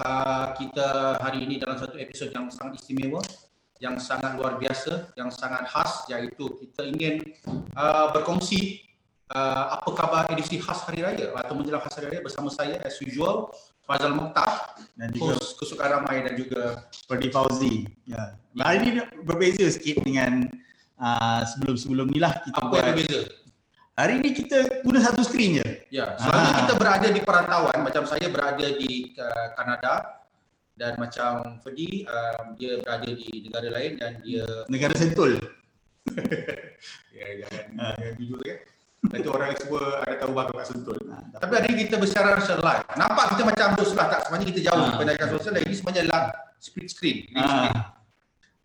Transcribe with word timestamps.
uh, 0.00 0.46
kita 0.56 1.18
hari 1.20 1.44
ini 1.44 1.60
dalam 1.60 1.76
satu 1.76 1.98
episod 2.00 2.32
yang 2.32 2.48
sangat 2.48 2.80
istimewa 2.80 3.20
yang 3.82 3.98
sangat 3.98 4.38
luar 4.38 4.62
biasa, 4.62 5.10
yang 5.18 5.26
sangat 5.34 5.66
khas 5.66 6.06
iaitu 6.06 6.46
kita 6.62 6.86
ingin 6.86 7.18
uh, 7.74 8.14
berkongsi 8.14 8.86
uh, 9.34 9.74
apa 9.74 9.90
khabar 9.90 10.22
edisi 10.30 10.62
khas 10.62 10.86
Hari 10.86 11.02
Raya 11.02 11.34
atau 11.34 11.58
menjelang 11.58 11.82
khas 11.82 11.98
Hari 11.98 12.14
Raya 12.14 12.22
bersama 12.22 12.46
saya 12.54 12.78
as 12.86 13.02
usual 13.02 13.50
Fazal 13.82 14.14
Mokhtar 14.14 14.78
dan 14.94 15.10
juga 15.10 15.34
host 15.34 15.58
kesukaan 15.58 15.98
ramai 15.98 16.22
dan 16.22 16.38
juga 16.38 16.86
Perdi 17.10 17.28
Fauzi. 17.34 17.90
Ya. 18.06 18.38
Hari 18.62 18.78
ini 18.86 19.02
berbeza 19.26 19.66
sikit 19.66 20.06
dengan 20.06 20.46
uh, 21.02 21.42
sebelum-sebelum 21.42 22.14
ni 22.14 22.22
lah 22.22 22.38
kita 22.46 22.62
apa 22.62 22.70
buat. 22.70 22.78
yang 22.78 22.94
berbeza? 22.94 23.20
Hari 24.02 24.18
ini 24.18 24.34
kita 24.34 24.82
guna 24.82 24.98
satu 24.98 25.22
skrin 25.22 25.62
je. 25.62 25.66
Ya, 25.94 26.18
selalunya 26.18 26.50
Ah. 26.50 26.58
kita 26.66 26.74
berada 26.74 27.06
di 27.06 27.20
perantauan 27.22 27.78
macam 27.86 28.02
saya 28.02 28.26
berada 28.26 28.66
di 28.66 29.14
uh, 29.14 29.46
Kanada 29.54 30.26
dan 30.74 30.98
macam 30.98 31.62
Ferdi 31.62 32.02
um, 32.10 32.58
dia 32.58 32.82
berada 32.82 33.06
di 33.06 33.46
negara 33.46 33.68
lain 33.70 33.92
dan 34.02 34.18
dia 34.26 34.42
Negara 34.66 34.98
Sentul. 34.98 35.38
ya 37.14 37.46
jangan 37.46 37.64
jangan 37.78 38.14
jujur 38.18 38.42
kan. 38.42 38.58
Nanti 39.02 39.28
orang 39.30 39.50
semua 39.54 39.82
ada 40.02 40.14
tahu 40.18 40.32
bakal 40.34 40.54
kat 40.58 40.66
Sentul. 40.66 40.98
Ha, 41.06 41.38
tapi 41.38 41.52
hari 41.62 41.68
ini 41.70 41.86
kita 41.86 42.02
bersiaran 42.02 42.42
secara 42.42 42.58
live. 42.58 42.82
Nampak 42.98 43.24
kita 43.38 43.42
macam 43.46 43.66
duduk 43.78 43.86
sebelah 43.86 44.08
tak? 44.10 44.20
Sebenarnya 44.26 44.48
kita 44.50 44.60
jauh 44.66 44.80
Ah. 44.82 44.86
di 44.90 44.92
pendidikan 44.98 45.28
sosial 45.30 45.52
dan 45.54 45.62
ini 45.62 45.74
sebenarnya 45.78 46.04
live 46.10 46.28
split 46.58 46.88
screen. 46.90 47.16
Big 47.30 47.38
screen. 47.38 47.74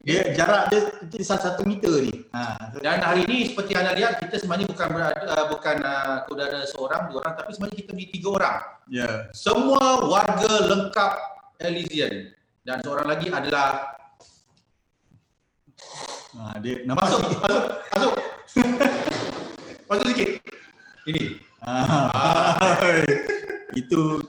Dia 0.07 0.23
jarak 0.31 0.71
dia 0.71 0.87
itu 1.03 1.19
satu 1.19 1.43
satu 1.51 1.61
meter 1.67 1.91
ni. 1.99 2.23
Ha, 2.31 2.71
Dan 2.79 3.03
hari 3.03 3.27
ini 3.27 3.51
seperti 3.51 3.75
anda 3.75 3.91
lihat 3.91 4.23
kita 4.23 4.39
sebenarnya 4.39 4.71
bukan 4.71 4.87
berada, 4.87 5.19
uh, 5.35 5.45
bukan 5.51 5.77
uh, 5.83 6.17
saudara 6.23 6.59
seorang 6.63 7.01
dua 7.11 7.17
orang 7.27 7.33
tapi 7.35 7.51
sebenarnya 7.51 7.77
kita 7.83 7.91
menjadi 7.91 8.11
tiga 8.15 8.29
orang. 8.31 8.57
ya. 8.87 9.09
Semua 9.35 10.07
warga 10.07 10.53
lengkap 10.63 11.11
Elysian 11.59 12.31
dan 12.63 12.79
seorang 12.79 13.07
lagi 13.11 13.27
adalah 13.27 13.99
Ha, 16.37 16.53
dia 16.61 16.85
nampak 16.85 17.09
masuk 17.09 17.21
masuk 17.41 17.63
masuk 17.89 18.13
masuk 19.89 20.05
sikit. 20.13 20.29
Ini. 21.09 21.23
Ha. 21.65 21.73
itu 23.73 24.21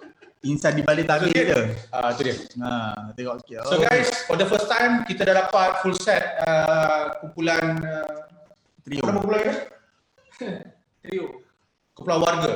insan 0.47 0.79
di 0.79 0.83
balik 0.87 1.11
tangga 1.11 1.27
sikit. 1.27 1.47
dia. 1.47 1.61
Ah 1.91 2.11
tu 2.15 2.23
dia. 2.23 2.37
Ha, 2.63 2.71
tengok 3.15 3.35
sikit. 3.43 3.67
So 3.67 3.77
guys, 3.83 4.09
for 4.29 4.37
the 4.39 4.47
first 4.47 4.71
time 4.71 5.03
kita 5.09 5.27
dah 5.27 5.47
dapat 5.47 5.83
full 5.83 5.97
set 5.99 6.39
uh, 6.47 7.19
kumpulan 7.23 7.83
uh, 7.83 8.27
trio. 8.87 9.03
apa 9.03 9.11
kumpulan 9.19 9.41
kita? 9.43 9.55
Trio. 11.03 11.27
Kumpulan 11.95 12.19
warga. 12.23 12.55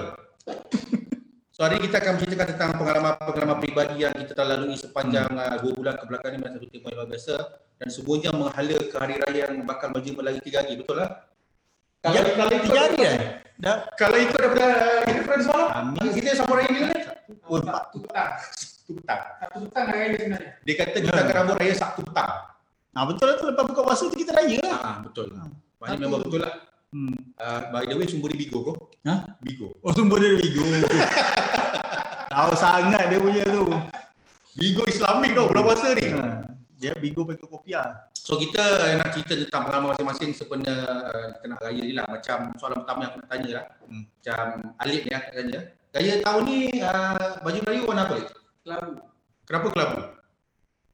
So 1.53 1.67
hari 1.67 1.83
ini 1.83 1.91
kita 1.91 1.99
akan 2.01 2.13
menceritakan 2.19 2.49
tentang 2.55 2.71
pengalaman-pengalaman 2.81 3.59
peribadi 3.61 3.97
yang 4.03 4.15
kita 4.17 4.33
telah 4.33 4.57
lalui 4.57 4.79
sepanjang 4.79 5.31
uh, 5.35 5.57
dua 5.61 5.73
bulan 5.75 5.95
kebelakang 5.99 6.33
ini 6.39 6.47
satu 6.49 6.67
tema 6.71 6.87
yang 6.91 6.99
luar 7.03 7.09
biasa 7.11 7.35
dan 7.83 7.89
semuanya 7.91 8.31
menghala 8.31 8.79
ke 8.79 8.97
hari 8.97 9.15
raya 9.19 9.51
yang 9.51 9.67
bakal 9.67 9.91
berjumpa 9.91 10.23
lagi 10.23 10.41
tiga 10.47 10.63
hari, 10.63 10.79
betul 10.79 11.03
lah? 11.03 11.32
Kalau, 12.03 12.15
Ya, 12.19 12.23
kalau 12.35 12.51
ikut, 12.51 12.65
tiga 12.67 12.79
hari 12.83 12.97
dah. 12.99 13.15
Dah. 13.57 13.77
kalau 13.95 14.17
ikut 14.19 14.35
daripada 14.35 14.67
kita 15.07 15.21
pernah 15.23 15.41
semalam, 15.41 15.69
Khamis. 15.71 16.13
kita 16.13 16.29
sama 16.35 16.53
raya 16.59 16.69
ni 16.69 16.81
kan? 16.83 17.01
Oh, 17.47 17.59
Sabtu 17.63 17.97
petang. 18.03 18.31
Sabtu 18.51 18.93
petang. 18.99 19.21
Sabtu 19.39 19.59
petang 19.71 19.85
raya 19.87 20.07
sebenarnya. 20.13 20.51
Dia 20.61 20.75
kata 20.77 20.97
kita 20.99 21.15
akan 21.17 21.35
rambut 21.39 21.57
raya 21.57 21.75
Sabtu 21.75 22.01
petang. 22.03 22.31
Ha, 22.93 22.99
betul 23.07 23.25
lah 23.25 23.37
tu 23.39 23.45
lepas 23.47 23.65
buka 23.65 23.81
puasa 23.81 24.03
tu 24.05 24.17
kita 24.19 24.31
raya 24.35 24.59
lah. 24.61 24.79
Ah, 24.83 24.97
betul. 25.01 25.27
Ah. 25.33 25.47
Maknanya 25.79 25.95
Satu. 25.95 26.05
memang 26.05 26.21
betul 26.23 26.41
lah. 26.43 26.55
Hmm. 26.93 27.15
Uh, 27.39 27.61
by 27.71 27.83
the 27.87 27.95
way, 27.95 28.05
sumber 28.05 28.29
di 28.29 28.39
Bigo 28.43 28.59
kau. 28.63 28.77
Ha? 29.07 29.15
Bigo. 29.41 29.73
Oh 29.81 29.91
sumber 29.91 30.19
dia 30.19 30.37
Bigo. 30.37 30.61
Tahu 32.33 32.51
sangat 32.53 33.09
dia 33.09 33.19
punya 33.19 33.45
tu. 33.47 33.65
Bigo 34.53 34.83
Islamik 34.85 35.33
tau, 35.33 35.49
bulan 35.49 35.63
puasa 35.65 35.89
ni. 35.95 36.07
Ha. 36.13 36.45
Dia 36.77 36.93
Bigo 36.93 37.25
pakai 37.25 37.47
kopiah. 37.47 38.12
So 38.23 38.39
kita 38.39 38.63
nak 39.03 39.11
cerita 39.11 39.35
tentang 39.35 39.67
pengalaman 39.67 39.99
masing-masing 39.99 40.31
sebenarnya 40.31 40.79
uh, 41.11 41.29
kena 41.43 41.59
raya 41.59 41.83
ni 41.83 41.91
lah. 41.91 42.07
Macam 42.07 42.55
soalan 42.55 42.87
pertama 42.87 42.99
yang 43.03 43.11
aku 43.11 43.19
nak 43.19 43.29
tanya 43.35 43.49
lah. 43.51 43.65
Hmm. 43.83 44.03
Macam 44.07 44.45
Alip 44.79 45.03
ni 45.03 45.11
aku 45.11 45.29
tanya. 45.35 45.61
Raya 45.91 46.13
tahun 46.23 46.43
ni 46.47 46.59
uh, 46.79 47.31
baju 47.43 47.59
raya 47.67 47.81
warna 47.83 48.03
apa? 48.07 48.17
Kelabu. 48.63 48.93
Kenapa 49.43 49.67
kelabu? 49.75 49.99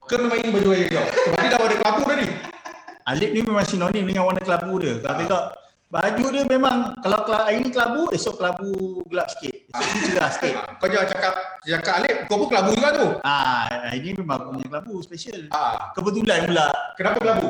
Ke 0.09 0.15
memang 0.17 0.39
ini 0.41 0.49
baju 0.57 0.69
raya 0.73 0.87
kau? 0.89 1.05
Sebab 1.05 1.37
dia 1.37 1.49
dah 1.53 1.59
ada 1.61 1.77
kelabu 1.77 2.01
dah 2.09 2.17
ni. 2.17 2.27
Alip 3.13 3.31
ni 3.37 3.41
memang 3.45 3.67
sinonim 3.69 4.05
dengan 4.09 4.25
warna 4.25 4.41
kelabu 4.41 4.73
dia. 4.81 4.97
Kalau 4.97 5.13
Ah. 5.13 5.19
tengok 5.21 5.45
baju 5.89 6.25
dia 6.29 6.45
memang 6.45 6.93
kalau 7.01 7.25
kela- 7.25 7.45
hari 7.45 7.65
ni 7.65 7.71
kelabu, 7.71 8.13
esok 8.13 8.37
kelabu 8.37 8.71
gelap 9.09 9.29
sikit. 9.33 9.55
Esok 9.69 9.89
ni 9.89 10.01
cerah 10.07 10.31
sikit. 10.31 10.55
Ah, 10.55 10.69
Kau 10.77 10.87
jangan 10.87 11.09
cakap 11.09 11.33
cakap 11.63 11.95
Alip, 11.97 12.17
kau 12.27 12.37
pun 12.37 12.49
kelabu 12.49 12.71
juga 12.77 12.91
tu. 12.93 13.07
Ah, 13.23 13.65
hari 13.89 13.99
ni 14.03 14.11
memang 14.15 14.37
aku 14.37 14.49
punya 14.53 14.67
kelabu 14.69 14.93
special. 15.01 15.41
Ah, 15.49 15.89
Kebetulan 15.97 16.45
pula. 16.45 16.67
kenapa 16.93 17.17
kelabu? 17.19 17.49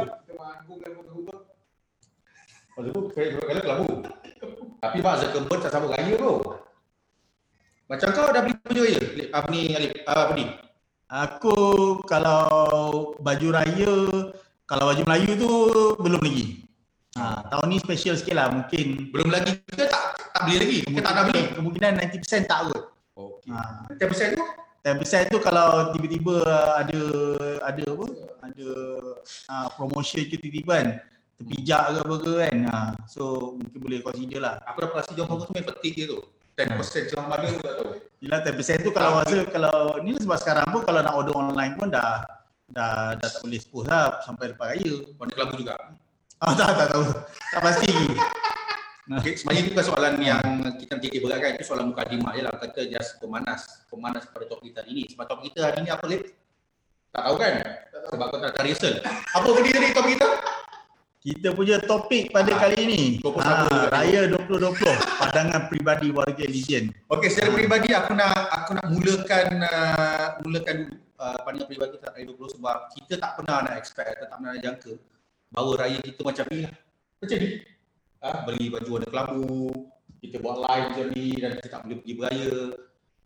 Dan 0.68 0.90
berhubung. 0.94 1.40
Oh, 2.72 2.82
tu 2.84 3.00
kalau 3.10 3.62
kelabu. 3.64 3.86
Tapi 4.78 4.96
Mak 5.02 5.14
Zuckerberg 5.18 5.60
tak 5.60 5.72
sambut 5.74 5.90
raya 5.90 6.14
tu. 6.14 6.32
Macam 7.88 8.08
kau 8.12 8.30
dah 8.30 8.42
beli 8.44 8.54
baju 8.62 8.80
raya? 8.84 9.00
Apa 9.32 9.46
ni 9.50 9.60
Alip? 9.74 9.92
Ah, 10.06 10.18
apa 10.24 10.32
ni? 10.38 10.44
Aku 11.08 11.56
kalau 12.04 12.46
baju 13.18 13.48
raya, 13.50 13.92
kalau 14.62 14.84
baju 14.86 15.02
Melayu 15.02 15.32
tu 15.34 15.50
belum 15.98 16.20
lagi. 16.20 16.67
Ha, 17.18 17.42
tahun 17.50 17.66
ni 17.66 17.76
special 17.82 18.14
sikit 18.14 18.34
lah 18.38 18.46
mungkin 18.54 19.10
Belum 19.10 19.28
lagi 19.34 19.58
ke 19.66 19.84
tak 19.90 20.14
tak 20.38 20.42
beli 20.46 20.56
lagi? 20.62 20.78
Ke 20.86 21.00
tak 21.02 21.12
nak 21.18 21.24
beli? 21.26 21.42
kemungkinan 21.58 21.92
90% 21.98 22.46
tak 22.46 22.60
kot. 22.70 22.82
Okey. 23.18 23.50
Ha, 23.50 23.90
10% 23.98 24.38
tu? 24.38 24.44
10% 24.86 25.34
tu 25.34 25.38
kalau 25.42 25.90
tiba-tiba 25.90 26.36
ada 26.78 27.02
ada 27.66 27.84
apa? 27.90 28.06
Ada 28.46 28.68
uh, 29.50 29.68
promotion 29.74 30.22
ke 30.30 30.38
tiba-tiba 30.38 30.72
kan 30.78 30.88
terpijak 31.38 31.82
ke 31.90 31.98
apa 32.06 32.14
ke 32.22 32.32
kan. 32.38 32.56
Ha, 32.70 32.78
so 33.10 33.54
mungkin 33.58 33.78
boleh 33.82 33.98
consider 34.06 34.38
lah. 34.38 34.54
Aku 34.70 34.86
dah 34.86 34.90
pasti 34.94 35.12
jawab 35.18 35.42
tu 35.42 35.50
main 35.50 35.66
petik 35.66 35.94
je 35.98 36.04
tu. 36.06 36.20
10% 36.58 37.10
celah 37.14 37.26
mana 37.30 37.46
aku 37.46 37.62
tak 37.62 37.74
tahu. 37.78 37.90
Yelah 38.18 38.38
10% 38.42 38.86
tu 38.86 38.90
kalau 38.90 39.10
masa 39.22 39.36
kalau 39.46 39.76
ni 40.02 40.10
sebab 40.18 40.38
sekarang 40.42 40.66
pun 40.74 40.82
kalau 40.82 41.00
nak 41.06 41.14
order 41.14 41.34
online 41.38 41.78
pun 41.78 41.86
dah 41.86 42.26
dah 42.74 43.14
dah 43.14 43.28
tak 43.30 43.40
boleh 43.46 43.58
expose 43.62 43.86
lah 43.86 44.18
sampai 44.26 44.50
lepas 44.50 44.74
raya. 44.74 44.94
Warna 45.14 45.32
kelabu 45.38 45.54
juga. 45.54 45.74
Ah 46.38 46.54
tak 46.54 46.70
tak 46.70 46.86
tahu. 46.94 47.04
Tak 47.50 47.60
pasti. 47.66 47.92
Okay, 49.08 49.40
sebenarnya 49.40 49.62
itu 49.64 49.70
bukan 49.74 49.86
soalan 49.88 50.14
yang 50.22 50.42
kita 50.78 50.90
nanti 50.94 51.08
kita 51.10 51.24
beratkan. 51.26 51.50
Itu 51.58 51.64
soalan 51.66 51.90
mukadimah 51.90 52.30
je 52.38 52.42
lah. 52.46 52.54
Kata 52.54 52.80
just 52.86 53.18
pemanas. 53.18 53.60
Pemanas 53.90 54.22
pada 54.30 54.46
topik 54.46 54.70
kita 54.70 54.86
hari 54.86 54.90
ini. 54.94 55.02
Sebab 55.10 55.24
topik 55.26 55.50
kita 55.50 55.58
hari 55.66 55.82
ini 55.82 55.90
apa 55.90 56.04
Lip? 56.06 56.22
Tak 57.10 57.22
tahu 57.26 57.36
kan? 57.40 57.52
Sebab 57.90 58.26
kau 58.30 58.38
tak 58.38 58.52
ada 58.54 58.60
rehearsal. 58.62 58.94
Apa 59.34 59.48
benda 59.50 59.70
tadi 59.74 59.88
topik 59.90 60.12
kita? 60.14 60.28
Kita 61.18 61.48
punya 61.50 61.76
topik 61.82 62.30
pada 62.30 62.54
Ah, 62.54 62.58
kali 62.62 62.78
ini 62.86 63.02
21 63.18 63.42
ah. 63.42 63.90
Raya 63.90 64.30
2020 64.38 64.86
Pandangan 65.20 65.66
Peribadi 65.66 66.08
Warga 66.14 66.40
Elysian 66.46 66.94
Okey, 67.10 67.28
secara 67.34 67.50
peribadi 67.52 67.90
aku 67.90 68.14
nak 68.14 68.38
aku 68.54 68.78
nak 68.78 68.86
mulakan 68.86 69.46
uh, 69.66 70.26
mulakan 70.46 70.74
dulu 70.86 70.94
uh, 71.18 71.38
pandangan 71.42 71.66
peribadi 71.68 71.90
kita 71.98 72.06
hari 72.14 72.22
20 72.22 72.54
sebab 72.54 72.76
kita 72.94 73.14
tak 73.18 73.30
pernah 73.34 73.66
nak 73.66 73.74
expect 73.82 74.08
atau 74.14 74.30
tak 74.30 74.36
pernah 74.38 74.50
nak 74.54 74.62
jangka 74.62 74.92
bahawa 75.52 75.72
raya 75.86 75.98
kita 76.00 76.20
macam 76.24 76.44
ni 76.52 76.58
lah. 76.64 76.74
Macam 77.18 77.36
ni. 77.40 77.48
Ah, 78.18 78.36
beli 78.42 78.66
baju 78.66 78.88
warna 78.98 79.08
kelabu, 79.08 79.70
kita 80.18 80.36
buat 80.42 80.56
live 80.58 80.86
macam 80.90 81.06
ni 81.14 81.26
dan 81.38 81.50
kita 81.58 81.68
tak 81.70 81.80
boleh 81.86 81.96
pergi 82.02 82.14
beraya. 82.18 82.54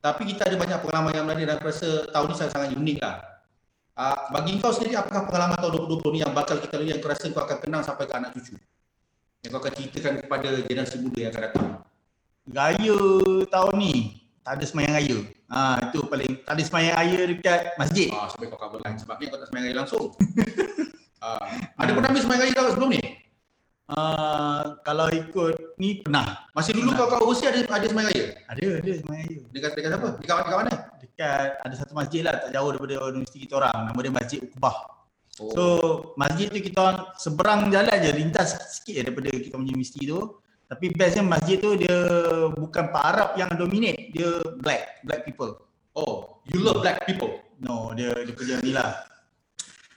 Tapi 0.03 0.23
kita 0.35 0.43
ada 0.51 0.57
banyak 0.59 0.79
pengalaman 0.83 1.13
yang 1.15 1.25
menarik 1.25 1.47
dan 1.49 1.57
aku 1.63 1.71
rasa 1.71 1.91
tahun 2.11 2.27
ni 2.29 2.35
sangat-sangat 2.37 2.71
unik 2.75 2.99
lah. 3.01 3.15
Uh, 3.93 4.19
bagi 4.33 4.57
kau 4.57 4.73
sendiri 4.73 4.97
apakah 4.97 5.29
pengalaman 5.29 5.57
tahun 5.61 5.73
2020 5.85 6.15
ni 6.17 6.19
yang 6.25 6.33
bakal 6.33 6.57
kita 6.59 6.81
lalui 6.81 6.91
yang 6.91 7.01
kau 7.01 7.13
rasa 7.13 7.29
kau 7.29 7.45
akan 7.45 7.59
kenang 7.61 7.83
sampai 7.85 8.05
ke 8.09 8.15
anak 8.17 8.31
cucu? 8.35 8.57
Yang 9.45 9.51
kau 9.53 9.61
akan 9.63 9.73
ceritakan 9.79 10.13
kepada 10.25 10.49
generasi 10.65 10.97
muda 11.01 11.19
yang 11.23 11.33
akan 11.33 11.43
datang. 11.45 11.67
Raya 12.51 12.99
tahun 13.47 13.75
ni 13.79 13.95
Tak 14.43 14.59
ada 14.59 14.65
semayang 14.67 14.99
raya 14.99 15.19
ha, 15.47 15.79
Itu 15.79 16.11
paling 16.11 16.43
Tak 16.43 16.59
ada 16.59 16.63
semayang 16.67 16.95
raya 16.99 17.21
dekat 17.31 17.79
masjid 17.79 18.11
Ah, 18.11 18.27
sampai 18.27 18.51
kau 18.51 18.59
cover 18.59 18.83
line 18.83 18.99
sebabnya 18.99 19.31
kau 19.31 19.39
tak 19.39 19.47
semayang 19.47 19.67
raya 19.71 19.77
langsung. 19.79 20.11
ah, 21.23 21.39
ada 21.79 21.91
pernah 21.95 22.11
ambil 22.11 22.23
semayang 22.27 22.43
raya 22.43 22.53
kau 22.53 22.73
sebelum 22.75 22.91
ni? 22.91 23.03
uh, 23.89 24.63
Kalau 24.83 25.07
ikut 25.15 25.79
ni 25.79 26.03
pernah 26.03 26.51
Masih 26.53 26.75
dulu 26.75 26.91
kau 26.99 27.07
kau 27.07 27.19
overseas 27.31 27.55
ada 27.55 27.61
ada 27.79 27.87
semayang 27.87 28.11
raya? 28.11 28.25
Ada 28.51 28.63
ada 28.83 28.91
semayang 28.99 29.25
raya 29.25 29.39
Dekat 29.55 29.71
dekat 29.79 29.91
siapa? 29.95 30.09
Dekat 30.19 30.37
dekat 30.43 30.59
mana? 30.59 30.75
Dekat 30.99 31.49
ada 31.63 31.75
satu 31.79 31.93
masjid 31.95 32.21
lah 32.27 32.35
Tak 32.43 32.51
jauh 32.51 32.71
daripada 32.75 32.95
universiti 33.15 33.39
kita 33.47 33.63
orang 33.63 33.79
Nama 33.89 33.99
dia 34.03 34.13
Masjid 34.13 34.39
Ukbah 34.43 34.77
Oh. 35.41 35.49
So 35.57 35.65
masjid 36.21 36.53
tu 36.53 36.61
kita 36.61 36.77
orang 36.77 36.99
seberang 37.17 37.73
jalan 37.73 37.97
je 38.05 38.11
lintas 38.13 38.53
sikit 38.77 39.01
daripada 39.01 39.33
kita 39.33 39.57
punya 39.57 39.73
universiti 39.73 40.05
tu. 40.05 40.21
Tapi 40.69 40.93
bestnya 40.93 41.25
masjid 41.25 41.57
tu 41.57 41.77
dia 41.77 41.97
bukan 42.53 42.85
Pak 42.93 43.05
Arab 43.05 43.29
yang 43.37 43.49
dominate, 43.57 44.13
dia 44.13 44.41
black, 44.61 45.05
black 45.05 45.25
people. 45.25 45.57
oh, 45.93 46.41
you 46.49 46.65
love 46.65 46.81
black 46.81 47.05
people. 47.05 47.29
No, 47.61 47.93
dia 47.93 48.13
dia 48.25 48.33
punya 48.33 48.57
ni 48.65 48.73
lah. 48.73 49.05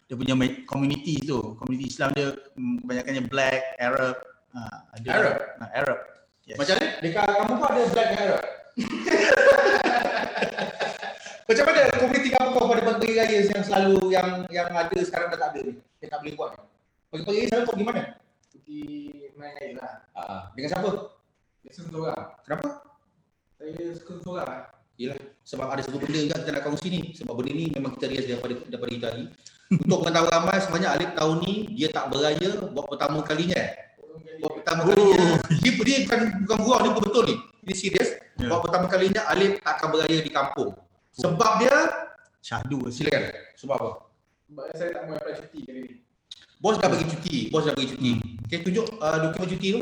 Dia 0.06 0.14
punya 0.14 0.38
community 0.70 1.18
tu, 1.26 1.58
community 1.58 1.90
Islam 1.90 2.14
dia 2.14 2.30
mm, 2.54 2.86
kebanyakannya 2.86 3.24
black, 3.26 3.62
Arab, 3.82 4.16
ha, 4.54 4.62
ada 4.94 5.08
Arab? 5.10 5.36
Ha, 5.58 5.66
Arab. 5.74 6.00
Yes. 6.46 6.58
Macam 6.62 6.76
ni? 6.78 6.88
Dekat 7.02 7.26
kamu 7.26 7.54
pun 7.58 7.66
ada 7.74 7.82
black 7.90 8.08
dan 8.14 8.20
Arab. 8.22 8.44
Macam 11.46 11.64
mana 11.70 11.82
komuniti 12.02 12.30
kampung 12.34 12.58
kau 12.58 12.70
pada 12.74 12.82
pagi 12.82 13.14
raya 13.14 13.38
yang 13.46 13.62
selalu 13.62 14.10
yang 14.10 14.50
yang 14.50 14.66
ada 14.74 14.98
sekarang 15.06 15.30
dah 15.30 15.38
tak 15.38 15.50
ada 15.54 15.60
ni? 15.62 15.74
Yang 16.02 16.10
tak 16.10 16.20
boleh 16.26 16.34
buat 16.34 16.50
ni. 16.58 16.66
Pagi-pagi 17.14 17.38
raya 17.38 17.50
selalu 17.50 17.66
kau 17.66 17.74
pergi 17.78 17.86
mana? 17.86 18.02
Pergi 18.50 18.82
main 19.38 19.54
air 19.62 19.74
lah. 19.78 19.94
Ah, 20.18 20.44
dengan 20.58 20.70
siapa? 20.74 20.90
Biasa 21.62 21.80
seorang. 21.86 22.26
Kenapa? 22.46 22.68
Saya 23.62 23.94
suka 23.94 24.14
seorang. 24.26 24.62
Yelah, 24.96 25.20
sebab 25.44 25.68
ada 25.70 25.82
satu 25.84 26.00
benda 26.00 26.18
juga 26.24 26.40
kita 26.40 26.52
nak 26.56 26.64
kongsi 26.66 26.88
ni. 26.90 27.02
Sebab 27.14 27.34
benda 27.38 27.52
ni 27.54 27.66
memang 27.70 27.92
kita 27.94 28.06
rias 28.10 28.26
daripada 28.26 28.54
daripada 28.66 28.92
kita 28.94 29.08
hari. 29.14 29.26
Untuk 29.66 30.06
mengetahui 30.06 30.30
ramai 30.30 30.58
sebenarnya 30.62 30.90
Alif 30.94 31.10
tahun 31.18 31.36
ni 31.42 31.54
dia 31.74 31.90
tak 31.90 32.14
beraya 32.14 32.50
buat 32.70 32.86
pertama 32.86 33.26
kalinya. 33.26 33.64
Buat 34.38 34.54
pertama 34.62 34.82
kalinya. 34.86 35.42
Dia, 35.50 35.72
dia 35.74 35.98
bukan 36.06 36.20
bukan 36.46 36.58
gurau 36.62 36.80
ni 36.86 36.90
betul 36.94 37.24
ni. 37.26 37.36
Ini 37.66 37.74
serius. 37.74 38.10
Ya. 38.38 38.46
Buat 38.54 38.70
pertama 38.70 38.86
kalinya 38.86 39.26
Alif 39.34 39.58
tak 39.66 39.74
akan 39.82 39.88
beraya 39.90 40.18
di 40.22 40.32
kampung. 40.32 40.72
Sebab 41.18 41.52
dia 41.66 41.76
Syahdu 42.46 42.94
silakan. 42.94 43.34
Sebab 43.58 43.76
apa? 43.82 43.92
Sebab 44.46 44.66
saya 44.78 44.90
tak 44.94 45.02
mau 45.10 45.18
apply 45.18 45.34
cuti 45.42 45.60
kali 45.66 45.80
ni. 45.82 45.92
Bos 46.62 46.78
dah 46.78 46.88
bagi 46.94 47.06
cuti. 47.10 47.38
Bos 47.50 47.64
dah 47.66 47.74
bagi 47.74 47.90
cuti. 47.90 48.12
Okey 48.46 48.60
tunjuk 48.62 48.86
uh, 49.02 49.18
dokumen 49.18 49.48
cuti 49.50 49.68
tu. 49.74 49.82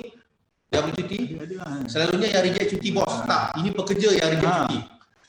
Dah 0.71 0.79
bagi 0.79 0.95
cuti. 1.03 1.17
Ada 1.35 1.55
lah. 1.59 1.67
Selalunya 1.91 2.27
yang 2.31 2.43
reject 2.47 2.67
cuti 2.71 2.87
bos. 2.95 3.13
Tak, 3.27 3.59
ini 3.59 3.69
pekerja 3.75 4.07
yang 4.15 4.29
reject 4.31 4.47
Ha. 4.47 4.57
cuti. 4.63 4.77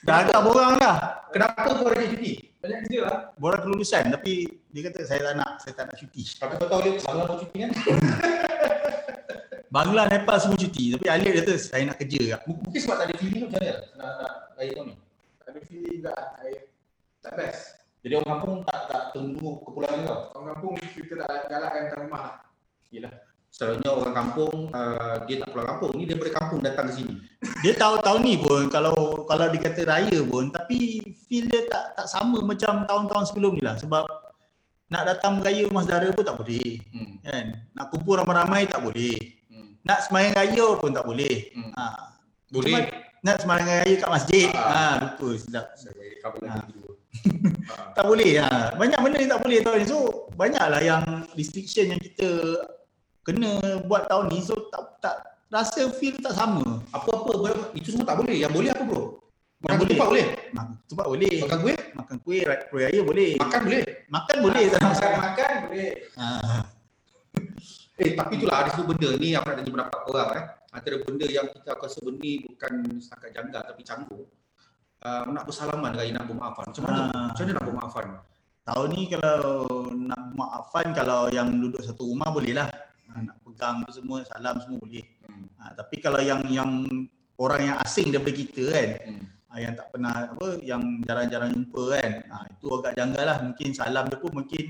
Dah 0.06 0.16
agak 0.22 0.40
borang 0.46 0.78
dah. 0.78 0.96
Kenapa 1.34 1.74
kau 1.74 1.90
reject 1.90 2.14
cuti? 2.14 2.53
Banyak 2.64 2.78
kerja 2.88 3.00
lah. 3.04 3.18
Borang 3.36 3.60
kelulusan 3.60 4.08
tapi 4.08 4.48
dia 4.72 4.80
kata 4.88 5.04
saya 5.04 5.20
tak 5.20 5.34
nak, 5.36 5.50
saya 5.60 5.72
tak 5.76 5.84
nak 5.92 5.96
cuti. 6.00 6.22
Tapi 6.40 6.52
kau 6.56 6.68
tahu 6.72 6.80
dia 6.80 6.92
salah 6.96 7.24
kau 7.28 7.36
cuti 7.36 7.56
kan? 7.60 7.70
Bangla, 9.74 10.08
Nepal 10.08 10.36
semua 10.40 10.56
cuti 10.56 10.96
tapi 10.96 11.06
Alif 11.12 11.44
kata 11.44 11.52
saya 11.60 11.82
nak 11.84 12.00
kerja 12.00 12.40
Mungkin 12.48 12.80
sebab 12.80 12.96
tak 13.04 13.06
ada 13.12 13.14
feeling 13.20 13.40
tu 13.44 13.46
macam 13.52 13.60
mana 13.60 13.74
nak 14.00 14.12
nak 14.16 14.32
raya 14.56 14.70
tahun 14.72 14.86
ni. 14.88 14.94
Tak 15.44 15.50
ada 15.52 15.60
feeling 15.60 15.92
juga. 16.00 16.14
Saya 16.16 16.56
tak 17.20 17.32
best. 17.36 17.62
Jadi 18.00 18.12
orang 18.16 18.30
kampung 18.32 18.56
tak 18.64 18.80
tak 18.88 19.04
tunggu 19.12 19.50
kepulangan 19.68 20.00
kau. 20.08 20.20
Orang 20.40 20.48
kampung 20.56 20.72
kita 20.80 21.12
tak 21.20 21.28
galakkan 21.52 21.80
datang 21.84 22.00
rumah 22.08 22.20
lah. 22.24 22.34
Yelah. 22.88 23.12
Selalunya 23.54 23.90
orang 23.94 24.14
kampung 24.18 24.66
uh, 24.74 25.22
dia 25.30 25.38
tak 25.38 25.54
pulang 25.54 25.68
kampung. 25.70 25.94
Ni 25.94 26.10
daripada 26.10 26.42
kampung 26.42 26.58
datang 26.58 26.90
ke 26.90 26.98
sini. 26.98 27.14
Dia 27.62 27.78
tahu 27.78 28.02
tahun 28.02 28.26
ni 28.26 28.34
pun 28.42 28.66
kalau 28.66 29.22
kalau 29.30 29.46
dia 29.46 29.62
kata 29.62 29.86
raya 29.86 30.18
pun 30.26 30.50
tapi 30.50 30.98
feel 31.30 31.46
dia 31.46 31.62
tak 31.70 31.94
tak 31.94 32.10
sama 32.10 32.42
macam 32.42 32.82
tahun-tahun 32.82 33.24
sebelum 33.30 33.54
ni 33.54 33.62
lah 33.62 33.78
sebab 33.78 34.02
nak 34.90 35.06
datang 35.06 35.38
beraya 35.38 35.70
rumah 35.70 35.86
saudara 35.86 36.10
pun 36.10 36.26
tak 36.26 36.34
boleh 36.34 36.82
Hmm. 36.90 37.14
kan. 37.22 37.44
Nak 37.78 37.86
kumpul 37.94 38.18
ramai-ramai 38.18 38.66
tak 38.66 38.82
boleh. 38.82 39.14
Hmm. 39.46 39.78
Nak 39.86 39.98
sembahyang 40.10 40.34
raya 40.34 40.66
pun 40.74 40.90
tak 40.90 41.04
boleh. 41.06 41.34
Hmm. 41.54 41.70
Ha. 41.78 41.84
Boleh. 42.50 42.74
Cuma 42.74 42.78
nak 43.22 43.36
sembahyang 43.38 43.70
raya 43.70 43.94
kat 44.02 44.10
masjid. 44.10 44.48
Ah. 44.50 44.66
Ha, 44.66 44.82
lupa 44.98 45.28
sedap. 45.38 45.66
Saya 45.78 45.94
bagi 45.94 46.18
kampung 46.18 46.46
Ha. 46.50 46.58
Tak 47.96 48.04
boleh 48.10 48.42
ha. 48.42 48.74
Banyak 48.74 48.98
benda 48.98 49.22
yang 49.22 49.30
tak 49.38 49.42
boleh 49.46 49.58
tahun 49.62 49.78
ni. 49.78 49.86
So 49.86 50.26
banyaklah 50.34 50.82
yang 50.82 51.02
restriction 51.38 51.94
yang 51.94 52.02
kita 52.02 52.58
kena 53.24 53.80
buat 53.88 54.06
tahun 54.06 54.30
ni. 54.30 54.38
So 54.44 54.68
tak 54.68 55.00
tak 55.00 55.16
rasa 55.48 55.88
feel 55.96 56.14
tak 56.20 56.36
sama. 56.36 56.84
Apa-apa 56.92 57.72
itu 57.74 57.90
semua 57.96 58.06
tak 58.06 58.22
boleh. 58.22 58.36
Yang 58.36 58.52
boleh 58.52 58.70
apa 58.70 58.82
bro? 58.84 59.02
Makan 59.64 59.76
boleh. 59.80 59.88
ketupat 59.88 60.08
boleh. 60.12 60.26
Makan 60.52 61.08
boleh. 61.08 61.34
Makan 61.40 61.58
kuih? 61.64 61.78
Makan 61.96 62.16
kuih 62.20 62.40
ra- 62.44 62.64
kuih 62.68 62.82
raya 62.84 63.00
boleh. 63.00 63.30
Makan 63.40 63.60
boleh. 63.64 63.82
Makan 64.12 64.36
boleh 64.44 64.64
tak 64.68 64.76
ada 64.76 64.76
Makan 64.76 64.92
masalah. 64.92 65.20
makan 65.24 65.54
boleh. 65.68 65.92
Ha. 66.20 66.26
Eh 67.94 68.10
tapi 68.18 68.42
itulah 68.42 68.58
ada 68.58 68.74
satu 68.74 68.90
benda 68.90 69.06
ni 69.22 69.38
aku 69.38 69.46
nak 69.46 69.54
tanya 69.62 69.70
pendapat 69.70 70.00
orang 70.10 70.28
eh. 70.34 70.44
Antara 70.74 70.96
benda 70.98 71.26
yang 71.30 71.46
kita 71.46 71.78
aku 71.78 71.86
rasa 71.86 72.02
benda 72.02 72.18
ni 72.26 72.42
bukan 72.42 72.72
setakat 72.98 73.30
janggal 73.30 73.62
tapi 73.62 73.82
canggung. 73.86 74.26
Uh, 74.98 75.22
nak 75.30 75.46
bersalaman 75.46 75.94
raya 75.94 76.10
nak 76.10 76.26
bermaafan. 76.26 76.74
Macam 76.74 76.82
mana? 76.90 77.00
Ah. 77.14 77.30
Macam 77.30 77.42
mana 77.46 77.52
nak 77.54 77.66
bermaafan? 77.70 78.06
Tahun 78.66 78.86
ni 78.90 79.02
kalau 79.06 79.46
nak 79.94 80.22
maafan 80.34 80.86
kalau 80.90 81.30
yang 81.30 81.54
duduk 81.54 81.86
satu 81.86 82.02
rumah 82.02 82.34
boleh 82.34 82.50
lah. 82.50 82.66
Ha, 83.14 83.22
nak 83.22 83.38
pegang 83.46 83.86
tu 83.86 83.94
semua 83.94 84.26
salam 84.26 84.58
semua 84.58 84.82
boleh. 84.82 85.06
Hmm. 85.30 85.46
Ha, 85.62 85.70
tapi 85.78 86.02
kalau 86.02 86.18
yang 86.18 86.42
yang 86.50 86.82
orang 87.38 87.62
yang 87.62 87.76
asing 87.86 88.10
daripada 88.10 88.34
kita 88.34 88.62
kan 88.74 88.88
Hmm. 89.06 89.22
ha, 89.48 89.52
yang 89.62 89.72
tak 89.78 89.86
pernah 89.94 90.14
apa 90.34 90.46
yang 90.66 90.82
jarang-jarang 91.06 91.54
jumpa 91.54 91.82
kan 91.94 92.10
ha, 92.26 92.36
itu 92.50 92.66
agak 92.74 92.92
janggal 92.98 93.24
lah 93.26 93.38
mungkin 93.38 93.68
salam 93.70 94.04
dia 94.10 94.18
pun 94.18 94.30
mungkin 94.34 94.64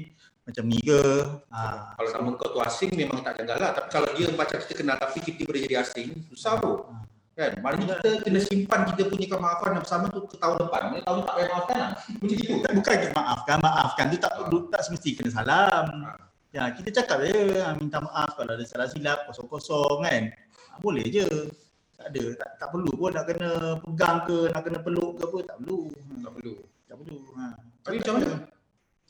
macam 0.45 0.65
ni 0.69 0.77
ke 0.77 1.01
ha, 1.49 1.97
Kalau 1.97 2.11
nama 2.13 2.31
kau 2.37 2.53
tu 2.53 2.61
asing 2.61 2.93
memang 2.93 3.25
tak 3.25 3.41
janggal 3.41 3.57
lah. 3.57 3.73
Tapi 3.73 3.89
kalau 3.89 4.09
dia 4.13 4.29
macam 4.29 4.61
kita 4.61 4.73
kenal 4.77 4.97
tapi 5.01 5.19
kita 5.25 5.41
boleh 5.49 5.61
jadi 5.65 5.81
asing, 5.81 6.21
susah 6.29 6.61
bro. 6.61 6.85
Ah. 6.93 7.01
Kan? 7.35 7.51
Maknanya 7.65 7.99
kita 7.99 8.11
kena 8.23 8.41
simpan 8.45 8.81
kita 8.93 9.11
punya 9.11 9.27
kemaafan 9.27 9.75
yang 9.75 9.83
bersama 9.83 10.07
tu 10.13 10.23
ke 10.29 10.37
tahun 10.39 10.69
depan. 10.69 10.81
Maksudnya 10.93 11.05
tahun 11.09 11.19
tak 11.25 11.35
payah 11.35 11.49
maafkan 11.51 11.77
lah. 11.81 11.91
Macam 11.97 12.37
itu. 12.37 12.55
bukan 12.61 12.95
kita 13.01 13.13
maafkan 13.17 13.57
maafkan 13.59 14.05
tu 14.13 14.17
tak 14.21 14.33
Ah. 14.37 14.61
tak 14.71 14.83
semesti 14.85 15.11
kena 15.17 15.31
salam 15.33 15.85
Ah. 16.05 16.34
Ya 16.55 16.71
kita 16.71 17.03
cakap 17.03 17.19
je 17.27 17.59
ha, 17.59 17.75
minta 17.75 17.99
maaf 17.99 18.39
kalau 18.39 18.55
ada 18.55 18.63
salah 18.63 18.87
silap 18.87 19.27
kosong-kosong 19.27 20.07
kan 20.07 20.23
ha, 20.71 20.79
boleh 20.79 21.03
je 21.11 21.27
tak 21.99 22.15
ada 22.15 22.23
tak, 22.39 22.51
tak 22.63 22.69
perlu 22.71 22.91
pun 22.95 23.11
nak 23.11 23.27
kena 23.27 23.51
pegang 23.83 24.23
ke 24.23 24.39
nak 24.55 24.63
kena 24.63 24.79
peluk 24.79 25.19
ke 25.19 25.23
apa 25.27 25.39
tak 25.51 25.57
perlu 25.59 25.81
ha, 25.91 26.15
Tak 26.23 26.33
perlu. 26.39 26.55
tak 26.87 26.97
perlu 27.03 27.19
ha. 27.35 27.45
Tapi 27.85 27.97
macam 28.01 28.15
mana? 28.17 28.31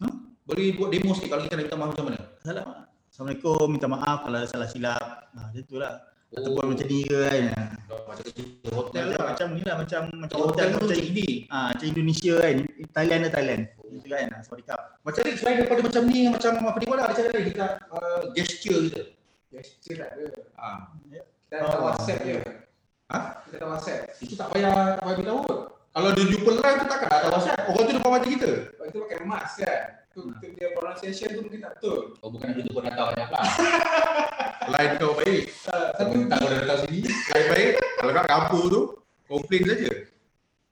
Ha? 0.03 0.07
Boleh 0.49 0.67
buat 0.75 0.89
demo 0.91 1.11
sikit 1.15 1.29
kalau 1.31 1.43
kita 1.47 1.55
nak 1.55 1.63
minta 1.69 1.77
maaf 1.77 1.91
macam 1.93 2.05
mana? 2.09 2.21
salam 2.41 2.69
Assalamualaikum 3.13 3.65
minta 3.69 3.89
maaf 3.93 4.19
kalau 4.25 4.37
ada 4.41 4.49
salah 4.49 4.69
silap 4.73 5.05
ha, 5.37 5.39
macam 5.53 5.65
tu 5.69 5.77
lah 5.77 5.95
ataupun 6.35 6.65
macam 6.75 6.87
ni 6.89 7.01
ke 7.07 7.19
kan 7.29 7.43
ha. 7.53 7.63
macam 8.09 8.25
hotel 8.73 9.05
macam, 9.05 9.21
lah. 9.21 9.25
macam 9.31 9.47
ni 9.53 9.63
lah 9.63 9.77
macam 9.79 10.01
macam 10.17 10.37
hotel 10.41 10.49
hotel 10.49 10.67
macam 10.73 10.89
macam 10.89 10.99
ini. 11.13 11.29
ah 11.53 11.69
macam 11.71 11.87
Indonesia 11.93 12.35
kan 12.41 12.57
Thailand 12.91 13.21
ada 13.21 13.31
Thailand 13.37 13.63
itu 14.05 14.13
kan 14.13 14.29
ah, 14.37 14.43
sorry 14.45 14.63
kap 14.69 15.01
Macam 15.01 15.21
ni 15.25 15.33
selain 15.33 15.57
daripada 15.65 15.81
macam 15.81 16.03
ni 16.05 16.19
macam 16.29 16.53
apa 16.61 16.77
ni 16.77 16.87
pun 16.87 16.99
ada 17.01 17.15
cara 17.17 17.29
lain 17.33 17.45
kita 17.49 17.67
uh, 17.89 18.21
gesture 18.37 18.81
kita. 18.93 19.03
Gesture 19.49 19.97
tak 19.97 20.11
ada. 20.13 20.27
Ah. 20.61 20.93
Kita 21.01 21.55
ada 21.57 21.77
Oh. 21.81 21.89
WhatsApp 21.89 22.21
je. 22.21 22.37
Ha? 23.09 23.19
Kita 23.49 23.55
ada 23.57 23.67
WhatsApp. 23.73 24.01
Itu 24.21 24.35
tak 24.37 24.49
payah 24.53 24.99
tak 25.01 25.03
payah 25.09 25.17
beritahu. 25.17 25.41
pun. 25.41 25.59
Kalau 25.95 26.11
dia 26.13 26.25
jumpa 26.27 26.51
live 26.53 26.79
tu 26.83 26.87
takkan 26.91 27.11
ada 27.15 27.29
WhatsApp. 27.33 27.61
Orang 27.71 27.85
tu 27.87 27.93
depan 27.97 28.11
mata 28.13 28.27
kita. 28.29 28.51
Sebab 28.77 28.87
itu 28.93 28.99
pakai 29.09 29.19
mask 29.25 29.55
kan. 29.65 29.81
Tu 30.13 30.21
kita 30.21 30.47
punya 30.53 30.69
pronunciation 30.77 31.29
tu 31.33 31.41
mungkin 31.49 31.61
tak 31.65 31.73
betul. 31.81 31.99
Oh 32.21 32.29
bukan 32.29 32.47
ada 32.53 32.61
tu 32.67 32.73
pun 32.77 32.83
datang 32.85 33.07
banyak 33.15 33.29
lah. 33.33 33.45
Lain 34.69 34.91
kau 35.01 35.13
baik. 35.17 35.43
Tapi 35.97 36.15
Tak 36.29 36.37
kau 36.43 36.49
dah 36.53 36.59
datang 36.61 36.79
sini. 36.85 37.01
Lain 37.09 37.47
baik. 37.49 37.71
Kalau 37.81 38.13
kat 38.13 38.27
kampung 38.29 38.65
tu 38.69 38.81
komplain 39.25 39.63
saja. 39.65 39.91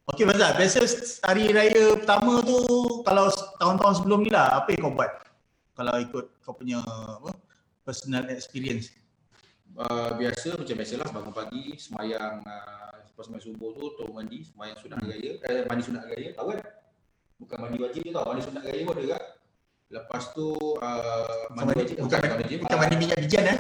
Okey 0.03 0.27
Mazhar, 0.27 0.59
biasa 0.59 0.83
hari 1.23 1.55
raya 1.55 1.95
pertama 1.95 2.43
tu 2.43 2.59
kalau 3.07 3.31
tahun-tahun 3.63 4.03
sebelum 4.03 4.27
ni 4.27 4.35
lah 4.35 4.59
apa 4.59 4.75
yang 4.75 4.91
kau 4.91 4.95
buat? 4.99 5.11
Kalau 5.79 5.95
ikut 6.03 6.27
kau 6.43 6.59
punya 6.59 6.83
apa 6.83 7.31
personal 7.87 8.27
experience. 8.35 8.91
Uh, 9.79 10.11
biasa 10.19 10.59
macam 10.59 10.75
biasalah 10.75 11.07
bangun 11.07 11.33
pagi 11.33 11.65
semayang 11.79 12.43
uh, 12.45 12.93
lepas 13.09 13.25
semayang 13.31 13.47
subuh 13.47 13.71
tu 13.73 13.85
turun 13.97 14.13
mandi 14.13 14.45
semayang 14.45 14.77
sunat 14.77 15.01
hari 15.01 15.17
raya 15.17 15.31
eh 15.49 15.65
mandi 15.65 15.83
sunat 15.89 16.03
raya 16.13 16.29
tahu 16.37 16.47
kan 16.53 16.61
bukan 17.41 17.57
mandi 17.57 17.79
wajib 17.81 18.01
je 18.05 18.11
tau 18.13 18.27
mandi 18.29 18.43
sunat 18.45 18.63
raya 18.69 18.83
pun 18.85 18.93
ada 18.93 19.01
juga 19.01 19.19
lepas 19.89 20.23
tu 20.37 20.47
uh, 20.77 21.41
mandi 21.57 21.73
wajib 21.73 21.97
bukan- 22.05 22.21
bukan 22.21 22.41
wajib 22.45 22.59
Bukan 22.69 22.79
mandi 22.85 22.97
minyak 23.01 23.19
bijan 23.25 23.45
eh? 23.49 23.59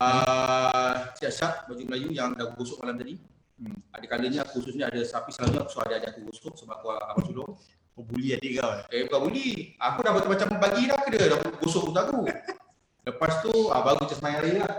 uh, 0.00 0.92
siap-siap 1.20 1.68
baju 1.68 1.82
Melayu 1.84 2.08
yang 2.16 2.32
dah 2.32 2.46
gosok 2.56 2.80
malam 2.80 2.96
tadi 2.96 3.20
Hmm. 3.60 3.76
ada 3.92 4.06
kalanya 4.08 4.40
khususnya 4.48 4.88
ada 4.88 5.04
sapi 5.04 5.36
selalunya 5.36 5.60
aku 5.60 5.70
suruh 5.76 5.92
adik 5.92 6.16
aku 6.16 6.20
gosok 6.32 6.56
sebab 6.56 6.80
aku 6.80 6.86
abang 6.96 7.24
sulung 7.28 7.52
Kau 8.00 8.08
bully 8.08 8.32
adik 8.32 8.56
kau 8.56 8.70
eh? 8.88 9.04
Bukan 9.04 9.20
buli. 9.28 9.76
Aku 9.76 9.98
dah 10.00 10.12
macam 10.14 10.48
bagi 10.56 10.88
dah 10.88 10.96
ke 11.04 11.08
dia 11.12 11.28
dah 11.28 11.38
gosok 11.60 11.92
untuk 11.92 12.00
aku. 12.00 12.18
Lepas 13.04 13.32
tu 13.44 13.52
ah, 13.68 13.84
baru 13.84 14.08
kita 14.08 14.14
semayang 14.16 14.40
raya 14.40 14.60
lah. 14.64 14.76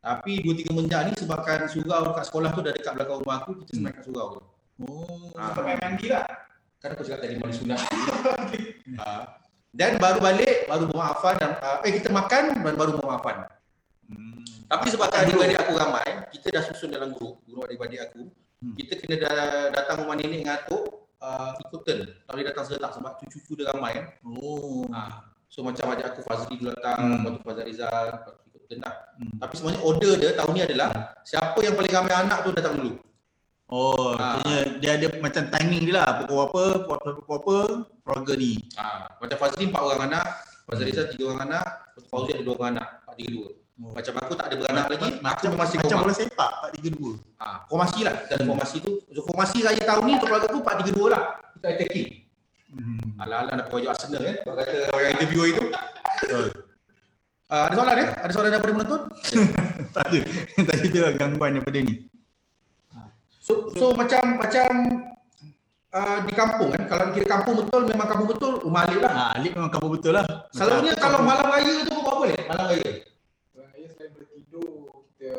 Tapi 0.00 0.44
2 0.44 0.68
3 0.68 0.76
menjak 0.76 1.00
ni 1.08 1.12
sebabkan 1.16 1.68
surau 1.68 2.12
kat 2.16 2.24
sekolah 2.28 2.50
tu 2.56 2.60
dah 2.64 2.72
dekat 2.72 2.92
belakang 2.96 3.20
rumah 3.20 3.36
aku, 3.44 3.64
kita 3.64 3.72
semayang 3.76 3.96
kat 4.00 4.04
surau 4.08 4.26
tu. 4.36 4.40
Oh. 4.80 5.32
Ah. 5.36 5.52
sampai 5.56 5.76
mandi 5.76 6.06
lah. 6.08 6.24
Kan 6.80 6.96
aku 6.96 7.02
cakap 7.04 7.20
tadi 7.24 7.34
mandi 7.40 7.56
sunat. 7.56 7.80
Ah. 8.98 9.38
Dan 9.70 10.02
baru 10.02 10.18
balik, 10.18 10.66
baru 10.66 10.90
bermaafan 10.90 11.38
dan 11.38 11.52
ah, 11.62 11.78
eh 11.86 11.94
kita 11.94 12.10
makan 12.10 12.58
dan 12.58 12.74
baru 12.74 12.98
bermaafan. 12.98 13.46
Hmm. 14.10 14.39
Tapi 14.70 14.86
sebabkan 14.86 15.26
adik-adik 15.26 15.58
aku 15.66 15.72
ramai, 15.74 16.30
kita 16.30 16.46
dah 16.54 16.62
susun 16.62 16.94
dalam 16.94 17.10
grup, 17.10 17.42
grup 17.42 17.66
adik-adik 17.66 18.06
aku. 18.06 18.30
Hmm. 18.62 18.74
Kita 18.78 18.92
kena 19.02 19.16
dah, 19.18 19.38
datang 19.74 20.06
rumah 20.06 20.14
nenek 20.14 20.46
dengan 20.46 20.54
atuk, 20.62 21.10
uh, 21.18 21.58
ikut 21.58 21.80
turn. 21.82 22.00
Tak 22.06 22.30
boleh 22.30 22.46
datang 22.46 22.64
serentak 22.70 22.92
sebab 22.94 23.12
cucu-cucu 23.18 23.52
dia 23.58 23.74
ramai. 23.74 23.98
Oh. 24.22 24.86
Ha. 24.94 25.26
So 25.50 25.66
macam 25.66 25.90
adik 25.90 26.06
aku 26.14 26.22
Fazli 26.22 26.54
dulu 26.54 26.70
datang, 26.78 27.02
Hmm. 27.02 27.12
lepas 27.18 27.30
tu 27.34 27.40
Fazal 27.42 27.64
Rizal, 27.66 28.04
lepas 28.14 28.30
tu 28.30 28.42
ikut 28.46 28.62
turn 28.70 28.80
lah. 28.86 28.94
Hmm. 29.18 29.34
Tapi 29.42 29.54
sebenarnya 29.58 29.80
order 29.82 30.12
dia 30.22 30.30
tahun 30.38 30.52
ni 30.54 30.62
adalah 30.62 30.90
siapa 31.26 31.58
yang 31.66 31.74
paling 31.74 31.90
ramai 31.90 32.14
anak 32.14 32.38
tu 32.46 32.50
datang 32.54 32.74
dulu. 32.78 32.92
Oh, 33.70 34.14
Ah. 34.18 34.38
artinya 34.38 34.58
dia 34.78 34.90
ada 34.98 35.06
macam 35.18 35.42
timing 35.50 35.82
dia 35.90 35.94
lah. 35.98 36.08
Pukul 36.22 36.38
apa, 36.46 36.62
pukul 36.86 36.94
apa, 36.94 37.10
pukul 37.18 37.34
apa, 37.42 37.56
keluarga 38.06 38.32
ni. 38.38 38.52
Ha. 38.78 38.84
Macam 39.18 39.36
Fazli 39.42 39.66
empat 39.66 39.82
orang 39.82 40.02
anak, 40.14 40.26
Fazal 40.70 40.86
Rizal 40.86 41.06
tiga 41.10 41.24
orang 41.34 41.42
anak, 41.50 41.66
Fauzi 42.06 42.30
ada 42.34 42.42
dua 42.46 42.54
orang 42.54 42.70
anak, 42.78 42.88
empat 43.02 43.14
tiga 43.18 43.30
dua. 43.34 43.48
Oh. 43.80 43.96
Macam 43.96 44.12
aku 44.12 44.32
tak 44.36 44.46
ada 44.52 44.56
beranak 44.60 44.86
lagi, 44.92 45.08
aku 45.08 45.24
Macam 45.24 45.48
memang 45.48 45.60
masih 45.64 45.76
macam 45.80 45.96
bola 46.04 46.12
sepak 46.12 46.50
4-3-2. 46.76 47.16
Ah, 47.40 47.56
formasi 47.64 48.00
lah. 48.04 48.14
Dan 48.28 48.36
Hmm. 48.44 48.48
formasi 48.52 48.76
tu, 48.84 48.92
so, 49.08 49.20
formasi 49.24 49.58
raya 49.64 49.80
tahun 49.80 50.02
ni 50.04 50.12
untuk 50.20 50.28
keluarga 50.28 50.48
aku 50.52 50.60
4-3-2 50.60 51.08
lah. 51.08 51.22
Kita 51.56 51.66
attacking. 51.72 52.08
Hmm. 52.70 53.00
Ala-ala 53.18 53.50
nak 53.56 53.66
baju 53.66 53.86
Arsenal 53.88 54.20
kan. 54.20 54.36
Kau 54.44 54.54
kata 54.54 54.76
orang 54.92 55.12
interview 55.16 55.42
itu. 55.48 55.64
Uh, 57.48 57.62
ada 57.66 57.74
soalan 57.74 57.96
ya? 57.96 58.06
Ada 58.20 58.32
soalan 58.36 58.50
daripada 58.52 58.72
penonton? 58.76 59.00
tak 59.96 60.04
ada. 60.06 60.18
Tadi 60.68 60.86
tu 60.86 60.98
lah 61.00 61.12
gangguan 61.16 61.50
daripada 61.56 61.78
ni. 61.80 61.94
So, 63.40 63.72
so 63.74 63.96
macam 63.96 64.38
macam 64.38 64.68
uh, 65.90 66.18
di 66.22 66.32
kampung 66.32 66.70
kan, 66.70 66.86
kalau 66.86 67.10
kira 67.10 67.26
kampung 67.26 67.58
betul 67.58 67.82
memang 67.82 68.06
kampung 68.06 68.28
betul, 68.30 68.52
rumah 68.62 68.86
Alif 68.86 69.00
lah. 69.02 69.10
Ha, 69.10 69.24
Alip 69.40 69.52
memang 69.56 69.72
kamu 69.72 69.88
betul 69.90 70.12
lah. 70.14 70.24
Selalunya 70.54 70.94
kalau 70.94 71.18
aku- 71.18 71.26
malam 71.26 71.46
raya 71.50 71.72
tu 71.82 71.90
kau 71.90 72.02
buat 72.04 72.14
apa 72.14 72.24
ni? 72.28 72.36
Malam 72.46 72.64
raya. 72.70 72.90
Orang 73.50 73.70
raya 73.74 73.86
selain 73.90 74.10
bertidur, 74.14 74.70
kita 75.10 75.30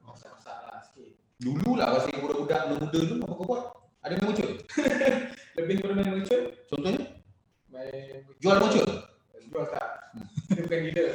masak-masak 0.00 0.56
lah 0.62 0.78
sikit. 0.86 1.10
Dulu 1.46 1.78
lah 1.78 1.94
masa 1.94 2.10
budak-budak 2.10 2.60
muda 2.74 2.98
tu 3.06 3.14
apa 3.22 3.32
kau 3.38 3.46
buat? 3.46 3.62
Ada 4.02 4.18
main 4.18 4.26
muncul? 4.34 4.50
Lebih 5.62 5.74
kepada 5.78 5.94
main 5.94 6.10
merchant, 6.18 6.44
Contohnya 6.66 7.02
main 7.70 8.26
jual 8.42 8.56
muncul. 8.58 8.86
jual 9.46 9.64
tak. 9.70 9.86
Kita 10.50 10.60
bukan 10.66 10.78
dealer. 10.90 11.10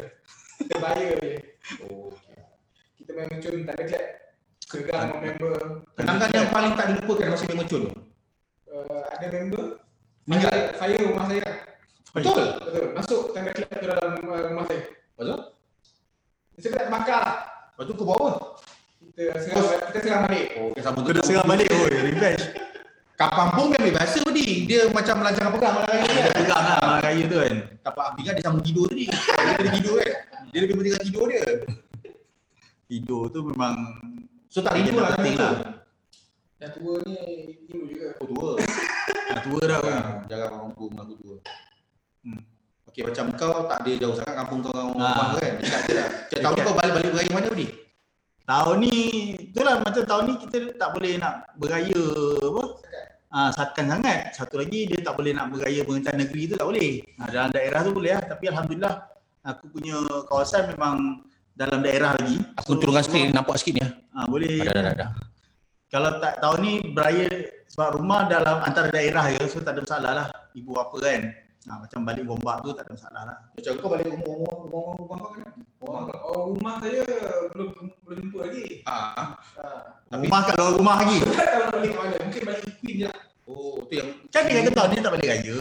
Kita 0.55 0.75
buyer 0.79 1.15
je. 1.19 1.33
Oh, 1.83 2.15
Kita 2.95 3.11
main 3.11 3.27
merchant 3.27 3.57
tak 3.67 3.75
ada 3.75 3.83
clap. 3.91 4.07
Gegar 4.71 4.97
sama 5.03 5.15
member. 5.19 5.55
Kenangan 5.99 6.29
yang 6.31 6.47
paling 6.47 6.73
tak 6.79 6.85
dilupakan 6.95 7.27
masa 7.35 7.43
main 7.51 7.57
muncul. 7.59 7.83
Uh, 8.71 9.03
ada 9.11 9.25
member. 9.27 9.63
Meninggal. 10.23 10.51
Saya, 10.55 10.63
saya 10.79 10.95
rumah 11.11 11.25
saya. 11.27 11.47
Betul. 12.15 12.45
Betul. 12.63 12.85
Masuk 12.95 13.21
tangga 13.35 13.51
clap 13.51 13.67
tu 13.75 13.87
dalam 13.91 14.11
rumah 14.23 14.63
saya. 14.63 14.81
Betul? 15.19 15.39
Saya 16.55 16.71
tak 16.71 16.87
bakar. 16.87 17.23
Lepas 17.75 17.83
tu 17.83 17.93
kau 17.99 18.07
buat 18.07 18.15
apa? 18.15 18.31
Kita 19.11 19.37
serang, 19.37 19.67
kita 19.91 19.99
serang 19.99 20.21
balik. 20.25 20.45
Oh, 20.55 20.65
okay, 20.71 20.81
sama 20.81 20.97
Kena 21.03 21.21
serang 21.21 21.45
balik 21.45 21.67
oi, 21.69 21.93
revenge. 22.01 22.43
Kat 23.13 23.29
kampung 23.29 23.67
kan 23.69 23.81
biasa 23.83 24.17
tadi. 24.23 24.47
Dia 24.65 24.81
macam 24.89 25.15
melancarkan 25.19 25.51
pegang 25.51 25.73
malam 25.75 25.87
raya 25.87 26.03
Dia 26.03 26.21
kan. 26.23 26.33
pegang 26.33 26.61
lah 26.63 26.75
malam 26.79 26.99
raya 26.99 27.23
tu 27.23 27.37
kan. 27.37 27.55
Tapak 27.81 28.05
Abi 28.07 28.21
kan 28.23 28.33
dia 28.33 28.43
sambung 28.43 28.63
tidur 28.63 28.85
tadi. 28.87 29.05
Dia 29.05 29.53
kena 29.53 29.71
tidur 29.71 29.95
kan. 29.97 30.11
Dia 30.49 30.59
lebih 30.59 30.73
penting 30.73 30.91
dengan 30.91 31.05
tidur 31.05 31.25
dia. 31.27 31.43
Tidur 32.83 33.23
tu 33.29 33.39
memang 33.45 33.73
So 34.47 34.59
tak 34.59 34.73
rindu 34.75 34.97
lah 34.97 35.13
penting 35.13 35.35
tu. 35.35 35.43
lah. 35.43 35.53
Yang 36.57 36.71
tua 36.75 36.93
ni 37.03 37.15
tidur 37.61 37.81
juga. 37.85 38.07
Oh 38.17 38.27
tua. 38.27 38.49
Dah 39.29 39.39
tua 39.39 39.61
dah 39.61 39.79
kan. 39.79 39.91
Jarang, 39.91 40.07
jarang 40.25 40.51
orang 40.57 40.71
tua 40.73 40.87
mengaku 40.89 41.13
tua. 41.15 41.35
Hmm. 42.21 42.41
Okey 42.87 43.01
macam 43.05 43.25
kau 43.33 43.55
tak 43.65 43.77
ada 43.79 43.91
jauh 43.95 44.15
sangat 44.17 44.35
kampung 44.35 44.59
kau 44.59 44.71
dengan 44.71 44.87
orang 44.89 44.97
Ah. 44.97 45.13
rumah 45.13 45.27
kan. 45.37 45.51
Tak 45.61 45.79
ada 45.79 45.93
lah. 45.93 46.07
Macam 46.09 46.27
tahun 46.33 46.41
ni 46.41 46.57
Dekat. 46.57 46.65
kau 46.65 46.75
balik-balik 46.75 47.09
beraya 47.11 47.31
mana 47.31 47.47
tadi? 47.47 47.67
Tahun 48.51 48.83
ni 48.83 48.95
itulah 49.47 49.79
macam 49.79 50.03
tahun 50.03 50.23
ni 50.27 50.33
kita 50.43 50.75
tak 50.75 50.91
boleh 50.91 51.15
nak 51.23 51.55
beraya 51.55 52.03
apa? 52.43 52.63
Ah, 53.31 53.47
satkan 53.55 53.87
sangat. 53.87 54.35
Satu 54.35 54.59
lagi 54.59 54.91
dia 54.91 54.99
tak 54.99 55.15
boleh 55.15 55.31
nak 55.31 55.55
beraya 55.55 55.87
pengencana 55.87 56.27
negeri 56.27 56.51
tu 56.51 56.55
tak 56.59 56.67
boleh. 56.67 56.99
Ah, 57.15 57.31
dalam 57.31 57.49
daerah 57.55 57.79
tu 57.79 57.95
boleh 57.95 58.11
lah. 58.11 58.23
Tapi 58.27 58.51
alhamdulillah 58.51 58.95
aku 59.47 59.71
punya 59.71 59.95
kawasan 60.27 60.67
memang 60.75 61.23
dalam 61.55 61.79
daerah 61.79 62.11
lagi. 62.11 62.43
Aku 62.59 62.75
turunkan 62.75 63.07
skrin 63.07 63.31
nampak 63.31 63.55
sikit 63.55 63.79
ni. 63.79 63.87
Ah, 64.11 64.27
boleh. 64.27 64.67
Ada 64.67 64.83
ada 64.83 64.91
ada. 64.99 65.07
Kalau 65.87 66.19
tak 66.19 66.43
tahun 66.43 66.59
ni 66.59 66.73
beraya 66.91 67.27
sebab 67.71 68.03
rumah 68.03 68.27
dalam 68.27 68.67
antara 68.67 68.91
daerah 68.91 69.31
je 69.31 69.47
so 69.47 69.63
tak 69.63 69.79
ada 69.79 69.87
masalah 69.87 70.11
lah. 70.11 70.27
Ibu 70.51 70.75
apa 70.75 70.95
kan. 70.99 71.21
Ah, 71.69 71.77
macam 71.77 72.01
balik 72.01 72.25
Gombak 72.25 72.65
tu 72.65 72.73
tak 72.73 72.89
ada 72.89 72.91
masalah 72.91 73.21
lah. 73.21 73.37
Macam 73.53 73.73
kau 73.77 73.89
balik 73.93 74.09
rumah 74.09 74.33
rumah 74.33 74.55
rumah 74.65 74.93
rumah 74.97 75.17
kau 75.21 75.29
kan? 75.37 75.51
Oh, 75.81 75.93
oh, 76.09 76.41
rumah 76.57 76.73
saya 76.81 77.01
belum 77.53 77.69
belum 78.01 78.17
jumpa 78.17 78.37
lagi. 78.41 78.65
Ah. 78.83 79.37
Ah. 79.61 79.81
Tapi- 80.09 80.25
Rumah 80.25 80.39
kat 80.41 80.55
luar 80.57 80.71
rumah 80.73 80.95
lagi. 81.05 81.17
Tak 81.21 81.45
tahu 81.45 81.61
nak 81.61 81.69
balik 81.71 81.91
mana. 81.93 82.15
Mungkin 82.17 82.41
balik 82.43 82.63
Queen 82.81 82.95
je 82.97 83.05
lah. 83.05 83.17
Oh, 83.45 83.77
tu 83.85 83.93
yang 83.93 84.09
Kan 84.33 84.41
dia 84.47 84.61
kata 84.63 84.81
ni 84.87 84.95
tak 84.99 85.11
balik 85.13 85.27
raya. 85.27 85.57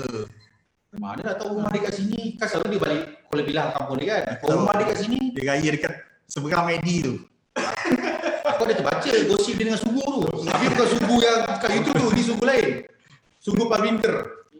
mana 0.90 1.20
dah 1.22 1.34
tahu 1.36 1.50
rumah 1.54 1.70
dia 1.70 1.82
kat 1.84 1.94
sini. 1.94 2.20
Kan 2.34 2.46
selalu 2.48 2.66
dia 2.72 2.80
balik 2.80 3.02
Kuala 3.28 3.42
Bilang 3.44 3.68
kampung 3.76 3.96
dia 4.00 4.06
kan. 4.10 4.22
Kalau 4.24 4.48
Tahu. 4.48 4.58
rumah 4.64 4.74
dia 4.74 4.86
kat 4.88 4.98
sini, 4.98 5.18
Dia 5.36 5.42
raya 5.46 5.68
dekat 5.68 5.92
seberang 6.26 6.64
Medi 6.64 6.96
tu. 7.04 7.14
aku 8.50 8.62
ada 8.64 8.74
terbaca 8.74 9.10
gosip 9.28 9.54
dia 9.54 9.64
dengan 9.68 9.80
sugu 9.80 10.00
tu. 10.00 10.20
Tapi 10.48 10.64
bukan 10.66 10.86
sugu 10.88 11.16
yang 11.20 11.38
kat 11.60 11.70
YouTube 11.76 11.96
tu, 11.98 12.08
ni 12.10 12.22
sugu 12.24 12.42
lain. 12.42 12.68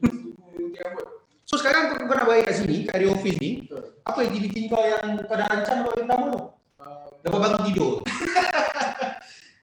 Ini 0.01 0.09
suku 0.11 0.33
gunting 0.53 0.83
rambut. 0.85 1.07
So 1.51 1.59
sekarang 1.59 1.91
kau, 1.91 2.07
kau 2.07 2.15
nak 2.15 2.31
balik 2.31 2.47
kat 2.47 2.63
sini, 2.63 2.87
kat 2.87 2.95
area 2.95 3.11
office 3.11 3.39
ni, 3.43 3.67
Betul. 3.67 3.83
apa 4.07 4.19
aktiviti 4.23 4.71
kau 4.71 4.79
yang 4.79 5.19
kau 5.19 5.35
dah 5.35 5.47
rancang 5.51 5.83
buat 5.83 5.99
yang 5.99 6.07
pertama 6.07 6.25
tu? 6.31 6.41
Ah, 6.79 7.11
Dapat 7.21 7.39
bangun 7.43 7.63
tidur. 7.67 7.93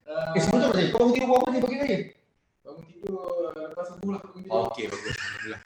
ah, 0.04 0.32
Eh 0.36 0.40
sebentar 0.44 0.68
macam 0.68 0.84
kau 0.84 0.98
bangun 1.00 1.12
tidur 1.16 1.26
buat 1.26 1.40
apa 1.40 1.48
ni 1.48 1.58
pagi 1.58 1.76
raya? 1.80 1.98
bangun 2.60 2.84
tidur 2.84 3.16
ah, 3.16 3.64
lepas 3.72 3.86
subuh 3.88 4.08
lah 4.12 4.20
bangun 4.20 4.36
tidur. 4.36 4.50
Oh, 4.52 4.62
okey, 4.68 4.84
bagus. 4.84 5.14
Alhamdulillah. 5.16 5.60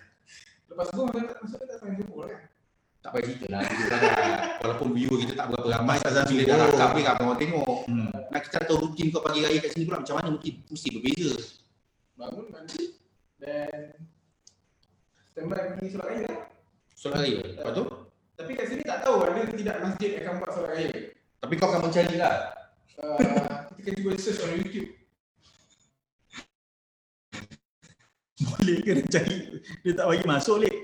Lepas 0.71 0.85
subuh 0.87 1.03
maksudnya 1.03 1.27
tak 1.27 1.39
maksudnya 1.43 1.67
tak 1.67 1.77
sampai 1.83 1.97
subuh 1.99 2.19
lah 2.23 2.29
kan. 2.31 2.41
Tak 3.03 3.11
payah 3.11 3.25
cerita 3.27 3.47
lah, 3.51 3.61
tidur 3.67 3.87
sangat. 3.91 4.15
Walaupun 4.63 4.89
viewer 4.95 5.19
kita 5.19 5.33
tak 5.35 5.47
berapa 5.51 5.69
ramai, 5.75 5.97
Azan 5.99 6.23
bila 6.23 6.39
subuh. 6.39 6.47
dah 6.47 6.57
rakam 6.63 6.91
ni 6.95 7.03
kat 7.03 7.15
orang 7.19 7.39
tengok. 7.43 7.79
Hmm. 7.91 8.11
Nak 8.31 8.41
kita 8.47 8.59
tahu 8.63 8.79
rutin 8.79 9.07
kau 9.11 9.23
pagi 9.27 9.41
raya 9.43 9.59
kat 9.59 9.71
sini 9.75 9.85
pula 9.85 9.99
macam 9.99 10.15
mana 10.23 10.29
mesti 10.39 10.51
mesti 10.71 10.89
berbeza. 10.95 11.35
Bangun 12.15 12.47
mandi 12.47 12.83
dan 13.43 13.91
standby 15.33 15.73
pergi 15.73 15.89
solat 15.97 16.07
raya 16.13 16.21
lah. 16.29 16.39
Solat 16.93 17.19
raya. 17.25 17.41
Lepas 17.41 17.73
tu, 17.73 17.85
Tapi 18.37 18.51
kat 18.57 18.67
sini 18.69 18.83
tak 18.85 19.01
tahu 19.05 19.17
ada 19.25 19.41
tidak 19.49 19.77
masjid 19.81 20.11
yang 20.13 20.25
akan 20.29 20.35
buat 20.45 20.53
solat 20.53 20.71
raya. 20.77 20.93
tapi 21.43 21.59
kau 21.59 21.69
akan 21.73 21.81
mencari 21.89 22.17
lah. 22.21 22.55
Uh, 23.03 23.67
kita 23.81 23.97
cuba 23.99 24.15
search 24.21 24.45
on 24.45 24.55
YouTube. 24.61 24.93
Boleh 28.47 28.77
ke 28.85 28.91
dia 29.01 29.05
cari 29.09 29.37
dia 29.83 29.93
tak 29.97 30.07
bagi 30.07 30.27
masuk 30.29 30.57
lek. 30.63 30.77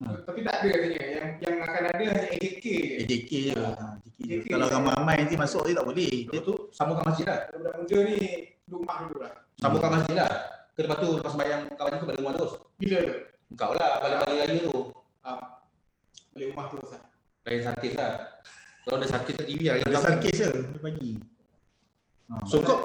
Uh, 0.00 0.16
tapi 0.26 0.40
tak 0.42 0.64
ada 0.64 0.68
katanya. 0.72 1.02
Yang 1.04 1.28
yang 1.44 1.56
akan 1.62 1.82
ada 1.92 1.94
hanya 1.94 2.26
AJK 2.32 2.64
je. 2.64 2.96
AJK 3.04 3.30
je. 3.30 3.52
Ha, 3.54 3.70
AJK 4.02 4.18
je. 4.18 4.34
AJK. 4.34 4.48
Kalau 4.50 4.66
ramai-ramai 4.72 5.14
nanti 5.22 5.36
masuk 5.36 5.62
dia 5.68 5.78
tak 5.78 5.86
boleh. 5.86 6.12
Dia 6.26 6.40
tu, 6.40 6.54
sambungkan 6.74 7.04
masjid 7.06 7.26
lah. 7.28 7.38
Kalau 7.46 7.58
budak 7.62 7.74
muda 7.84 7.96
ni 8.08 8.16
duduk 8.66 8.80
rumah 8.82 8.96
dulu 9.04 9.16
lah. 9.22 9.32
Sambungkan 9.60 9.90
masjid 10.00 10.16
lah. 10.18 10.32
Ke 10.72 10.88
lepas 10.88 10.98
tu, 11.04 11.08
lepas 11.20 11.30
sembahyang 11.36 11.62
kawan 11.76 11.92
kau 12.00 12.06
balik 12.08 12.20
rumah 12.24 12.34
terus. 12.34 12.52
Bila 12.80 12.98
tu? 13.04 13.16
Kau 13.58 13.72
lah 13.76 14.00
balik-balik 14.00 14.36
raya 14.46 14.54
tu. 14.64 14.92
Uh, 15.22 15.42
balik 16.34 16.46
rumah 16.54 16.66
terus 16.72 16.88
lah. 16.92 17.02
Lain 17.46 17.60
sarkis 17.62 17.92
lah. 17.98 18.12
Kalau 18.82 18.96
ada 18.98 19.06
sarkis 19.06 19.34
kat 19.38 19.46
TV 19.46 19.60
lah. 19.70 19.74
ada 19.82 19.98
sarkis 20.00 20.34
je 20.36 20.48
dia 20.48 20.80
bagi. 20.82 21.10
Ha. 22.30 22.34
So 22.48 22.62
kau 22.64 22.82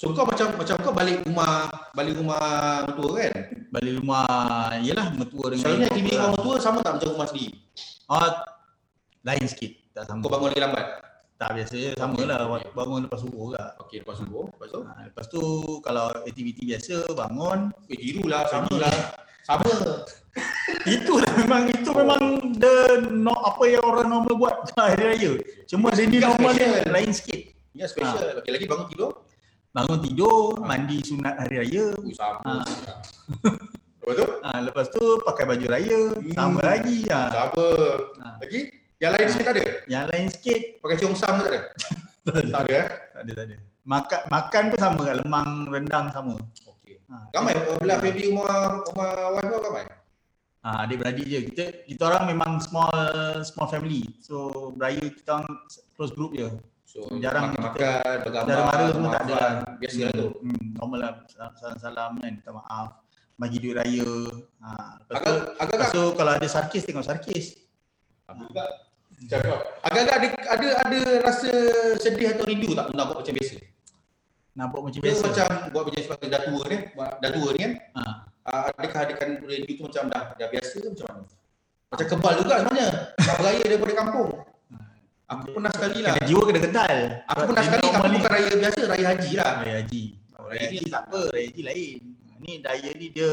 So 0.00 0.16
kau 0.16 0.24
macam 0.24 0.56
macam 0.56 0.76
kau 0.80 0.96
balik 0.96 1.20
rumah 1.28 1.68
balik 1.92 2.16
rumah 2.16 2.40
mertua 2.88 3.20
kan? 3.20 3.32
balik 3.68 4.00
rumah 4.00 4.24
yalah 4.80 5.12
mertua 5.12 5.52
dengan 5.52 5.62
Selalunya 5.62 5.86
ibu 5.86 5.92
aktiviti 5.92 6.10
bapa 6.10 6.16
rumah 6.16 6.24
lah. 6.24 6.32
mertua 6.40 6.54
sama 6.56 6.78
tak 6.80 6.92
macam 6.96 7.08
rumah 7.12 7.28
sendiri? 7.28 7.52
Oh, 8.08 8.30
lain 9.20 9.44
sikit. 9.44 9.72
Tak 9.92 10.04
sama. 10.08 10.20
Kau 10.24 10.32
bangun 10.32 10.48
lagi 10.56 10.62
lambat? 10.64 10.86
Tak 11.40 11.50
biasa 11.56 11.74
je 11.76 11.90
sama 11.96 12.20
lah 12.24 12.38
bangun 12.76 13.00
lepas 13.08 13.20
subuh 13.20 13.52
juga. 13.52 13.64
Okey, 13.84 14.04
lepas 14.04 14.16
subuh. 14.20 14.44
Lepas 14.48 14.68
tu? 14.72 14.80
Ha, 14.84 14.92
lepas 15.08 15.26
tu 15.28 15.42
kalau 15.84 16.06
aktiviti 16.24 16.62
biasa 16.68 16.94
bangun 17.12 17.58
Eh, 17.88 17.96
tiru 18.00 18.24
lah, 18.28 18.44
sama 18.48 18.72
lah. 18.76 18.96
Sama. 19.50 19.74
Itulah 20.94 21.30
memang 21.42 21.62
itu 21.74 21.90
memang 21.90 22.22
the 22.54 23.02
no, 23.10 23.34
apa 23.34 23.66
yang 23.66 23.82
orang 23.82 24.06
normal 24.06 24.34
buat 24.38 24.56
hari 24.78 25.02
raya. 25.02 25.32
Cuma 25.66 25.90
sini 25.90 26.22
normal 26.22 26.54
dia 26.54 26.86
lain 26.86 27.10
sikit. 27.10 27.50
Ini 27.74 27.82
special. 27.90 28.38
Okey, 28.38 28.50
lagi 28.54 28.66
bangun 28.70 28.86
tidur. 28.94 29.10
Bangun 29.74 29.98
tidur, 30.02 30.62
mandi 30.62 31.02
sunat 31.02 31.34
hari 31.34 31.66
raya. 31.66 31.84
Ui, 31.98 32.14
sama. 32.14 32.62
Ah. 32.62 32.64
Lepas 34.00 34.16
tu? 34.16 34.26
Ha, 34.42 34.48
lepas 34.64 34.86
tu 34.90 35.02
pakai 35.22 35.44
baju 35.44 35.66
raya, 35.70 36.00
Hmm. 36.18 36.32
sama 36.34 36.60
lagi. 36.64 36.98
Ha. 37.10 37.20
Sama. 37.30 37.68
Ha. 38.18 38.26
Lagi? 38.42 38.60
Yang 38.98 39.12
lain 39.16 39.26
sikit 39.28 39.44
tak 39.44 39.54
ada? 39.54 39.64
Yang 39.88 40.04
lain 40.12 40.26
sikit 40.28 40.60
Pakai 40.84 40.96
cium 41.00 41.12
ke 41.16 41.24
tak 41.24 41.32
ada? 41.32 41.60
Tak 42.20 42.62
ada 42.68 42.72
eh? 42.74 42.86
tak 43.16 43.22
ada 43.24 43.32
tak 43.32 43.44
ada. 43.48 43.56
Makan 43.80 44.20
makan 44.28 44.62
pun 44.68 44.78
sama 44.80 45.00
kat 45.08 45.16
lemang 45.24 45.50
rendang 45.72 46.06
sama. 46.12 46.34
Ha. 47.10 47.16
Ramai 47.34 47.54
belah 47.82 47.98
family 47.98 48.30
rumah 48.30 48.80
rumah 48.86 49.10
wife 49.34 49.48
kau 49.50 49.60
ramai? 49.66 49.84
Ha, 50.60 50.68
adik-beradik 50.86 51.26
je. 51.26 51.38
Kita 51.50 51.64
kita 51.90 52.02
orang 52.06 52.24
memang 52.30 52.62
small 52.62 52.94
small 53.42 53.66
family. 53.66 54.06
So 54.22 54.70
beraya 54.78 55.02
kita 55.02 55.42
orang 55.42 55.50
close 55.98 56.14
group 56.14 56.38
je. 56.38 56.46
So, 56.90 57.06
Jarang 57.22 57.54
makan-makan, 57.54 58.26
bergambar, 58.26 58.50
Saudara 58.50 58.62
mara 58.66 58.84
semua 58.90 59.10
tak 59.14 59.22
ada. 59.22 59.30
maafan. 59.30 59.54
Biasa 59.78 59.98
lah 60.02 60.10
tu. 60.10 60.26
Hmm, 60.42 60.64
normal 60.74 60.98
lah 60.98 61.12
salam-salam 61.54 62.10
kan, 62.18 62.32
minta 62.34 62.50
maaf. 62.50 62.88
Bagi 63.38 63.56
duit 63.62 63.78
raya. 63.78 64.10
Ha, 64.58 64.68
lepas 65.06 65.22
tu, 65.22 65.34
Agak, 65.62 65.74
lepas 65.78 65.88
tu 65.94 66.04
kalau 66.18 66.32
ada 66.34 66.48
sarkis 66.50 66.82
tengok 66.82 67.06
sarkis. 67.06 67.62
Agak-agak 69.86 70.14
ada, 70.18 70.28
ada 70.50 70.68
ada 70.82 71.00
rasa 71.22 71.50
sedih 72.02 72.34
atau 72.34 72.42
rindu 72.42 72.74
tak 72.74 72.90
nak 72.90 73.06
buat 73.06 73.22
macam 73.22 73.34
biasa? 73.38 73.54
Nampak 74.50 74.80
macam 74.82 74.98
Dia 74.98 75.06
biasa. 75.08 75.24
macam 75.24 75.46
buat 75.70 75.82
macam 75.86 76.00
sebagai 76.02 76.28
dah 76.28 76.42
tua 76.42 76.62
ni, 76.66 76.76
dah 76.96 77.30
tua 77.30 77.48
ni 77.50 77.60
kan. 77.60 77.72
Ha. 77.94 78.02
Uh, 78.40 78.62
adakah 78.72 79.00
adakan 79.04 79.28
rindu 79.44 79.72
tu 79.72 79.82
macam 79.84 80.04
dah 80.08 80.22
dah 80.34 80.48
biasa 80.48 80.74
ke 80.74 80.88
macam 80.90 81.06
mana? 81.06 81.22
Macam 81.90 82.06
kebal 82.08 82.32
juga 82.38 82.54
sebenarnya. 82.58 82.88
Nak 83.16 83.36
beraya 83.36 83.62
daripada 83.64 83.94
kampung. 83.96 84.30
Aku 85.30 85.46
pernah 85.54 85.70
sekali 85.70 85.98
lah. 86.02 86.12
Kena 86.16 86.26
jiwa 86.26 86.42
kena 86.42 86.60
kental. 86.60 86.96
Aku 87.24 87.42
pernah 87.46 87.62
sekali 87.62 87.86
tapi 87.86 88.06
ni- 88.06 88.14
bukan 88.18 88.30
raya 88.32 88.50
biasa, 88.52 88.80
raya 88.84 89.06
haji 89.06 89.30
lah. 89.32 89.50
Raya 89.62 89.74
haji. 89.78 90.02
Oh, 90.34 90.44
Raya 90.46 90.60
haji 90.66 90.76
tak 90.88 91.02
apa, 91.06 91.20
raya 91.30 91.46
haji 91.46 91.62
lain. 91.62 91.98
Ni 92.40 92.52
daya 92.58 92.90
ni 92.96 93.06
dia 93.08 93.30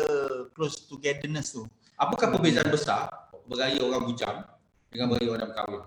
close 0.54 0.86
togetherness 0.86 1.48
tu. 1.52 1.64
Apakah 1.96 2.30
perbezaan 2.30 2.70
besar 2.70 3.10
beraya 3.48 3.80
orang 3.80 4.06
bujang 4.06 4.38
dengan 4.88 5.06
beraya 5.10 5.28
orang 5.28 5.40
dah 5.40 5.50
berkahwin? 5.50 5.82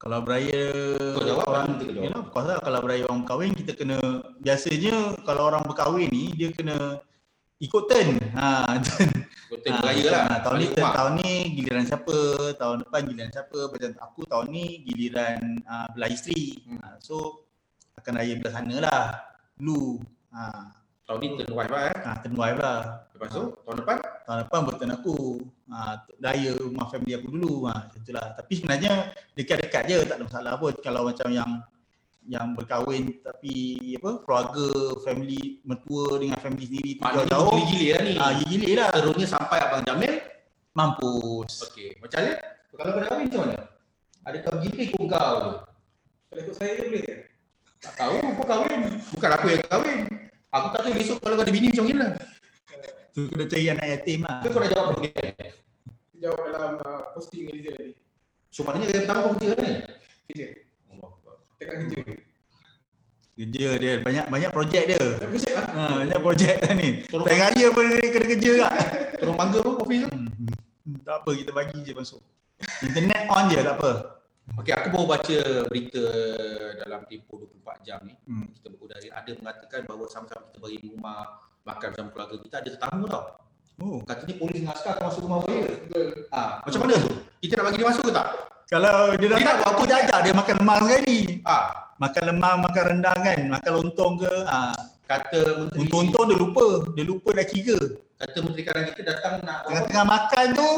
Kalau 0.00 0.24
beraya 0.24 0.64
Kau 1.12 1.28
jawab, 1.28 1.44
orang 1.44 1.76
jawab. 1.76 2.00
Yalah, 2.00 2.20
of 2.24 2.28
course 2.32 2.48
lah 2.48 2.58
kalau 2.64 2.78
beraya 2.80 3.04
orang 3.04 3.20
berkahwin 3.20 3.52
kita 3.52 3.72
kena 3.76 3.98
biasanya 4.40 4.96
kalau 5.28 5.52
orang 5.52 5.60
berkahwin 5.68 6.08
ni 6.08 6.32
dia 6.32 6.48
kena 6.56 7.04
ikut 7.60 7.84
turn. 7.84 8.16
Ha, 8.32 8.64
turn. 8.88 9.10
Kota 9.52 9.68
beraya 9.76 10.04
lah. 10.08 10.22
Ha, 10.24 10.34
tahun 10.40 10.56
ni 10.56 10.66
turn, 10.72 10.88
tahun 10.88 11.12
ni 11.20 11.32
giliran 11.52 11.84
siapa, 11.84 12.16
tahun 12.56 12.76
depan 12.88 13.00
giliran 13.12 13.32
siapa. 13.36 13.58
Macam 13.68 13.90
aku 14.00 14.20
tahun 14.24 14.46
ni 14.48 14.64
giliran 14.88 15.38
uh, 15.68 15.86
belah 15.92 16.08
isteri. 16.08 16.64
Hmm. 16.64 16.80
Ha, 16.80 16.96
so 16.96 17.44
akan 18.00 18.12
raya 18.16 18.40
belah 18.40 18.52
sana 18.56 18.76
lah. 18.80 19.04
Dulu. 19.60 20.00
Ha, 20.32 20.40
Tahun 21.10 21.26
ni 21.26 21.34
turn 21.42 21.58
wife 21.58 21.74
lah 21.74 21.82
eh. 21.90 21.96
ha, 22.06 22.10
turn 22.22 22.38
wife 22.38 22.58
lah. 22.62 23.02
Lepas 23.18 23.28
tu, 23.34 23.42
tahun 23.66 23.76
depan, 23.82 23.96
Tahun 23.98 24.38
depan 24.46 24.58
buat 24.62 24.76
turn 24.78 24.94
aku. 24.94 25.16
Ha, 25.66 26.06
raya 26.22 26.50
rumah 26.62 26.86
family 26.86 27.18
aku 27.18 27.34
dulu. 27.34 27.66
Ha, 27.66 27.90
macam 27.90 27.98
tu 28.06 28.14
lah. 28.14 28.26
Tapi 28.38 28.52
sebenarnya 28.54 29.10
dekat-dekat 29.34 29.82
je 29.90 29.98
tak 30.06 30.22
ada 30.22 30.24
masalah 30.30 30.52
pun. 30.54 30.70
Kalau 30.78 31.10
macam 31.10 31.26
yang 31.34 31.50
yang 32.30 32.54
berkahwin 32.54 33.10
tapi 33.26 33.74
apa 33.98 34.22
keluarga 34.22 34.66
family 35.02 35.58
mertua 35.66 36.20
dengan 36.20 36.38
family 36.38 36.68
sendiri 36.68 36.90
tu 36.94 37.02
maknanya 37.02 37.26
jauh-jauh 37.32 37.58
gila-gila 37.64 37.96
lah 37.96 38.02
ni. 38.04 38.14
ah 38.20 38.32
gila 38.36 38.70
lah 38.76 38.88
Terusnya 38.92 39.26
sampai 39.26 39.58
Abang 39.58 39.82
Jamil, 39.88 40.14
mampus 40.76 41.64
okey. 41.72 41.98
Macam 41.98 42.22
mana? 42.22 42.32
Kalau 42.70 42.92
kau 42.92 43.00
dah 43.02 43.08
kahwin 43.10 43.24
macam 43.26 43.40
mana? 43.48 43.56
Adakah 44.30 44.50
begitu 44.62 44.76
ikut 44.86 45.04
kau 45.10 45.34
tu? 45.42 45.52
Kalau 46.30 46.40
ikut 46.44 46.54
saya 46.54 46.72
boleh? 46.78 47.14
Tak 47.82 47.94
tahu 47.98 48.14
kau 48.20 48.46
kahwin. 48.46 48.80
Bukan 49.10 49.30
aku 49.34 49.46
yang 49.50 49.62
kahwin. 49.66 50.29
Aku 50.50 50.66
tak 50.74 50.82
tahu 50.82 50.98
besok 50.98 51.16
kalau 51.22 51.38
kau 51.38 51.46
ada 51.46 51.52
bini 51.54 51.70
macam 51.70 51.86
mana. 51.86 52.08
tu 53.14 53.26
kena 53.26 53.44
cari 53.46 53.66
anak 53.70 53.86
yatim 53.90 54.22
lah 54.22 54.38
Kau 54.42 54.50
kau 54.54 54.62
dah 54.62 54.70
jawab 54.70 54.86
apa 54.94 54.98
dia? 55.02 55.30
Jawab 56.18 56.42
dalam 56.50 56.72
uh, 56.82 57.00
posting 57.14 57.46
Eliza 57.46 57.70
tadi. 57.74 57.94
So 58.50 58.66
maknanya 58.66 58.86
yang 58.90 59.06
pertama 59.06 59.18
kau 59.22 59.32
kerja 59.38 59.54
ni? 59.62 59.72
Kerja. 60.30 60.46
Tekan 61.58 61.78
kerja. 61.86 61.98
kerja 63.40 63.68
dia 63.80 63.92
banyak 64.04 64.26
banyak 64.28 64.50
projek 64.52 64.84
dia 64.84 65.00
saya 65.40 65.64
lah. 65.64 65.66
ha, 65.72 65.82
banyak 66.04 66.20
projek 66.20 66.60
lah 66.60 66.72
ni 66.76 66.88
raya 67.08 67.66
pun 67.72 67.84
dia 67.88 68.08
kena 68.12 68.26
kerja 68.36 68.52
kat 68.60 68.72
Tolong 69.16 69.38
mangga 69.40 69.58
pun 69.64 69.74
kopi 69.80 70.04
tu. 70.04 70.08
hmm. 70.12 70.28
hmm. 70.28 70.96
tak 71.08 71.24
apa 71.24 71.30
kita 71.32 71.50
bagi 71.56 71.78
je 71.80 71.92
masuk 71.96 72.20
internet 72.84 73.24
on 73.32 73.48
je 73.48 73.56
tak 73.64 73.80
apa 73.80 74.19
Okey, 74.58 74.74
aku 74.74 74.88
baru 74.92 75.06
baca 75.06 75.38
berita 75.70 76.04
dalam 76.82 77.00
Tempoh 77.06 77.48
24 77.64 77.86
jam 77.86 77.98
ni. 78.04 78.14
hmm. 78.28 78.46
Kita 78.58 78.66
berkudari 78.68 79.08
ada 79.08 79.30
mengatakan 79.38 79.80
bahawa 79.86 80.04
sama-sama 80.10 80.42
kita 80.50 80.58
bagi 80.58 80.78
rumah 80.90 81.20
makan 81.64 81.88
bersama 81.94 82.08
keluarga 82.12 82.36
kita 82.42 82.56
ada 82.60 82.68
tetamu 82.68 83.04
tau. 83.06 83.24
oh 83.80 83.98
Katanya 84.04 84.34
polis 84.36 84.56
dengan 84.60 84.72
askar 84.74 84.90
akan 84.98 85.04
masuk 85.08 85.22
rumah 85.24 85.38
saya. 85.46 85.64
Betul. 85.64 86.06
Ah, 86.34 86.50
macam 86.66 86.80
mana 86.84 86.94
tu? 86.98 87.10
Kita 87.40 87.52
nak 87.56 87.64
bagi 87.70 87.78
dia 87.80 87.88
masuk 87.88 88.04
ke 88.08 88.12
tak? 88.12 88.28
kalau 88.70 89.18
dia 89.18 89.26
Dia 89.26 89.30
datang 89.34 89.42
nak 89.42 89.56
buat 89.58 89.70
aku 89.74 89.82
dah 89.82 89.98
ajak 89.98 90.18
dia 90.22 90.32
makan 90.32 90.54
lemang 90.62 90.80
sekali 90.86 91.18
Ah, 91.42 91.66
makan 91.98 92.22
lemang 92.30 92.56
makan 92.62 92.84
rendang 92.86 93.18
kan 93.18 93.38
makan 93.50 93.72
lontong 93.74 94.12
ke 94.22 94.34
ha. 94.46 94.58
kata 95.10 95.40
menteri 95.58 95.78
untung-untung 95.82 96.24
dia 96.30 96.38
lupa 96.38 96.66
dia 96.94 97.04
lupa 97.04 97.28
dah 97.34 97.46
kira 97.50 97.80
kata 98.14 98.36
menteri 98.46 98.62
kanan 98.62 98.84
kita 98.94 99.02
datang 99.10 99.34
nak 99.42 99.66
tengah-tengah 99.66 100.06
makan 100.06 100.46
tu 100.54 100.70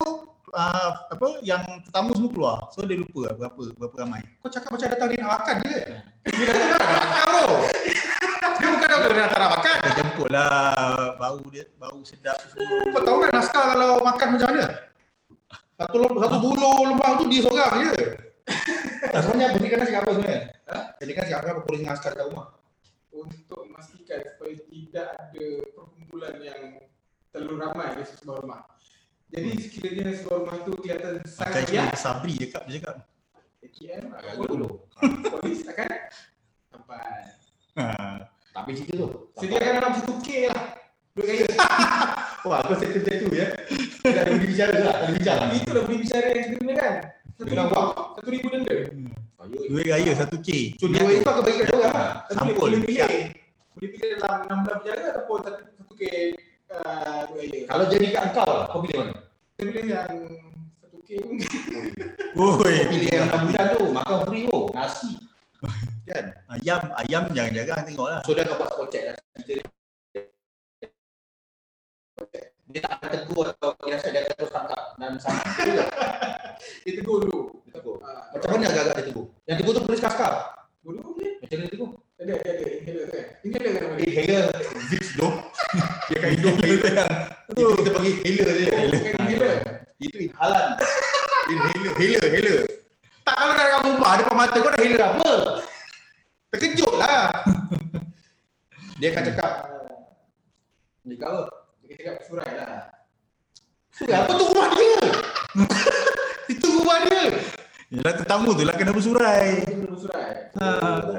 uh, 0.53 0.91
apa 1.09 1.27
yang 1.43 1.65
tetamu 1.83 2.13
semua 2.15 2.31
keluar 2.31 2.59
so 2.71 2.85
dia 2.85 3.01
lupa 3.01 3.33
lah 3.33 3.35
berapa 3.41 3.63
berapa 3.77 3.97
ramai 4.05 4.21
Kau 4.45 4.51
cakap 4.53 4.71
macam 4.77 4.89
datang 4.93 5.09
dia 5.09 5.19
nak 5.25 5.33
makan 5.41 5.55
je. 5.65 5.79
Dia 6.29 6.45
datang 6.53 6.69
nak 6.69 6.93
makan 7.01 7.25
bro. 7.33 7.47
Dia 8.53 8.69
bukan 8.69 8.89
datang 8.89 9.11
dia 9.11 9.21
datang 9.27 9.41
nak 9.41 9.53
makan. 9.59 9.75
kita 9.75 9.91
jemput 9.99 10.29
lah 10.29 11.17
bau 11.17 11.41
dia 11.51 11.65
bau 11.81 11.99
sedap 12.05 12.39
Kau 12.93 13.01
tahu 13.03 13.17
kan 13.27 13.31
naskah 13.33 13.65
kalau 13.75 13.91
makan 14.05 14.29
macam 14.37 14.49
mana? 14.53 14.67
Satu 15.81 15.99
satu 16.15 16.37
bulu 16.39 16.73
lembang 16.95 17.13
tu 17.19 17.25
dia 17.27 17.41
seorang 17.43 17.73
je. 17.83 17.95
Tak 19.03 19.21
sebenarnya 19.25 19.47
menteri 19.57 19.71
kanan 19.73 19.87
cakap 19.89 20.03
apa 20.07 20.11
sebenarnya? 20.15 20.41
Ha? 20.71 20.77
Jadi 21.03 21.13
kan 21.17 21.25
cakap 21.27 21.43
apa 21.43 21.61
polis 21.67 21.79
dengan 21.83 21.95
askar 21.99 22.13
kat 22.15 22.27
rumah? 22.31 22.47
Untuk 23.13 23.61
memastikan 23.67 24.19
supaya 24.23 24.55
tidak 24.71 25.09
ada 25.11 25.47
perkumpulan 25.75 26.35
yang 26.39 26.61
terlalu 27.35 27.55
ramai 27.59 27.89
di 27.99 28.05
sebuah 28.07 28.37
rumah. 28.47 28.61
Jadi 29.33 29.51
sekiranya 29.59 30.13
sebuah 30.13 30.37
rumah 30.39 30.57
itu 30.59 30.71
kelihatan 30.77 31.15
sangat 31.25 31.65
cakap 31.65 31.73
riak, 31.73 31.89
Sabri 31.97 32.35
cakap 32.39 32.63
dia 32.69 32.75
cakap 32.77 32.95
ATM, 33.63 34.05
Agak 34.13 34.35
dulu. 34.37 34.69
polis 35.25 35.61
akan 35.65 35.89
sampai. 36.69 37.21
ha. 37.75 37.85
Tak 38.53 38.61
habis 38.61 38.85
cerita 38.85 38.95
tu. 39.01 39.09
Sediakan 39.41 39.73
dalam 39.81 39.93
satu 39.97 40.15
K 40.21 40.53
lah. 40.53 40.65
Duit 41.17 41.25
kaya. 41.25 41.45
Wah, 42.49 42.59
kau 42.61 42.77
settle 42.77 43.01
macam 43.01 43.17
tu 43.23 43.29
ya. 43.33 43.49
Dah 44.03 44.21
ada 44.21 44.33
bicara 44.37 44.77
lah, 44.77 44.95
ada 44.99 45.13
bicara. 45.15 45.43
Itulah 45.55 45.83
beli 45.87 45.97
bicara 46.05 46.27
yang 46.29 46.43
kita 46.43 46.57
gunakan. 46.59 46.93
Satu 47.33 47.49
Dengan 47.49 47.65
ribu, 47.65 47.81
satu 48.13 48.29
ribu 48.29 48.47
denda. 48.53 48.75
duit 49.43 49.87
raya 49.89 50.13
1k 50.13 50.49
So 50.77 50.87
dia 50.87 51.01
itu 51.03 51.25
akan 51.25 51.41
bagi 51.41 51.59
kat 51.65 51.73
orang 51.73 51.95
lah. 51.97 52.09
Satu 52.29 52.37
Sampul. 52.37 52.61
boleh 52.61 52.81
pilih. 52.85 53.15
Boleh 53.73 53.89
pilih 53.89 54.09
dalam 54.21 54.39
enam 54.45 54.59
bulan 54.61 54.77
penjara 54.85 55.03
ataupun 55.17 55.39
satu, 55.41 55.61
satu 55.81 55.93
K 55.97 56.03
uh. 56.81 57.23
Kalau 57.69 57.85
jadi 57.93 58.07
kat 58.13 58.23
engkau 58.33 58.49
lah, 58.49 58.67
kau 58.73 58.81
pilih 58.85 58.97
mana? 59.05 59.13
Kita 59.57 59.63
pilih 59.69 59.85
yang 59.93 60.17
satu 60.81 60.99
K. 61.05 61.11
Woi, 62.33 62.73
Kau 62.81 62.89
pilih 62.91 63.09
yang 63.13 63.27
6 63.29 63.49
bulan 63.53 63.67
tu, 63.77 63.83
makan 63.93 64.17
free 64.29 64.45
tu, 64.49 64.59
nasi. 64.73 65.11
Kan? 66.03 66.25
ayam 66.51 66.81
ayam 66.99 67.23
jangan 67.31 67.55
jarang 67.55 67.87
tengoklah 67.87 68.19
So 68.27 68.35
dia 68.35 68.43
akan 68.43 68.59
buat 68.59 68.69
spot 68.75 68.89
check 68.91 69.05
lah. 69.07 69.17
Kita 69.39 69.55
dia 72.73 72.81
tak 72.81 72.93
akan 72.99 73.09
tegur 73.13 73.47
atau 73.53 73.71
dia 73.85 73.95
rasa 74.01 74.09
dia 74.09 74.21
akan 74.25 74.35
terus 74.35 74.53
tangkap 74.53 74.83
dan 74.97 75.13
sama. 75.21 75.41
Dia 75.63 75.85
Dia 76.89 76.93
tegur 77.03 77.17
dulu. 77.27 77.41
tegur. 77.69 77.97
Ah, 78.01 78.31
Macam 78.33 78.49
mana 78.55 78.65
agak-agak 78.71 78.95
dia 78.97 79.07
tegur? 79.13 79.27
Yang 79.45 79.57
tegur 79.61 79.73
tu 79.77 79.83
polis 79.85 80.01
kaskar. 80.01 80.33
Dulu 80.81 80.99
boleh. 81.05 81.33
Macam 81.43 81.57
mana 81.59 81.67
dia 81.69 81.75
tegur? 81.75 81.91
Ada, 82.23 82.39
ada, 82.39 82.51
ada. 82.55 82.67
Inhaler 82.71 83.03
tu 83.03 83.11
kan? 83.11 83.25
Inhaler 83.43 83.71
kan? 83.75 83.85
Eh, 83.99 84.13
haler, 84.15 84.47
Vicks 84.95 85.11
dong. 85.19 85.35
Dia 86.07 86.17
akan 86.23 86.31
hidup 86.39 86.55
haler 86.63 86.79
yang 86.87 87.11
itu 87.51 87.63
kita 87.83 87.91
panggil 87.91 88.15
haler 88.23 88.47
je. 88.47 88.67
Bukan 88.71 89.13
inhaler. 89.27 89.55
Itu 89.99 90.17
inhalan. 90.31 90.67
Inhaler, 91.51 91.93
haler, 91.99 92.25
haler. 92.31 92.59
Tak 93.27 93.35
kalau 93.35 93.55
kat 93.59 93.81
rumah 93.83 94.13
depan 94.23 94.35
mata 94.39 94.57
kau 94.63 94.71
dah 94.71 94.79
haler 94.79 95.03
apa? 95.03 95.31
Terkejut 96.55 96.95
lah. 96.95 97.27
Dia 99.03 99.09
akan 99.11 99.23
cakap, 99.35 99.53
Ni 101.03 101.19
kau 101.19 101.43
dia 101.83 101.99
cakap 101.99 102.23
surai 102.23 102.51
lah. 102.55 102.87
"Sudah, 103.91 104.23
apa 104.23 104.39
tu 104.39 104.47
rumah 104.47 104.71
dia? 104.79 105.03
Itu 106.55 106.67
rumah 106.71 107.03
dia. 107.11 107.35
Yalah 107.93 108.15
tetamu 108.17 108.57
tu 108.57 108.65
lah 108.65 108.73
kena 108.73 108.89
bersurai 108.89 109.69
Dia 109.69 109.77
belum 109.77 110.01
surai. 110.01 110.49
ha, 110.57 110.65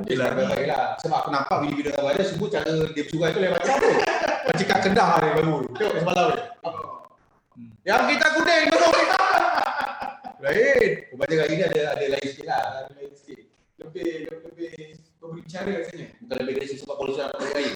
Dia 0.09 0.13
adalah 0.17 0.29
cakap 0.33 0.49
baik 0.57 0.67
lah. 0.73 0.85
Sebab 1.05 1.17
aku 1.21 1.29
nampak 1.29 1.57
video-video 1.61 1.91
dengan 1.93 2.13
dia 2.17 2.25
sebut 2.25 2.49
cara 2.49 2.65
dia 2.65 3.03
bersurai 3.05 3.29
tu 3.29 3.39
lain 3.45 3.53
macam 3.53 3.75
tu. 3.77 3.91
Macam 4.43 4.65
kat 4.65 4.79
Kedah 4.81 5.09
dia 5.21 5.31
baru. 5.37 5.55
Tengok 5.69 5.95
semalam 6.01 6.25
ni. 6.33 6.41
Yang 7.85 8.01
kita 8.09 8.27
kuning 8.33 8.63
kita. 8.73 8.87
Lain. 10.43 10.89
Rupanya 11.13 11.35
kali 11.45 11.53
ni 11.53 11.63
ada 11.63 11.81
ada 11.93 12.05
lain 12.09 12.25
sikit 12.25 12.45
lah. 12.49 12.61
Ada 12.65 12.91
lain 12.97 13.11
sikit. 13.21 13.43
Lebih, 13.77 14.11
lebih, 14.33 14.92
berbicara 15.33 15.69
rasanya. 15.75 16.07
Bukan 16.19 16.35
lebih 16.39 16.53
dari 16.55 16.75
sebab 16.75 16.95
polisi 16.95 17.19
nak 17.19 17.33
lain. 17.35 17.73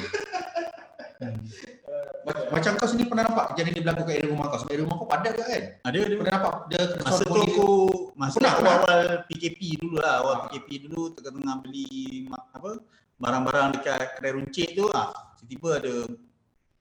Macam, 2.28 2.44
macam 2.54 2.72
kau 2.78 2.86
sendiri 2.86 3.08
pernah 3.08 3.26
nampak 3.26 3.46
kejadian 3.52 3.74
ni 3.74 3.82
berlaku 3.82 4.02
kat 4.04 4.14
area 4.14 4.30
rumah 4.30 4.46
kau. 4.48 4.60
Sebab 4.60 4.72
area 4.72 4.84
rumah 4.84 4.96
kau 4.96 5.08
padat 5.08 5.32
ke 5.34 5.44
kan? 5.44 5.64
ada 5.82 5.98
ada 5.98 6.14
Pernah 6.14 6.34
nampak 6.36 6.54
dia 6.68 6.82
Masa 7.00 7.22
tu 7.24 7.32
polis 7.32 7.48
aku 7.48 7.70
masa 8.14 8.36
Pernah, 8.36 8.52
aku 8.52 8.62
pernah. 8.62 8.76
awal 8.78 9.00
PKP 9.26 9.60
dulu 9.80 9.96
lah, 9.98 10.14
awal 10.22 10.34
Ah. 10.34 10.40
PKP 10.46 10.68
dulu 10.84 11.02
tengah-tengah 11.12 11.56
beli 11.60 11.88
apa 12.30 12.70
barang-barang 13.18 13.68
dekat 13.74 14.08
kedai 14.14 14.32
runcit 14.32 14.70
tu 14.72 14.86
ah 14.92 15.10
tiba-tiba 15.36 15.70
ada 15.82 15.96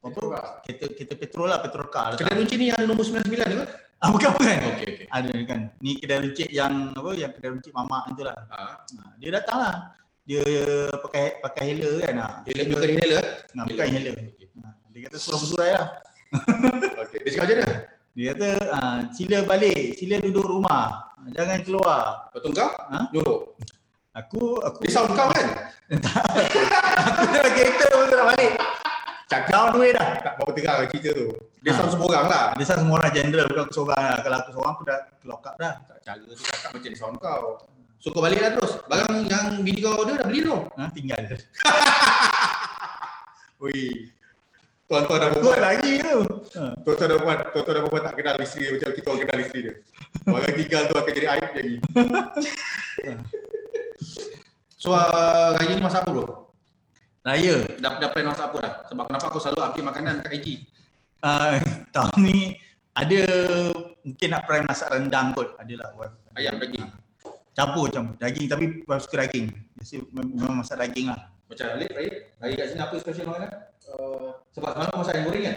apa 0.05 0.21
kereta 0.63 0.85
kereta 0.93 1.15
petrol 1.17 1.49
lah 1.49 1.59
petrol 1.59 1.89
car 1.89 2.13
Kedai 2.13 2.37
runci 2.37 2.55
ni 2.55 2.69
yang 2.69 2.77
ada 2.77 2.85
nombor 2.85 3.03
99 3.03 3.25
tu 3.25 3.57
kan? 3.57 3.69
ah 3.97 4.09
bukan 4.13 4.29
bukan 4.31 4.57
Okey 4.69 4.89
okey. 4.93 5.07
ada 5.09 5.33
kan 5.43 5.61
ni 5.81 5.97
kedai 5.97 6.21
runcit 6.21 6.49
yang 6.53 6.93
apa 6.93 7.11
yang 7.17 7.33
kedai 7.33 7.51
runcit 7.51 7.73
mamak 7.73 8.13
tu 8.13 8.21
lah 8.21 8.37
Ha. 8.47 8.85
ah, 8.93 9.11
dia 9.17 9.31
datang 9.33 9.57
lah 9.57 9.75
dia 10.27 10.43
pakai 10.91 11.39
pakai 11.39 11.65
hela 11.71 11.91
kan 12.03 12.15
ah 12.19 12.33
Dia 12.43 12.53
lagi 12.59 12.71
bukan 12.75 12.89
inhaler. 12.93 13.25
nah, 13.55 13.63
bukan 13.63 13.87
hela 13.87 14.13
ah, 14.61 14.75
dia 14.91 15.01
kata 15.07 15.17
suruh 15.17 15.39
bersurai 15.39 15.71
lah 15.79 15.87
Okey. 17.07 17.19
Dia 17.23 17.31
cakap 17.33 17.45
macam 17.47 17.59
mana? 17.63 17.69
dia 18.11 18.25
kata 18.35 18.49
ah, 18.75 18.99
sila 19.15 19.39
balik 19.47 19.81
sila 19.95 20.15
duduk 20.19 20.47
rumah 20.47 21.07
Ah, 21.17 21.29
jangan 21.33 21.59
keluar 21.63 22.29
Betul 22.35 22.53
kau? 22.53 22.71
Ha? 22.71 23.09
Duduk. 23.09 23.55
aku 24.13 24.43
aku 24.61 24.79
Dia 24.85 24.93
sound 24.93 25.15
kau 25.15 25.27
kan? 25.31 25.47
aku 27.09 27.23
dalam 27.31 27.53
kereta 27.55 27.87
pun 27.89 28.07
nak 28.11 28.27
balik 28.35 28.53
Cakap 29.27 29.47
down 29.51 29.69
the 29.75 29.79
way 29.83 29.91
dah 29.91 30.09
tak 30.23 30.39
berapa 30.39 30.51
terang 30.55 30.87
cerita 30.87 31.11
tu. 31.11 31.27
Dia 31.59 31.75
Ha. 31.75 31.79
sound 31.83 31.91
semua 31.91 32.07
orang 32.15 32.27
lah. 32.31 32.45
Ada 32.55 32.79
semua 32.79 32.95
orang 32.95 33.11
general 33.11 33.47
bukan 33.51 33.63
aku 33.67 33.75
seorang 33.75 34.03
lah. 34.07 34.19
Kalau 34.23 34.37
aku 34.39 34.51
seorang 34.55 34.73
aku 34.79 34.83
dah 34.87 34.99
up 35.35 35.55
dah. 35.59 35.75
Tak 35.83 35.99
cara 36.07 36.23
tu 36.23 36.35
cakap 36.39 36.71
macam 36.71 36.91
dia 36.95 36.99
sound 37.03 37.17
kau. 37.19 37.43
So 38.07 38.15
kau 38.15 38.23
balik 38.23 38.39
lah 38.39 38.55
terus. 38.55 38.79
Barang 38.87 39.27
yang 39.27 39.67
bini 39.67 39.83
kau 39.83 39.99
order 39.99 40.23
dah 40.23 40.31
beli 40.31 40.47
tu. 40.47 40.55
Ha, 40.55 40.87
tinggal. 40.95 41.27
Ui. 43.67 44.15
Tuan-tuan 44.87 45.27
dah 45.27 45.29
berbuat. 45.35 45.59
lagi 45.59 45.99
tu. 45.99 46.23
Ha. 46.55 46.79
Tuan-tuan 46.87 47.09
dah 47.11 47.17
berbuat. 47.19 47.39
Tuan-tuan 47.51 47.75
dah 47.75 47.83
berbuat 47.83 48.03
tak 48.07 48.15
kenal 48.15 48.39
isteri 48.39 48.63
dia 48.63 48.71
macam 48.79 48.91
kita 48.95 49.07
orang 49.11 49.21
kenal 49.27 49.39
isteri 49.43 49.59
dia. 49.59 49.75
Barang 50.23 50.55
tinggal 50.55 50.83
tu 50.87 50.95
akan 50.95 51.13
jadi 51.19 51.29
aib 51.35 51.51
lagi. 51.51 51.77
so 54.87 54.95
uh, 54.95 55.59
raya 55.59 55.73
ni 55.75 55.83
masak 55.83 56.07
apa 56.07 56.11
bro? 56.15 56.55
Raya. 57.27 57.55
Dah, 57.83 57.99
dah 57.99 58.09
plan 58.15 58.31
masak 58.31 58.55
apa 58.55 58.57
dah? 58.63 58.73
Sebab 58.87 59.05
kenapa 59.11 59.35
kau 59.35 59.43
selalu 59.43 59.61
update 59.67 59.87
makanan 59.91 60.23
kat 60.23 60.31
IG? 60.31 60.63
Uh, 61.27 61.59
tahun 61.99 62.19
ni 62.23 62.55
ada 62.95 63.23
mungkin 64.07 64.29
nak 64.31 64.47
try 64.47 64.63
masak 64.63 64.95
rendang 64.95 65.35
kot. 65.35 65.59
Adalah. 65.59 65.91
Ayam, 66.39 66.63
daging. 66.63 66.87
Campur 67.57 67.89
campur. 67.89 68.15
Daging 68.21 68.47
tapi 68.47 68.65
wife 68.85 69.03
suka 69.03 69.25
daging. 69.25 69.49
Biasa 69.75 69.97
mem- 70.13 70.33
memang 70.37 70.57
masak 70.61 70.77
daging 70.77 71.09
lah. 71.09 71.21
Macam 71.49 71.67
Alif, 71.73 71.89
raya? 71.89 72.13
Raya 72.37 72.55
kat 72.55 72.67
sini 72.69 72.81
apa 72.83 72.95
special 73.01 73.25
makanan? 73.27 73.51
Uh, 73.87 74.29
Sebab 74.53 74.71
semalam 74.77 74.97
masak 74.99 75.13
ayam 75.17 75.25
goreng 75.25 75.45
kan? 75.47 75.57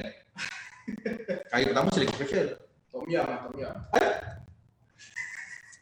Raya 1.51 1.63
pertama 1.67 1.85
mesti 1.89 1.99
lagi 1.99 2.13
special. 2.15 2.45
tom 2.89 3.03
yum 3.05 3.25
lah, 3.25 3.37
tom 3.43 3.53
yum. 3.59 3.75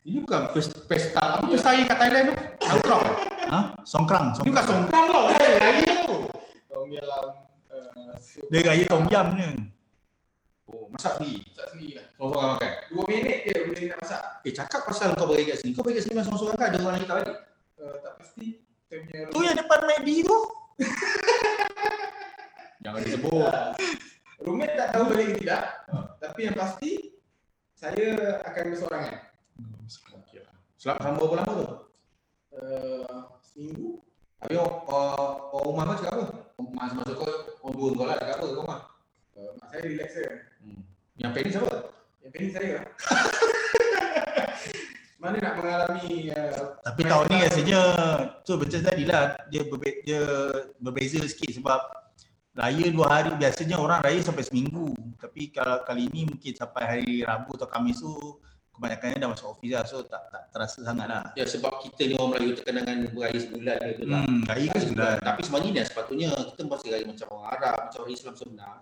Ini 0.07 0.17
bukan 0.23 0.41
pes- 0.55 0.79
pesta, 0.87 1.23
apa 1.37 1.45
pesta 1.45 1.69
air 1.75 1.83
kat 1.85 1.97
Thailand 1.99 2.25
tu? 2.31 2.35
Nangkrong. 2.63 3.03
Ha? 3.51 3.59
Songkrang. 3.83 4.25
Ini 4.25 4.35
songkrang. 4.35 4.47
bukan 4.47 4.63
songkang 4.65 5.05
tau, 5.11 5.23
eh, 5.29 5.53
raya 5.59 5.91
tu. 6.01 6.15
Tom 6.65 6.87
yum, 6.87 7.03
uh. 7.03 7.27
Dia 8.47 8.59
raya 8.63 8.83
tom 8.87 9.03
yum 9.05 9.27
ni. 9.35 9.47
Oh, 10.87 10.95
masak 10.95 11.19
sendiri. 11.19 11.43
Masak 11.51 11.67
sendiri 11.75 11.99
lah. 11.99 12.05
Seorang-seorang 12.15 12.51
makan. 12.55 12.71
Dua 12.87 13.03
minit 13.11 13.37
je 13.43 13.55
ni 13.75 13.91
nak 13.91 13.99
masak. 13.99 14.21
Eh, 14.47 14.53
cakap 14.55 14.87
pasal 14.87 15.11
kau 15.19 15.27
bagi 15.27 15.51
kat 15.51 15.59
sini. 15.59 15.75
Kau 15.75 15.83
bagi 15.83 15.99
kat 15.99 16.07
sini 16.07 16.15
memang 16.15 16.31
seorang-seorang 16.31 16.55
kan 16.55 16.67
ada 16.71 16.79
orang 16.79 16.95
lain 16.95 17.03
tak 17.03 17.15
bagi? 17.19 17.35
Uh, 17.75 17.95
tak 17.99 18.13
pasti. 18.23 18.47
Punya 18.87 19.27
Tu 19.27 19.39
yang 19.43 19.57
depan 19.59 19.79
McD 19.83 20.09
tu. 20.23 20.37
Jangan 22.87 23.03
disebut. 23.03 23.51
Roommate 24.47 24.75
tak 24.79 24.87
tahu 24.95 25.03
balik 25.11 25.25
ke 25.27 25.33
tidak. 25.43 25.63
Tapi 26.23 26.39
yang 26.47 26.55
pasti, 26.55 26.91
saya 27.75 28.07
akan 28.47 28.63
bersorangan. 28.71 29.19
Selama 30.79 30.99
sama 31.03 31.19
berapa 31.19 31.35
lama 31.43 31.51
tu? 31.51 31.67
Uh, 32.55 33.27
seminggu. 33.43 33.99
Habis 34.39 34.55
orang, 34.55 34.75
uh, 34.87 35.51
orang 35.51 35.65
rumah 35.67 35.83
kau 35.83 35.99
cakap 35.99 36.15
apa? 36.15 36.25
Mak 36.63 36.85
semasa 36.95 37.11
kau, 37.11 37.27
orang 37.65 37.75
dua 37.75 37.89
kau 37.91 38.05
lah 38.07 38.15
cakap 38.15 38.35
apa 38.39 38.45
kat 38.47 38.55
rumah? 38.55 38.79
Uh, 39.37 39.53
mak 39.61 39.69
saya 39.69 39.85
relax 39.85 40.09
je. 40.17 40.25
Hmm. 40.65 40.81
Yang 41.21 41.31
pending 41.37 41.53
siapa? 41.53 41.93
Yang 42.25 42.31
penting 42.33 42.51
saya 42.57 42.69
lah. 42.73 42.85
Mana 45.21 45.37
nak 45.41 45.53
mengalami 45.57 46.29
uh, 46.29 46.77
Tapi 46.81 47.01
tahun 47.05 47.25
ni 47.29 47.37
rasanya 47.41 47.81
tu 48.45 48.57
betul 48.57 48.81
tadi 48.85 49.03
lah 49.05 49.37
dia, 49.49 49.65
berbe- 49.65 50.01
dia 50.05 50.21
berbeza 50.77 51.17
sikit 51.25 51.57
sebab 51.57 51.81
raya 52.53 52.85
dua 52.93 53.05
hari 53.09 53.33
biasanya 53.33 53.81
orang 53.81 54.05
raya 54.05 54.21
sampai 54.21 54.45
seminggu 54.45 54.93
tapi 55.17 55.49
kalau 55.49 55.81
kali 55.85 56.05
ni 56.13 56.29
mungkin 56.29 56.53
sampai 56.53 56.83
hari 56.85 57.25
Rabu 57.25 57.57
atau 57.57 57.65
Khamis 57.65 58.01
tu 58.01 58.13
kebanyakannya 58.77 59.17
dah 59.17 59.29
masuk 59.33 59.57
office 59.57 59.73
lah 59.73 59.83
so 59.89 60.05
tak 60.05 60.21
tak 60.29 60.53
terasa 60.53 60.85
sangat 60.85 61.09
lah. 61.09 61.23
Ya 61.33 61.49
sebab 61.49 61.81
kita 61.81 62.01
ni 62.05 62.13
orang 62.13 62.37
Melayu 62.37 62.53
terkenal 62.53 62.85
dengan 62.85 63.09
beraya 63.09 63.37
sebulan 63.41 63.77
ke 63.81 64.05
lah. 64.05 64.21
Hmm, 64.21 64.41
raya 64.45 64.69
sebulan. 64.77 65.15
Tapi 65.25 65.41
sebenarnya 65.41 65.83
sepatutnya 65.89 66.29
kita 66.53 66.61
masih 66.69 66.87
raya 66.93 67.05
macam 67.09 67.27
orang 67.33 67.47
Arab, 67.57 67.77
macam 67.89 67.99
orang 68.05 68.13
Islam 68.13 68.33
sebenar. 68.37 68.75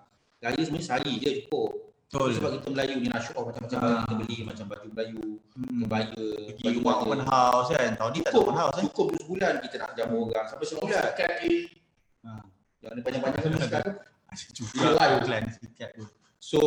Raya 0.45 0.61
sebenarnya 0.61 0.85
sehari 0.85 1.13
je 1.17 1.29
cukup. 1.41 1.71
Betul. 2.05 2.29
Sebab 2.31 2.49
kita 2.53 2.67
Melayu 2.69 2.95
ni 2.95 3.09
nak 3.09 3.21
show 3.21 3.33
off 3.35 3.49
macam-macam 3.49 3.77
barang 3.81 3.97
kita 3.99 4.13
beli 4.15 4.37
macam 4.45 4.65
baju 4.69 4.87
Melayu, 4.87 5.21
Hmm. 5.51 5.79
kebaya, 5.81 6.21
Pergi 6.45 6.61
baju 6.61 6.79
buat 6.79 6.95
warna. 6.95 7.03
open 7.03 7.21
house 7.25 7.69
kan. 7.71 7.89
Tahun 7.91 8.11
ni 8.11 8.19
tak 8.19 8.23
ada 8.23 8.29
Cukup, 8.29 8.43
open 8.45 8.55
house 8.55 8.77
eh. 8.77 8.83
cukup 8.85 9.05
tu 9.07 9.17
sebulan 9.19 9.53
kita 9.59 9.75
nak 9.81 9.91
jamu 9.97 10.17
orang 10.29 10.45
sampai 10.45 10.65
sebulan. 10.65 11.01
Sekat 11.01 11.31
A. 11.33 11.49
Ha. 12.21 12.29
Jangan 12.79 12.97
panjang-panjang 13.01 13.41
kan 13.65 13.85
Real 14.75 14.93
life. 14.93 15.15
iklan 15.19 15.43
sikit 15.49 15.89
tu. 15.95 16.03
So 16.37 16.59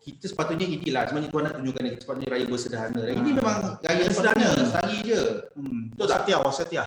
kita 0.00 0.24
sepatutnya 0.24 0.64
inilah 0.64 1.02
sebenarnya 1.04 1.28
Tuhan 1.28 1.42
nak 1.44 1.54
tunjukkan 1.58 1.82
kita 1.84 2.00
sepatutnya 2.00 2.28
raya 2.32 2.44
bersederhana. 2.48 2.98
Raya 2.98 3.12
ini 3.12 3.30
Ah. 3.30 3.36
memang 3.36 3.58
raya 3.78 4.04
Sederhana. 4.08 4.48
sehari 4.64 4.96
je. 5.04 5.20
Hmm. 5.52 5.82
Betul 5.92 6.06
tak? 6.06 6.18
Setia, 6.24 6.38
setia. 6.48 6.84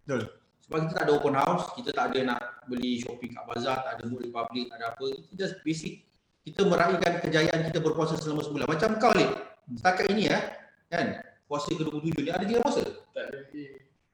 Betul. 0.00 0.22
Sebab 0.64 0.78
kita 0.88 0.92
tak 0.96 1.04
ada 1.04 1.12
open 1.12 1.36
house, 1.36 1.64
kita 1.76 1.90
tak 1.92 2.04
ada 2.12 2.18
nak 2.32 2.40
beli 2.64 2.96
shopping 3.04 3.36
kat 3.36 3.44
bazar, 3.44 3.84
tak 3.84 4.00
ada 4.00 4.02
Mood 4.08 4.24
Republic, 4.24 4.72
tak 4.72 4.76
ada 4.80 4.86
apa. 4.96 5.06
Kita 5.12 5.32
just 5.36 5.60
basic. 5.60 6.08
Kita 6.44 6.60
meraihkan 6.64 7.20
kejayaan 7.20 7.60
kita 7.68 7.78
berpuasa 7.84 8.16
selama 8.16 8.40
sebulan. 8.44 8.68
Macam 8.68 8.96
kau 8.96 9.12
Lip, 9.12 9.32
setakat 9.76 10.08
ini 10.12 10.32
ya, 10.32 10.40
kan? 10.88 11.20
Puasa 11.44 11.68
ke-27 11.76 12.16
ni 12.24 12.30
ada 12.32 12.44
tiga 12.48 12.64
puasa. 12.64 12.84
Tak 13.12 13.24
ada 13.28 13.38
A. 13.44 13.64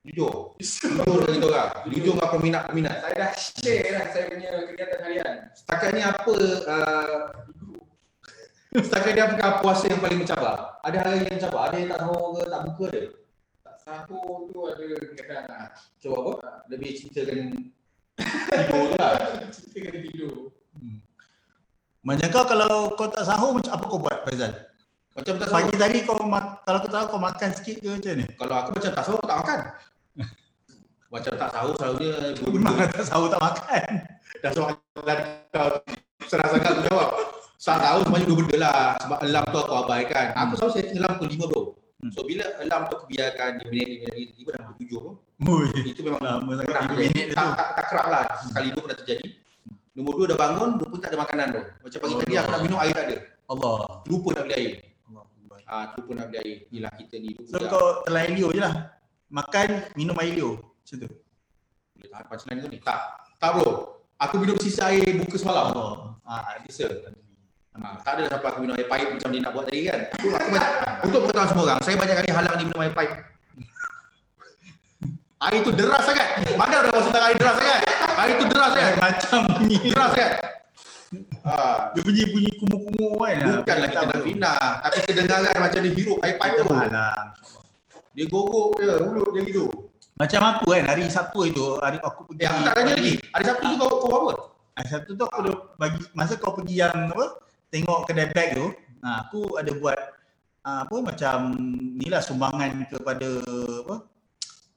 Jujur. 0.01 0.33
Jujur 0.59 1.17
dengan 1.23 1.35
kita 1.39 1.47
orang. 1.47 1.71
Jujur 1.93 2.15
dengan 2.19 2.29
peminat-peminat. 2.35 2.97
Saya 2.99 3.15
dah 3.15 3.31
share 3.39 3.87
lah 3.95 4.05
saya 4.11 4.25
punya 4.27 4.51
kegiatan 4.67 5.01
harian. 5.07 5.33
Setakat 5.55 5.91
ni 5.95 6.03
apa 6.03 6.35
uh, 6.67 7.19
setakat 8.87 9.13
ni 9.15 9.21
apakah 9.23 9.51
puasa 9.63 9.85
yang 9.87 10.01
paling 10.03 10.19
mencabar? 10.27 10.83
Ada 10.83 10.97
hari 10.99 11.23
yang 11.23 11.37
mencabar? 11.39 11.61
Ada 11.71 11.75
yang 11.79 11.89
tak 11.95 12.01
sahur 12.03 12.27
ke, 12.35 12.43
tak 12.49 12.61
buka 12.67 12.85
ada? 12.91 13.03
Sahur 13.91 14.47
tu 14.55 14.61
ada 14.71 14.87
kegiatan 15.03 15.43
lah. 15.51 15.67
Cuba 15.99 16.17
apa? 16.23 16.33
Lebih 16.71 16.91
ceritakan 16.95 17.39
tidur 18.55 18.87
tu 18.87 18.95
lah. 18.95 19.13
Kena 19.75 19.99
tidur. 20.07 20.35
Macam 22.07 22.27
kau 22.31 22.45
kalau 22.47 22.73
kau 22.95 23.11
tak 23.11 23.27
sahur 23.27 23.51
macam 23.51 23.73
apa 23.75 23.85
kau 23.91 23.99
buat 23.99 24.19
Faizal? 24.31 24.53
Macam 25.19 25.35
tak 25.43 25.47
sahur. 25.51 25.59
Pagi 25.59 25.75
tadi 25.75 25.99
kau 26.07 26.15
kalau 26.15 26.79
kau 26.79 26.91
tahu 26.95 27.05
kau 27.11 27.19
makan 27.19 27.51
sikit 27.51 27.83
ke 27.83 27.89
macam 27.91 28.15
ni? 28.15 28.27
Kalau 28.39 28.55
aku 28.63 28.71
macam 28.79 28.91
tak 28.95 29.05
sahur, 29.05 29.23
tak 29.27 29.39
makan. 29.43 29.61
Macam 31.11 31.33
tak 31.35 31.51
sahur 31.51 31.75
selalunya 31.75 32.15
Memang 32.39 32.75
benda. 32.79 32.95
tak 32.95 33.07
sahur 33.11 33.27
tak 33.27 33.43
makan. 33.43 33.83
Dah 34.47 34.51
soalan 34.55 35.19
kau 35.51 35.69
sangat 36.31 36.71
aku 36.71 36.83
jawab. 36.87 37.09
Saat 37.59 37.83
sahur 37.83 38.07
semuanya 38.07 38.27
dua 38.31 38.39
benda 38.39 38.57
lah. 38.63 38.95
Sebab 39.03 39.19
alarm 39.19 39.47
tu 39.51 39.59
aku 39.59 39.75
abaikan. 39.83 40.27
Aku 40.39 40.53
selalu 40.55 40.73
setting 40.79 41.03
alarm 41.03 41.15
pukul 41.19 41.35
5 41.35 41.51
bro. 41.51 41.63
Hmm. 42.01 42.11
So 42.17 42.25
bila 42.25 42.49
alarm 42.65 42.89
tu 42.89 42.97
biarkan 43.07 43.61
5 43.61 43.69
minit, 43.69 44.09
5 44.09 44.17
minit, 44.17 44.29
tiba 44.33 44.51
dah 44.57 44.63
pukul 44.73 44.85
7 44.89 44.97
bro. 44.97 45.13
Ui, 45.41 45.69
Itu 45.85 46.01
memang 46.01 46.21
lama 46.25 46.51
sangat 46.57 46.69
Kerap 46.73 46.83
5 46.89 46.97
je. 46.97 47.01
minit 47.05 47.27
tak, 47.31 47.45
tu. 47.45 47.53
tak, 47.61 47.69
tak 47.77 47.85
kerap 47.93 48.07
lah. 48.09 48.25
Sekali 48.41 48.67
dua 48.73 48.81
pernah 48.81 48.99
terjadi. 49.05 49.27
Nombor 49.91 50.13
dua 50.17 50.27
dah 50.33 50.39
bangun, 50.39 50.69
lupa 50.81 50.97
tak 50.97 51.09
ada 51.13 51.19
makanan 51.21 51.47
tu. 51.53 51.63
Macam 51.85 51.99
pagi 52.01 52.15
tadi 52.17 52.35
aku 52.37 52.51
nak 52.51 52.61
minum 52.65 52.79
air 52.81 52.93
tak 52.97 53.05
ada. 53.05 53.17
Allah. 53.47 53.77
Lupa 54.09 54.29
nak 54.33 54.45
beli 54.49 54.57
air. 54.57 54.73
Allah. 55.05 55.25
Ah, 55.69 55.85
lupa 55.93 56.11
nak 56.17 56.27
beli 56.33 56.39
air. 56.41 56.57
Inilah 56.73 56.93
kita 56.97 57.15
ni. 57.21 57.29
So 57.45 57.57
kau 57.69 57.85
telan 58.09 58.33
Leo 58.33 58.49
je 58.49 58.61
lah. 58.65 58.75
Makan, 59.29 59.69
minum 59.93 60.17
air 60.19 60.33
Leo. 60.33 60.51
Macam 60.57 60.97
tu. 61.05 61.09
Boleh 61.93 62.09
tahan 62.09 62.25
punchline 62.27 62.59
kau 62.59 62.71
ni? 62.73 62.79
Tak. 62.81 63.01
Tak 63.37 63.51
bro. 63.55 63.69
Aku 64.17 64.35
minum 64.41 64.57
sisa 64.57 64.89
air 64.89 65.05
buka 65.21 65.37
semalam. 65.37 65.77
Allah. 65.77 65.93
Ah, 66.25 66.57
Bisa. 66.65 66.89
Ha, 67.71 67.95
tak 68.03 68.13
ada 68.19 68.23
sampai 68.27 68.49
aku 68.51 68.59
minum 68.67 68.75
air 68.75 68.89
paip 68.91 69.09
macam 69.15 69.31
dia 69.31 69.41
nak 69.41 69.53
buat 69.55 69.65
tadi 69.71 69.81
kan. 69.87 70.01
Aku, 70.19 70.27
aku 70.35 70.49
banyak, 70.51 70.71
untuk 71.07 71.19
pengetahuan 71.23 71.49
semua 71.49 71.65
orang, 71.71 71.79
saya 71.87 71.95
banyak 71.95 72.17
kali 72.19 72.31
halang 72.35 72.55
dia 72.59 72.67
minum 72.67 72.83
air 72.83 72.95
paip. 72.95 73.11
Air 75.41 75.65
tu 75.65 75.73
deras 75.73 76.05
sangat. 76.05 76.29
Mana 76.53 76.85
ada 76.85 76.89
orang 76.93 77.05
sedang 77.09 77.25
air 77.25 77.37
deras 77.41 77.57
sangat? 77.57 77.81
Air 78.13 78.35
tu 78.37 78.45
deras 78.45 78.71
sangat. 78.77 78.95
macam 79.01 79.41
bunyi. 79.57 79.79
Deras 79.89 80.11
sangat. 80.13 80.33
Ha, 81.41 81.55
Dia 81.97 82.01
bunyi 82.05 82.23
bunyi 82.29 82.51
kumur-kumur 82.61 83.25
kan. 83.25 83.41
bukan 83.65 83.77
lagi 83.81 83.95
Tak 83.97 84.03
kena 84.05 84.13
betul. 84.13 84.25
fina, 84.29 84.53
tapi 84.85 84.97
kedengaran 85.09 85.57
macam 85.57 85.79
dia 85.81 85.93
hirup 85.97 86.19
air 86.21 86.35
paip 86.37 86.53
tu. 86.61 86.65
Dia 88.11 88.25
gogok 88.29 88.67
je 88.77 88.93
mulut 89.01 89.29
dia 89.33 89.43
gitu. 89.49 89.65
Macam 90.21 90.41
aku 90.45 90.65
kan 90.77 90.85
hari 90.85 91.09
Sabtu 91.09 91.49
itu 91.49 91.65
hari 91.81 91.97
aku 92.05 92.21
pergi. 92.29 92.45
Eh, 92.45 92.49
aku 92.53 92.61
tak 92.61 92.75
tanya 92.77 92.93
lagi. 92.93 93.15
Hari 93.33 93.45
Sabtu 93.49 93.65
tu 93.65 93.77
kau 93.81 93.97
kau 93.97 94.11
apa? 94.13 94.33
Hari 94.77 94.89
Sabtu 94.93 95.11
tu 95.17 95.25
aku 95.25 95.37
ada 95.41 95.53
bagi 95.81 96.01
masa 96.13 96.33
kau 96.37 96.53
pergi 96.53 96.75
yang 96.77 96.93
apa? 97.09 97.27
Tengok 97.71 98.11
kedai 98.11 98.29
bag 98.35 98.59
tu. 98.59 98.67
Nah, 99.01 99.25
aku 99.27 99.57
ada 99.57 99.71
buat 99.73 99.99
ah, 100.67 100.85
apa 100.85 100.97
macam 101.01 101.55
inilah 101.97 102.21
sumbangan 102.21 102.85
kepada 102.91 103.31
apa? 103.87 103.97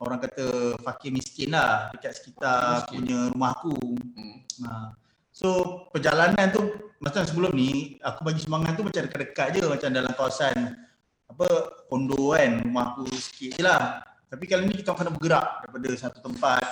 Orang 0.04 0.20
kata 0.20 0.76
fakir 0.84 1.16
miskin 1.16 1.56
lah 1.56 1.88
dekat 1.96 2.20
sekitar 2.20 2.84
miskin. 2.84 3.08
punya 3.08 3.20
rumah 3.32 3.52
aku. 3.56 3.76
Hmm. 4.20 4.38
Ha. 4.68 4.72
So 5.34 5.50
perjalanan 5.90 6.52
tu 6.52 6.62
macam 7.02 7.24
sebelum 7.26 7.52
ni 7.56 7.98
aku 8.04 8.22
bagi 8.28 8.44
sumbangan 8.44 8.76
tu 8.78 8.84
macam 8.86 9.02
dekat-dekat 9.08 9.48
je 9.58 9.64
macam 9.66 9.90
dalam 9.92 10.12
kawasan 10.14 10.56
apa 11.26 11.48
kondo 11.90 12.36
kan 12.36 12.62
rumah 12.62 12.94
aku 12.94 13.08
sikit 13.16 13.58
je 13.58 13.64
lah. 13.64 14.04
Tapi 14.28 14.44
kali 14.50 14.70
ni 14.70 14.76
kita 14.82 14.94
kena 14.94 15.14
bergerak 15.14 15.66
daripada 15.66 15.90
satu 15.98 16.20
tempat 16.22 16.64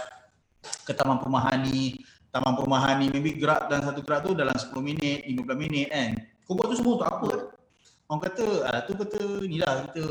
ke 0.85 0.91
taman 0.93 1.17
perumahan 1.21 1.61
ni. 1.65 2.01
Taman 2.31 2.55
perumahan 2.55 2.95
ni 3.03 3.11
maybe 3.11 3.35
gerak 3.35 3.67
dalam 3.67 3.83
satu 3.83 3.99
gerak 4.07 4.23
tu 4.23 4.31
dalam 4.31 4.55
10 4.55 4.71
minit, 4.79 5.27
15 5.27 5.51
minit 5.59 5.87
kan. 5.91 6.09
Kau 6.47 6.55
buat 6.55 6.71
tu 6.71 6.79
semua 6.79 6.95
untuk 6.95 7.09
apa? 7.11 7.31
Orang 8.07 8.21
kata 8.23 8.45
ah 8.67 8.79
tu 8.87 8.95
kata 8.95 9.19
ni 9.43 9.59
lah 9.59 9.87
kita 9.87 10.03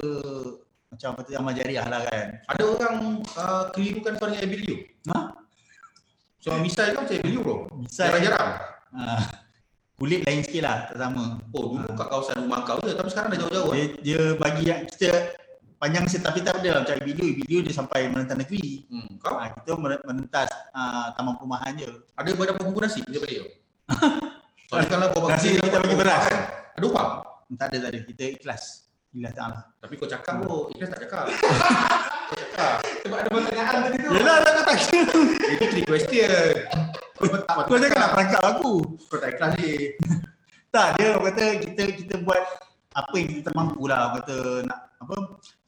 macam 0.92 1.11
kata 1.16 1.30
amal 1.40 1.52
jariah 1.56 1.87
lah 1.88 2.00
kan. 2.04 2.26
Ada 2.44 2.62
orang 2.68 2.96
uh, 3.24 3.64
kelirukan 3.72 4.20
kau 4.20 4.28
dengan 4.28 4.44
Abilio. 4.44 4.76
Ha? 5.09 5.18
So 6.44 6.52
misal 6.61 6.92
kau 6.92 7.09
macam 7.09 7.16
Abilio 7.16 7.40
bro. 7.40 7.56
Misal 7.80 8.12
Jarang-jarang. 8.12 8.50
ah, 9.00 9.20
kulit 9.96 10.20
lain 10.24 10.44
sikit 10.44 10.62
lah 10.64 10.76
tak 10.92 11.00
sama. 11.00 11.40
Oh 11.56 11.72
dulu 11.72 11.88
kat 11.96 12.06
kawasan 12.09 12.37
rumah 12.44 12.61
kau 12.68 12.80
je 12.85 12.92
tapi 12.92 13.09
sekarang 13.09 13.28
dah 13.33 13.38
jauh-jauh. 13.48 13.72
Dia, 13.72 13.85
dia 14.04 14.22
bagi 14.37 14.64
yang 14.68 14.80
kita 14.92 15.39
panjang 15.81 16.05
sikit 16.05 16.29
tapi 16.29 16.45
tak 16.45 16.61
ada 16.61 16.69
lah 16.77 16.83
cari 16.85 17.01
video, 17.03 17.25
video 17.33 17.59
dia 17.64 17.73
sampai 17.73 18.12
menentang 18.12 18.37
negeri. 18.37 18.85
Hmm. 18.93 19.16
Kau 19.16 19.40
Ha, 19.40 19.49
kita 19.49 19.81
men- 19.81 20.05
menentas 20.05 20.53
uh, 20.71 21.09
taman 21.16 21.40
perumahan 21.40 21.73
je. 21.73 21.88
ada 21.88 22.29
berapa 22.37 22.61
bungkus 22.61 22.85
nasi 22.85 23.01
kerja 23.01 23.19
balik 23.19 23.37
tu? 23.40 23.49
Soalnya 24.69 24.87
kalau 24.87 25.07
kau 25.11 25.21
bagi 25.25 25.33
Nasi 25.35 25.49
kita 25.57 25.79
bagi 25.81 25.97
beras. 25.97 26.25
Ada 26.77 26.85
upah. 26.87 27.09
Tak 27.59 27.66
ada, 27.73 27.77
tak 27.83 27.90
ada. 27.90 27.99
Kita 28.07 28.23
ikhlas. 28.29 28.62
Ikhlas 29.11 29.33
tak 29.35 29.47
lah. 29.51 29.62
Tapi 29.83 29.95
kau 29.99 30.07
cakap 30.07 30.35
kau, 30.47 30.71
ikhlas 30.71 30.88
tak 30.95 31.01
cakap. 31.03 31.25
kau 32.31 32.37
cakap. 32.38 32.75
Sebab 33.03 33.16
ada 33.19 33.29
pertanyaan 33.33 33.79
tadi 33.83 33.97
tu. 33.99 34.11
Yelah, 34.14 34.37
lah 34.38 34.51
kau 34.55 34.64
tak 34.69 34.77
kira. 34.87 35.16
Itu 35.51 35.64
three 35.66 35.87
question. 35.88 36.31
Kau 37.19 37.27
tak 37.66 37.79
jangan 37.83 37.99
nak 37.99 38.11
perangkap 38.14 38.43
aku. 38.47 38.73
Kau 39.11 39.19
tak 39.19 39.29
ikhlas 39.35 39.51
ni. 39.59 39.73
Tak, 40.71 40.87
dia 41.01 41.19
kata 41.19 41.45
kita 41.66 41.83
kita 41.99 42.14
buat 42.23 42.38
apa 42.95 43.14
yang 43.19 43.29
kita 43.43 43.51
mampu 43.51 43.83
lah. 43.90 44.14
Kata 44.23 44.37
nak 44.62 44.79
apa 45.03 45.14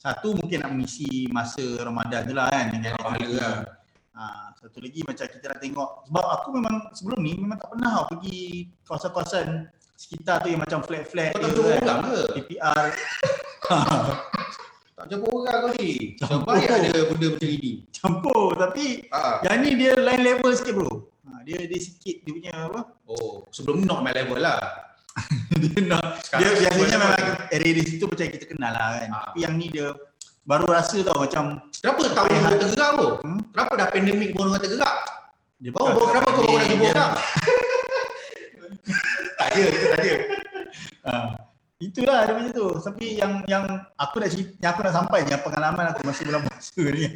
satu 0.02 0.34
mungkin 0.34 0.58
nak 0.58 0.70
mengisi 0.72 1.30
masa 1.30 1.62
Ramadan 1.78 2.26
tu 2.26 2.34
lah 2.34 2.50
kan 2.50 2.66
dengan 2.68 2.98
Pahala 2.98 3.14
aktiviti. 3.14 3.38
lah. 3.38 3.54
Ha, 4.12 4.22
satu 4.52 4.78
lagi 4.78 5.00
macam 5.02 5.24
kita 5.24 5.44
nak 5.46 5.58
tengok 5.58 5.90
sebab 6.04 6.26
aku 6.28 6.48
memang 6.52 6.74
sebelum 6.92 7.18
ni 7.22 7.32
memang 7.34 7.56
tak 7.56 7.70
pernah 7.70 7.90
tau 7.94 8.06
pergi 8.10 8.38
kawasan-kawasan 8.82 9.46
sekitar 9.94 10.42
tu 10.42 10.50
yang 10.50 10.60
macam 10.60 10.82
flat-flat 10.82 11.32
Kau 11.32 11.40
tak 11.40 11.48
jumpa 11.48 11.70
kan. 11.70 11.82
orang 11.86 12.00
ke? 12.04 12.20
PPR. 12.36 12.84
Tak 14.92 15.08
jumpa 15.08 15.26
orang 15.26 15.56
kau 15.58 15.70
ni. 15.74 15.90
Campur. 16.14 16.52
Sebaik 16.52 16.68
ada 16.70 17.00
benda 17.08 17.26
macam 17.32 17.48
ini. 17.50 17.72
Campur 17.90 18.48
tapi 18.54 18.84
Ha. 19.08 19.20
yang 19.42 19.58
ni 19.58 19.70
dia 19.74 19.92
lain 19.96 20.20
level 20.20 20.52
sikit 20.52 20.74
bro. 20.76 20.92
Ha, 21.24 21.42
dia 21.42 21.58
dia 21.64 21.80
sikit 21.80 22.16
dia 22.22 22.30
punya 22.30 22.52
apa? 22.68 22.80
Oh, 23.08 23.42
sebelum 23.48 23.80
ni 23.80 23.84
not 23.84 24.04
my 24.04 24.12
level 24.12 24.36
lah. 24.36 24.60
dia 25.62 25.81
nak 25.85 26.05
dia 26.40 26.48
biasanya 26.57 26.96
memang 26.96 27.12
area 27.53 27.72
di 27.77 27.83
situ 27.85 28.05
macam 28.09 28.27
kita 28.33 28.44
kenal 28.48 28.72
lah 28.72 28.87
kan. 28.96 29.09
Ha. 29.12 29.18
Tapi 29.29 29.38
yang 29.44 29.55
ni 29.61 29.66
dia 29.68 29.92
baru 30.42 30.66
rasa 30.72 30.98
tau 31.05 31.22
macam 31.22 31.61
Kenapa 31.79 32.01
tahu 32.14 32.27
orang 32.31 32.59
tergerak 32.59 32.90
tu? 32.96 33.09
Hmm? 33.22 33.40
Kenapa 33.53 33.72
dah 33.77 33.88
pandemik 33.92 34.31
pun 34.33 34.42
orang 34.48 34.62
tergerak? 34.62 34.96
dia 35.62 35.70
Baru, 35.70 35.94
baru 35.94 36.07
kenapa 36.11 36.29
kau 36.33 36.42
baru 36.42 36.57
nak 36.59 36.66
jumpa 36.66 36.83
dia- 36.83 36.94
orang? 36.96 37.12
Tak 39.38 39.46
ada, 39.55 39.64
tak 39.66 39.98
ada. 39.98 40.14
Ha. 41.07 41.14
Itulah 41.83 42.18
dia 42.22 42.33
macam 42.38 42.53
tu. 42.55 42.66
Tapi 42.79 43.05
yang 43.18 43.33
yang 43.51 43.64
aku 43.98 44.22
nak 44.22 44.31
cerita, 44.31 44.55
yang 44.62 44.70
aku 44.70 44.83
nak 44.87 44.94
sampai 44.94 45.18
yang 45.27 45.42
pengalaman 45.42 45.85
aku 45.90 46.01
masa 46.07 46.22
bulan 46.22 46.42
puasa 46.46 46.83
ni. 46.94 47.07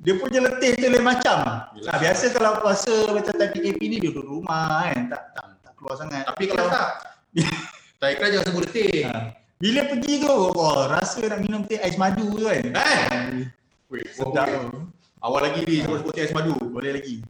Dia 0.00 0.16
punya 0.16 0.40
letih 0.40 0.72
tu 0.80 0.88
lain 0.88 1.04
macam. 1.04 1.36
Ha, 1.44 1.94
biasa 2.00 2.32
kalau 2.32 2.56
puasa 2.64 3.12
macam 3.12 3.32
time 3.36 3.52
PKP 3.52 3.80
ni 3.84 3.96
dia 4.00 4.08
duduk 4.08 4.24
rumah 4.40 4.88
kan. 4.88 5.12
Tak 5.12 5.22
tak 5.36 5.44
tak 5.60 5.72
keluar 5.76 5.94
sangat. 6.00 6.24
Tapi 6.24 6.44
kalau 6.48 6.72
tak, 6.72 6.86
tak 8.00 8.08
ikhlas 8.16 8.28
jangan 8.34 8.46
sebut 8.50 8.62
letih. 8.66 9.06
Ha. 9.06 9.34
Bila 9.60 9.80
pergi 9.92 10.12
tu, 10.24 10.32
oh, 10.32 10.80
rasa 10.88 11.20
nak 11.28 11.40
minum 11.44 11.62
teh 11.68 11.76
ais 11.78 11.94
madu 12.00 12.32
tu 12.32 12.48
kan. 12.48 12.64
Eh? 12.64 13.44
Weh, 13.92 14.06
Sedap 14.08 14.48
okay. 14.48 14.88
Awal 15.20 15.40
lagi 15.52 15.60
ni 15.68 15.76
sebut 15.84 15.96
sebut 16.00 16.12
teh 16.16 16.24
ais 16.24 16.34
madu. 16.34 16.56
Boleh 16.72 16.96
lagi. 16.96 17.20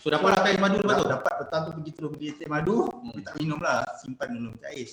So 0.00 0.12
dapat 0.12 0.38
lah 0.38 0.40
teh 0.46 0.50
ais 0.54 0.62
madu 0.62 0.78
lepas 0.80 0.96
tu? 1.02 1.06
Dapat 1.10 1.32
petang 1.44 1.62
tu 1.66 1.70
pergi 1.80 1.90
terus 1.92 2.10
beli 2.14 2.28
teh 2.38 2.48
madu, 2.48 2.88
tapi 2.88 3.20
tak 3.26 3.34
minum 3.42 3.58
lah. 3.58 3.82
Simpan 3.98 4.28
dulu 4.32 4.48
macam 4.54 4.70
ais. 4.70 4.92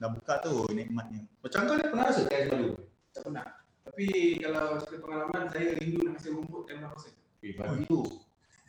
Dah 0.00 0.08
buka 0.08 0.34
tu 0.40 0.52
nikmatnya. 0.72 1.20
Macam 1.44 1.60
kau 1.68 1.76
ni 1.76 1.84
pernah 1.84 2.04
rasa 2.08 2.20
teh 2.24 2.34
ais 2.34 2.48
madu? 2.48 2.68
Tak 3.12 3.22
pernah. 3.28 3.46
Tapi 3.90 4.06
kalau 4.40 4.66
cerita 4.80 4.96
pengalaman 5.02 5.42
saya 5.50 5.66
rindu 5.78 5.98
nak 6.06 6.12
kasi 6.16 6.28
rumput 6.32 6.62
dan 6.70 6.76
makan 6.80 7.10
Eh, 7.40 7.56
babi 7.56 7.88
tu. 7.88 8.04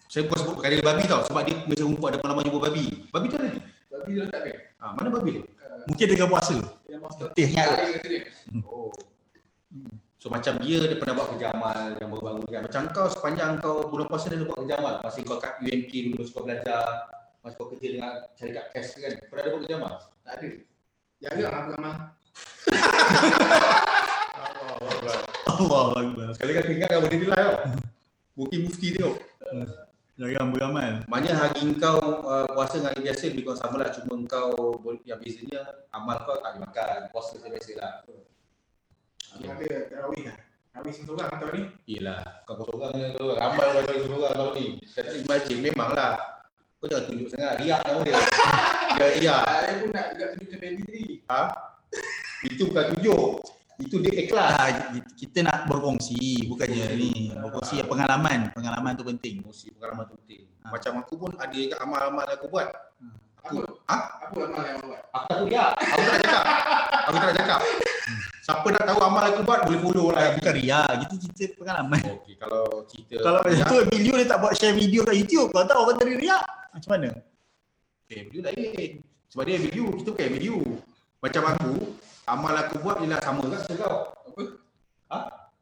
Saya 0.07 0.27
bukan 0.27 0.37
sebut 0.43 0.53
perkara 0.59 0.75
babi 0.79 1.03
tau 1.07 1.21
sebab 1.27 1.41
dia 1.47 1.55
macam 1.63 1.85
rumput 1.91 2.07
ada 2.11 2.17
pengalaman 2.19 2.43
jumpa 2.47 2.59
babi. 2.67 2.85
Babi 3.11 3.25
tu 3.31 3.37
ada 3.39 3.49
ni? 3.51 3.61
Tapi 4.01 4.17
dia? 4.17 4.25
Ha, 4.81 4.97
mana 4.97 5.13
babi? 5.13 5.45
Uh, 5.45 5.85
Mungkin 5.85 6.05
dengan 6.09 6.27
puasa. 6.33 6.57
Letihnya. 6.89 7.63
Dia 7.69 7.93
kata 8.01 8.07
dia. 8.09 8.21
Oh. 8.65 8.89
So 10.21 10.29
macam 10.29 10.57
dia 10.61 10.77
dia 10.81 10.97
pernah 10.97 11.17
buat 11.17 11.33
kerja 11.33 11.53
amal 11.53 11.97
yang 12.01 12.09
baru-baru 12.09 12.45
kan. 12.49 12.61
Macam 12.65 12.81
kau 12.93 13.09
sepanjang 13.09 13.61
kau 13.61 13.89
bulan 13.89 14.09
puasa 14.09 14.33
dia 14.33 14.41
buat 14.41 14.57
kerja 14.65 14.81
amal. 14.81 15.05
Masa 15.05 15.21
kau 15.21 15.37
kat 15.37 15.61
UMK 15.61 15.91
dulu 16.09 16.21
kau 16.33 16.45
belajar. 16.45 16.85
Masa 17.45 17.53
kau 17.57 17.69
kerja 17.73 17.87
dengan 17.93 18.11
cari 18.33 18.51
kat 18.57 18.65
cash 18.73 18.89
kan. 18.97 19.13
Dah 19.17 19.37
ada 19.37 19.49
buat 19.53 19.61
kerja 19.65 19.75
amal? 19.77 19.93
Tak 20.25 20.33
ada. 20.37 20.49
Jaga 21.21 21.45
lah 21.45 21.59
aku 21.61 21.71
amal. 21.77 21.93
Allah 25.45 25.85
Akbar. 25.93 26.27
Sekali 26.33 26.51
kan 26.57 26.63
ingat 26.73 26.89
kau 26.89 27.01
benda 27.05 27.17
ni 27.17 27.27
lah 27.29 27.37
tau. 27.37 27.55
Mungkin 28.33 28.59
mufti 28.65 28.87
tengok. 28.97 29.15
Jangan 30.21 30.53
beramal. 30.53 30.91
Maknanya 31.09 31.33
hari 31.33 31.73
kau 31.81 31.97
uh, 32.21 32.45
puasa 32.53 32.77
dengan 32.77 32.93
hari 32.93 33.01
biasa 33.09 33.23
lebih 33.33 33.41
kurang 33.49 33.57
sama 33.57 33.75
lah. 33.81 33.89
Cuma 33.89 34.13
kau 34.29 34.53
yang 35.01 35.17
bezanya 35.17 35.61
amal 35.89 36.21
kau 36.21 36.37
tak 36.37 36.53
boleh 36.53 36.61
makan. 36.69 36.99
Puasa 37.09 37.41
macam 37.41 37.49
biasa 37.57 37.71
lah. 37.81 37.91
Aku 39.33 39.49
ada 39.49 39.77
tarawih 39.89 40.21
lah. 40.29 40.37
Tarawih 40.69 40.93
seorang 40.93 41.29
tahun 41.41 41.53
ni. 41.57 41.63
Yelah, 41.89 42.21
kau 42.45 42.53
kau 42.53 42.69
seorang 42.69 42.91
ni 42.93 43.01
kau 43.17 43.33
ramai 43.33 43.65
orang 43.65 43.83
kau 43.89 43.97
seorang 43.97 44.33
kau 44.37 44.49
ni. 44.53 44.65
Kata 44.85 45.11
imagine 45.17 45.59
memanglah. 45.65 46.13
Kau 46.77 46.85
jangan 46.85 47.05
tunjuk 47.09 47.27
sangat 47.33 47.53
riak 47.65 47.81
nama 47.81 47.99
dia. 48.05 48.19
Dia 49.01 49.07
riak. 49.17 49.43
Saya 49.49 49.73
pun 49.81 49.89
nak 49.89 50.05
juga 50.13 50.25
tunjuk 50.37 50.59
baby 50.61 50.81
tadi. 50.85 51.03
Ha? 51.33 51.41
Itu 52.45 52.63
bukan 52.69 52.85
tunjuk. 52.93 53.60
Itu 53.81 53.95
dia 53.99 54.13
ikhlas. 54.13 54.51
Ah, 54.53 54.69
kita 55.17 55.41
nak 55.41 55.65
berkongsi 55.65 56.45
bukannya 56.45 56.93
ni 56.93 57.33
berkongsi 57.33 57.81
pengalaman 57.89 58.53
pengalaman 58.53 58.93
tu 58.93 59.03
penting 59.03 59.41
Emosi 59.41 59.73
pengalaman 59.75 60.05
tu 60.07 60.15
penting. 60.21 60.45
Ha. 60.61 60.69
Macam 60.69 60.91
aku 61.01 61.13
pun 61.17 61.31
ada 61.35 61.51
juga 61.51 61.75
amal-amal 61.81 62.23
yang 62.29 62.37
aku 62.37 62.47
buat. 62.47 62.67
Aku, 63.41 63.55
Apa? 63.65 63.89
ha? 63.89 63.97
Apa 64.29 64.37
amal 64.45 64.63
yang 64.63 64.77
awak 64.85 64.85
buat? 64.85 65.01
Aku 65.17 65.25
tak 65.33 65.39
riak. 65.49 65.71
Aku 65.81 66.01
tak 66.05 66.17
cakap. 66.21 66.43
Aku 67.01 67.15
tak 67.17 67.25
nak 67.25 67.37
cakap. 67.41 67.59
Siapa 68.41 68.67
nak 68.73 68.83
tahu 68.89 68.99
amal 69.01 69.23
aku 69.25 69.41
buat 69.45 69.59
boleh 69.65 69.79
follow 69.81 70.07
lah. 70.13 70.21
Ah, 70.21 70.29
bukan 70.37 70.53
ria 70.57 70.81
kita 71.05 71.13
cerita 71.21 71.45
pengalaman 71.61 72.01
Okey, 72.21 72.35
kalau 72.41 72.65
cerita 72.89 73.13
kalau 73.21 73.39
macam 73.45 73.65
tu 73.69 73.77
video 73.93 74.13
dia 74.17 74.27
tak 74.29 74.39
buat 74.41 74.53
share 74.57 74.73
video 74.73 75.01
kat 75.05 75.15
YouTube 75.17 75.49
kau 75.53 75.61
tahu 75.61 75.79
orang 75.85 75.97
tadi 76.01 76.13
ria 76.17 76.37
macam 76.73 76.89
mana 76.89 77.09
Okay, 78.11 78.27
video 78.27 78.43
lain. 78.43 78.99
Sebab 79.31 79.43
dia 79.47 79.55
video, 79.55 79.87
kita 79.95 80.11
bukan 80.11 80.29
video. 80.35 80.55
Macam 81.23 81.43
aku, 81.47 81.95
amal 82.31 82.53
aku 82.55 82.75
buat 82.79 82.97
ialah 83.03 83.19
sama 83.19 83.43
kan 83.43 83.59
macam 83.59 83.75
kau. 83.75 83.95
Apa? 84.31 84.41
Ha? 85.11 85.17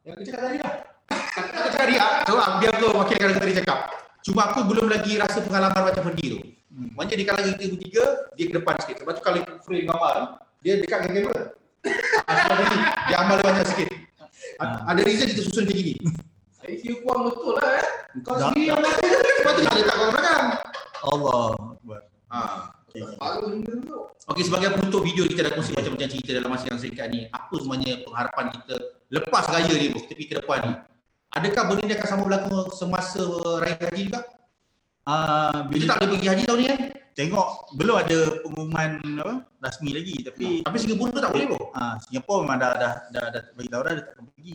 Yang 0.06 0.14
aku 0.14 0.22
cakap 0.22 0.40
tadi 0.46 0.58
lah. 0.62 0.74
Aku 1.10 1.68
cakap 1.74 1.86
dia, 1.90 2.06
so 2.22 2.32
ah, 2.38 2.50
biar 2.62 2.72
kau 2.78 2.90
makin 2.94 3.16
kalau 3.18 3.34
tadi 3.36 3.52
cakap. 3.58 3.78
Cuma 4.20 4.40
aku 4.52 4.60
belum 4.68 4.86
lagi 4.86 5.12
rasa 5.18 5.38
pengalaman 5.42 5.82
macam 5.82 6.02
Ferdi 6.06 6.26
tu. 6.30 6.38
Hmm. 6.70 6.88
Macam 6.94 7.16
di 7.18 7.24
kalangan 7.26 7.56
kita 7.58 7.64
bertiga, 7.74 8.04
dia 8.38 8.44
ke 8.46 8.52
depan 8.54 8.74
sikit. 8.84 8.96
Sebab 9.02 9.12
tu 9.18 9.22
kalau 9.26 9.38
frame 9.66 9.86
gambar, 9.90 10.16
dia 10.62 10.72
dekat 10.78 10.98
dengan 11.08 11.14
kamera. 11.26 11.42
Ah, 12.28 12.34
sebab 12.36 12.54
dia, 12.60 12.78
dia 13.10 13.16
amal 13.18 13.38
banyak 13.42 13.66
sikit. 13.66 13.88
A- 14.60 14.92
Ada 14.92 15.00
reason 15.02 15.26
kita 15.26 15.42
susun 15.42 15.64
macam 15.66 15.76
gini. 15.76 15.94
Saya 16.54 16.74
kira 16.76 16.94
kuang 17.02 17.20
betul 17.26 17.56
lah 17.56 17.68
eh. 17.80 17.86
Kau 18.20 18.36
Dah. 18.36 18.52
sendiri 18.52 18.70
yang 18.70 18.80
mati. 18.84 19.08
Sebab 19.10 19.52
tu 19.56 19.60
nak 19.64 19.74
letak 19.74 19.94
kau 19.96 20.08
belakang. 20.12 20.44
Allah 21.00 21.46
Akbar. 21.56 22.00
Ha. 22.30 22.38
Okey 24.30 24.44
sebagai 24.46 24.74
penutup 24.74 25.02
video 25.06 25.26
kita 25.26 25.46
dah 25.46 25.52
kongsi 25.54 25.74
macam-macam 25.74 26.08
cerita 26.10 26.30
dalam 26.34 26.50
masa 26.50 26.64
yang 26.70 26.80
singkat 26.80 27.06
ni. 27.10 27.26
Apa 27.30 27.54
sebenarnya 27.58 28.02
pengharapan 28.02 28.46
kita 28.54 28.74
lepas 29.10 29.44
raya 29.50 29.74
ni 29.74 29.86
bos, 29.94 30.04
tepi 30.06 30.24
ke 30.26 30.34
depan 30.42 30.58
ni? 30.66 30.72
Adakah 31.30 31.62
benda 31.70 31.82
ni 31.86 31.94
akan 31.94 32.08
sama 32.10 32.22
berlaku 32.26 32.74
semasa 32.74 33.22
raya 33.62 33.78
haji 33.78 34.02
juga? 34.10 34.20
Ah, 35.06 35.66
Kita 35.70 35.94
tak 35.94 35.96
boleh 36.02 36.10
pergi 36.18 36.28
haji 36.28 36.42
tahun 36.46 36.58
ni 36.58 36.66
kan? 36.66 36.80
tengok 37.10 37.74
belum 37.74 37.96
ada 38.00 38.18
pengumuman 38.46 38.90
apa 39.20 39.34
rasmi 39.60 39.90
lagi 39.92 40.24
tapi 40.24 40.62
Tapi 40.62 40.76
Singapura 40.78 41.10
tu 41.12 41.20
tak 41.20 41.32
boleh 41.34 41.46
bos. 41.50 41.64
Ah, 41.74 41.94
Singapura 42.06 42.46
memang 42.46 42.58
dah 42.62 42.72
dah 42.78 42.94
dah, 43.12 43.24
dah 43.34 43.42
bagi 43.58 43.68
tahu 43.68 43.82
dah 43.82 43.92
dia 43.92 44.02
tak 44.06 44.14
akan 44.14 44.24
pergi 44.32 44.54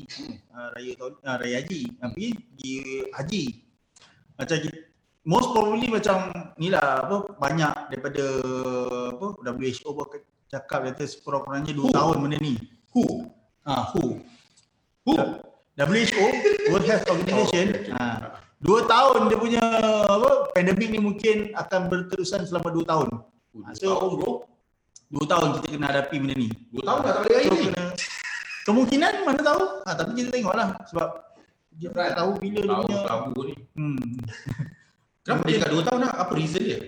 ah, 0.56 0.68
raya 0.74 0.92
tahun 0.98 1.14
ah, 1.24 1.36
raya 1.38 1.56
haji. 1.62 1.82
Ah, 2.00 2.10
pergi 2.10 2.30
pergi 2.34 2.74
haji. 3.12 3.44
Macam 4.36 4.56
kita, 4.60 4.78
most 5.26 5.52
probably 5.52 5.90
macam 5.90 6.30
ni 6.56 6.70
lah 6.70 7.02
apa 7.02 7.34
banyak 7.36 7.74
daripada 7.90 8.24
apa 9.12 9.26
WHO 9.42 9.88
apa 9.92 10.04
cakap 10.46 10.80
kata 10.86 11.04
sekurang-kurangnya 11.04 11.74
2 11.74 11.82
Who? 11.82 11.90
tahun 11.92 12.16
benda 12.22 12.38
ni. 12.40 12.54
Who? 12.94 13.04
Ah, 13.62 13.90
who? 13.92 14.22
Who? 15.04 15.14
WHO 15.76 16.26
World 16.70 16.86
Health 16.86 17.06
Organization 17.10 17.66
Oh, 17.68 17.76
okay, 17.76 17.92
okay. 17.92 18.00
ah, 18.00 18.40
dua 18.58 18.88
tahun 18.88 19.28
dia 19.28 19.38
punya 19.38 19.64
apa 20.08 20.30
pandemik 20.50 20.88
ni 20.88 21.00
mungkin 21.00 21.52
akan 21.54 21.82
berterusan 21.86 22.46
selama 22.46 22.72
2 22.72 22.86
tahun. 22.86 23.08
Dua 23.52 23.66
So- 23.76 23.92
tahun 23.92 24.12
bro. 24.16 24.32
2 25.12 25.22
tahun 25.26 25.48
kita 25.56 25.68
kena 25.70 25.88
hadapi 25.90 26.16
benda 26.18 26.36
ni. 26.36 26.48
Dua 26.72 26.82
tahun 26.84 27.00
dah 27.02 27.12
tak 27.12 27.22
boleh 27.24 27.42
So, 27.42 27.52
ni. 27.52 27.64
kena, 27.68 27.84
kemungkinan 28.64 29.14
mana 29.22 29.42
tahu. 29.44 29.62
Ha, 29.84 29.90
tapi 29.94 30.12
kita 30.16 30.30
tengoklah 30.32 30.68
sebab 30.88 31.08
kita 31.76 31.92
Berat. 31.92 32.06
tak 32.08 32.16
tahu 32.16 32.30
bila 32.40 32.60
dia 32.62 32.76
punya 32.80 32.98
tahu 33.04 33.40
ni. 33.44 33.56
hmm, 33.76 34.00
Kenapa 35.26 35.42
dia 35.50 35.58
dekat 35.58 35.72
dua 35.74 35.84
tahun 35.90 36.00
nak? 36.06 36.14
Apa 36.22 36.32
reason 36.38 36.62
dia? 36.62 36.80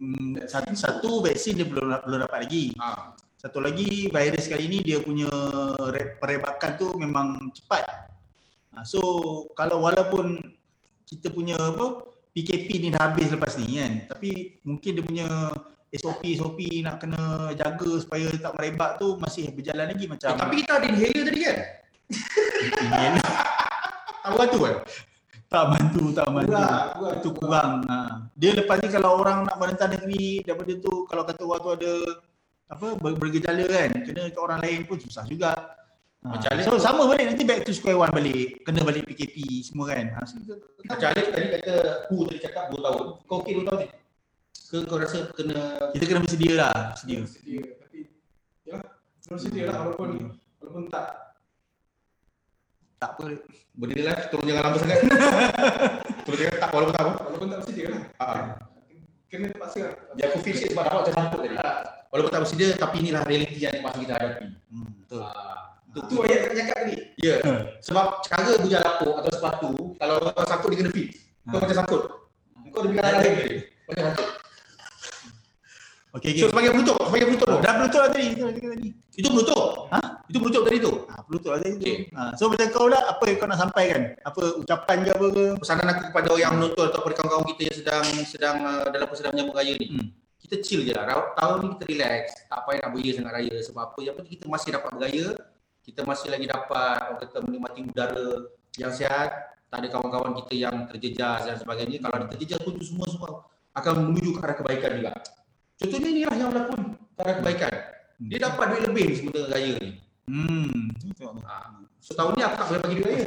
hmm, 0.00 0.48
satu, 0.48 0.72
satu 0.72 1.10
vaksin 1.20 1.60
dia 1.60 1.66
belum 1.68 1.92
belum 2.08 2.18
dapat 2.24 2.48
lagi. 2.48 2.72
Ha. 2.80 3.12
Satu 3.36 3.60
lagi 3.60 4.08
virus 4.08 4.48
kali 4.48 4.64
ni 4.72 4.78
dia 4.80 5.04
punya 5.04 5.28
re- 5.92 6.16
perebakan 6.16 6.70
tu 6.80 6.88
memang 6.96 7.52
cepat. 7.52 7.84
Ha, 8.72 8.82
so 8.88 9.00
kalau 9.52 9.84
walaupun 9.84 10.40
kita 11.04 11.28
punya 11.28 11.60
apa 11.60 12.08
PKP 12.32 12.68
ni 12.80 12.88
dah 12.90 13.12
habis 13.12 13.28
lepas 13.28 13.60
ni 13.60 13.76
kan. 13.76 14.08
Tapi 14.08 14.58
mungkin 14.64 14.90
dia 14.96 15.04
punya 15.04 15.26
SOP 15.94 16.24
SOP 16.34 16.58
nak 16.82 16.98
kena 17.04 17.52
jaga 17.54 17.90
supaya 18.00 18.26
tak 18.34 18.56
merebak 18.56 18.98
tu 18.98 19.14
masih 19.20 19.52
berjalan 19.54 19.86
lagi 19.86 20.10
macam 20.10 20.34
Eh, 20.34 20.40
tapi 20.40 20.54
kita 20.64 20.72
ada 20.80 20.86
inhaler 20.90 21.22
tadi 21.28 21.40
kan? 21.44 21.56
Tak 24.24 24.32
bantu 24.40 24.58
kan? 24.64 24.74
Tak 25.54 25.66
bantu, 25.70 26.02
tak 26.10 26.26
bantu. 26.28 26.50
Kurang, 26.50 26.82
kurang. 26.92 27.16
Itu 27.16 27.30
kurang. 27.32 27.72
Ha. 27.86 27.98
Dia 28.34 28.50
lepas 28.52 28.76
ni 28.76 28.88
kalau 28.90 29.10
orang 29.16 29.38
nak 29.46 29.56
merentah 29.56 29.86
negeri 29.86 30.42
daripada 30.42 30.72
tu 30.76 30.92
kalau 31.06 31.22
kata 31.22 31.40
orang 31.40 31.60
tu 31.60 31.70
ada 31.72 31.92
apa 32.66 32.86
ber- 32.96 33.14
bergejala 33.14 33.64
kan, 33.64 33.90
kena 34.02 34.22
ke 34.28 34.38
orang 34.38 34.58
lain 34.58 34.82
pun 34.84 34.98
susah 34.98 35.22
juga. 35.24 35.54
Ha. 36.20 36.34
Macam 36.34 36.50
So 36.58 36.74
tu- 36.74 36.82
sama 36.82 37.04
balik 37.04 37.28
nanti 37.28 37.44
back 37.44 37.62
to 37.62 37.70
square 37.70 37.94
one 37.94 38.10
balik. 38.10 38.58
Kena 38.62 38.82
balik 38.82 39.06
PKP 39.06 39.36
semua 39.62 39.88
kan. 39.88 40.04
Ha. 40.10 40.20
so 40.24 40.34
kita- 40.36 40.58
Macam 40.84 41.08
Alif 41.08 41.26
tadi 41.30 41.46
kata 41.54 41.74
Hu 42.08 42.16
tadi 42.24 42.38
cakap 42.40 42.64
2 42.68 42.80
tahun. 42.80 43.04
Kau 43.24 43.36
okey 43.40 43.52
2 43.54 43.64
tahun 43.64 43.78
ni? 43.80 43.88
Ke 44.64 44.76
kau 44.82 44.98
rasa 44.98 45.18
kena 45.30 45.60
Kita 45.92 46.04
kena 46.04 46.20
bersedia 46.20 46.52
lah, 46.56 46.76
sedia. 46.94 47.20
Sedia. 47.22 47.62
Tapi 47.78 47.98
ya, 48.64 48.76
terus 49.20 49.40
sedia 49.44 49.64
lah 49.68 49.76
walaupun 49.84 50.34
walaupun 50.58 50.84
tak 50.88 51.23
Tak 53.04 53.20
apa. 53.20 53.24
benda 53.76 54.00
lah 54.00 54.16
tolong 54.32 54.46
jangan 54.48 54.62
lama 54.64 54.76
sangat. 54.80 54.98
tolong 56.24 56.40
jangan 56.40 56.56
tak 56.56 56.70
walaupun 56.72 56.94
tak 56.96 57.04
apa. 57.04 57.12
walaupun 57.20 57.48
tak 57.52 57.58
bersedia 57.60 57.86
lah. 57.92 58.02
Ha. 58.16 58.26
Kena 59.28 59.46
terpaksa 59.52 59.78
lah. 59.84 59.92
Dia 60.16 60.24
aku 60.32 60.38
feel 60.40 60.56
sick 60.56 60.70
sebab 60.72 60.82
dapat 60.88 60.98
macam 61.04 61.14
sangkut 61.20 61.40
tadi. 61.44 61.56
Walaupun 62.08 62.30
tak 62.32 62.40
bersedia 62.46 62.66
tapi 62.80 62.96
inilah 63.04 63.22
realiti 63.28 63.60
yang 63.60 63.76
masa 63.84 63.98
kita 64.00 64.14
hadapi. 64.16 64.46
Hmm, 64.72 64.88
betul. 65.04 65.20
Ah, 65.20 65.58
Tu 65.94 66.16
ayat 66.26 66.38
tak 66.42 66.52
cakap 66.58 66.76
tadi. 66.80 66.96
Ya. 67.20 67.36
Sebab 67.84 68.06
cara 68.24 68.50
bujang 68.58 68.82
lapuk 68.82 69.14
atau 69.20 69.30
sepatu 69.30 69.70
kalau 70.00 70.14
kau 70.32 70.46
sangkut 70.48 70.68
dia 70.72 70.78
kena 70.80 70.90
fit. 70.90 71.08
Kau 71.44 71.58
Ha. 71.58 71.62
macam 71.62 71.76
sangkut. 71.76 72.02
Kau 72.72 72.80
bilang 72.88 73.04
lain 73.04 73.32
tadi. 73.36 73.54
Macam 73.84 74.02
sangkut. 74.08 74.28
Okey, 76.14 76.30
So 76.38 76.46
okey. 76.46 76.50
sebagai 76.54 76.70
penutup, 76.78 76.98
sebagai 77.10 77.26
penutup 77.26 77.48
tu. 77.50 77.58
Dah 77.58 77.74
betul 77.74 78.00
lah 78.06 78.10
tadi, 78.14 78.26
itu 78.30 78.42
tadi. 78.46 78.88
Itu 79.18 79.28
penutup. 79.34 79.66
Ha? 79.90 79.98
Itu 80.30 80.38
penutup 80.38 80.62
tadi 80.62 80.78
tu. 80.78 80.92
Ha, 81.10 81.14
betul 81.26 81.50
lah 81.50 81.58
tadi 81.58 81.72
tu. 81.74 81.82
Okey. 81.82 81.96
Ha, 82.14 82.20
so 82.38 82.42
macam 82.46 82.66
kau 82.70 82.86
lah, 82.86 83.02
apa 83.10 83.22
yang 83.26 83.36
kau 83.42 83.48
nak 83.50 83.58
sampaikan? 83.58 84.02
Apa 84.22 84.42
ucapan 84.62 84.96
ke 85.02 85.10
apa 85.10 85.26
ke? 85.34 85.44
Pesanan 85.58 85.86
aku 85.90 86.02
kepada 86.14 86.26
orang 86.30 86.42
yang 86.46 86.54
menonton 86.54 86.84
atau 86.86 86.98
kepada 87.02 87.14
kawan-kawan 87.18 87.46
kita 87.50 87.62
yang 87.66 87.76
sedang 87.82 88.04
sedang 88.22 88.56
uh, 88.62 88.86
dalam 88.94 89.06
persedang 89.10 89.32
menyambut 89.34 89.56
raya 89.58 89.74
ni. 89.74 89.86
Hmm. 89.90 90.06
Kita 90.38 90.54
chill 90.62 90.80
je 90.86 90.92
lah. 90.94 91.04
Tahun 91.34 91.56
ni 91.58 91.66
kita 91.74 91.84
relax. 91.90 92.22
Tak 92.46 92.60
payah 92.62 92.80
nak 92.86 92.90
beria 92.94 93.10
sangat 93.18 93.32
raya. 93.34 93.56
Sebab 93.58 93.82
apa? 93.82 93.98
Yang 94.06 94.14
penting 94.22 94.32
kita 94.38 94.46
masih 94.46 94.68
dapat 94.70 94.90
beraya. 94.94 95.26
Kita 95.82 96.00
masih 96.06 96.28
lagi 96.30 96.46
dapat 96.46 96.96
orang 97.10 97.20
kata 97.26 97.38
menikmati 97.42 97.80
udara 97.90 98.28
yang 98.78 98.92
sihat. 98.94 99.30
Tak 99.66 99.82
ada 99.82 99.88
kawan-kawan 99.90 100.38
kita 100.46 100.54
yang 100.54 100.86
terjejas 100.86 101.50
dan 101.50 101.56
sebagainya. 101.58 101.98
Kalau 101.98 102.14
ada 102.22 102.26
terjejas 102.30 102.62
pun 102.62 102.78
itu 102.78 102.86
semua 102.94 103.10
semua 103.10 103.30
akan 103.74 104.14
menuju 104.14 104.38
ke 104.38 104.40
arah 104.46 104.54
kebaikan 104.54 104.90
juga. 105.02 105.12
Contohnya 105.80 106.08
inilah 106.10 106.34
yang 106.38 106.48
berlakon 106.54 106.80
ke 106.94 107.20
arah 107.22 107.34
kebaikan. 107.42 107.74
Dia 108.30 108.38
dapat 108.46 108.64
duit 108.70 108.82
lebih 108.86 109.02
ni 109.10 109.14
sementara 109.18 109.46
raya 109.50 109.70
ni. 109.82 109.90
Hmm. 110.30 110.94
Betul. 110.94 111.34
Ha. 111.44 111.56
So 111.98 112.14
tahun 112.14 112.32
ni 112.38 112.42
aku 112.46 112.56
tak 112.56 112.66
boleh 112.70 112.80
bagi 112.80 112.96
duit 112.96 113.08
raya. 113.10 113.26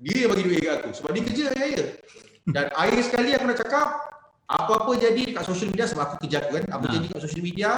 Dia 0.00 0.16
yang 0.16 0.30
bagi 0.32 0.44
duit 0.46 0.60
kat 0.64 0.74
aku 0.80 0.88
sebab 0.96 1.10
dia 1.12 1.22
kerja 1.26 1.44
raya. 1.52 1.82
Dan 2.48 2.66
akhir 2.80 3.00
sekali 3.04 3.30
aku 3.36 3.44
nak 3.50 3.58
cakap 3.58 3.88
apa-apa 4.50 4.92
jadi 4.98 5.22
dekat 5.30 5.44
social 5.46 5.68
media 5.70 5.86
sebab 5.86 6.02
aku 6.08 6.14
kerja 6.26 6.36
aku 6.46 6.50
kan. 6.58 6.64
Apa 6.70 6.84
Ha. 6.86 6.92
jadi 6.94 7.06
kat 7.10 7.20
social 7.22 7.42
media, 7.44 7.70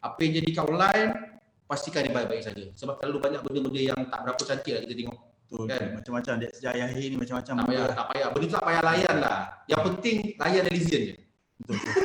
apa 0.00 0.18
yang 0.24 0.32
jadi 0.40 0.48
kat 0.56 0.64
online, 0.66 1.10
pastikan 1.68 2.00
dia 2.02 2.12
baik-baik 2.16 2.42
saja. 2.42 2.64
Sebab 2.74 2.98
terlalu 2.98 3.18
banyak 3.22 3.40
benda-benda 3.44 3.80
yang 3.80 4.00
tak 4.08 4.20
berapa 4.24 4.42
cantik 4.42 4.72
lah 4.74 4.82
kita 4.88 4.94
tengok. 4.96 5.18
Betul. 5.50 5.64
Kan? 5.66 5.82
Macam-macam 5.98 6.32
dia 6.38 6.48
sejak 6.54 6.72
ayah 6.78 6.88
ni 6.94 7.16
macam-macam. 7.18 7.54
Tak 7.58 7.66
payah, 7.66 7.86
tak 7.90 8.06
payah. 8.14 8.28
Benda 8.30 8.46
tu 8.46 8.54
tak 8.54 8.64
payah 8.66 8.82
layan 8.86 9.16
lah. 9.18 9.38
Yang 9.66 9.80
penting 9.90 10.16
layan 10.38 10.64
Elysian 10.70 11.02
je. 11.10 11.14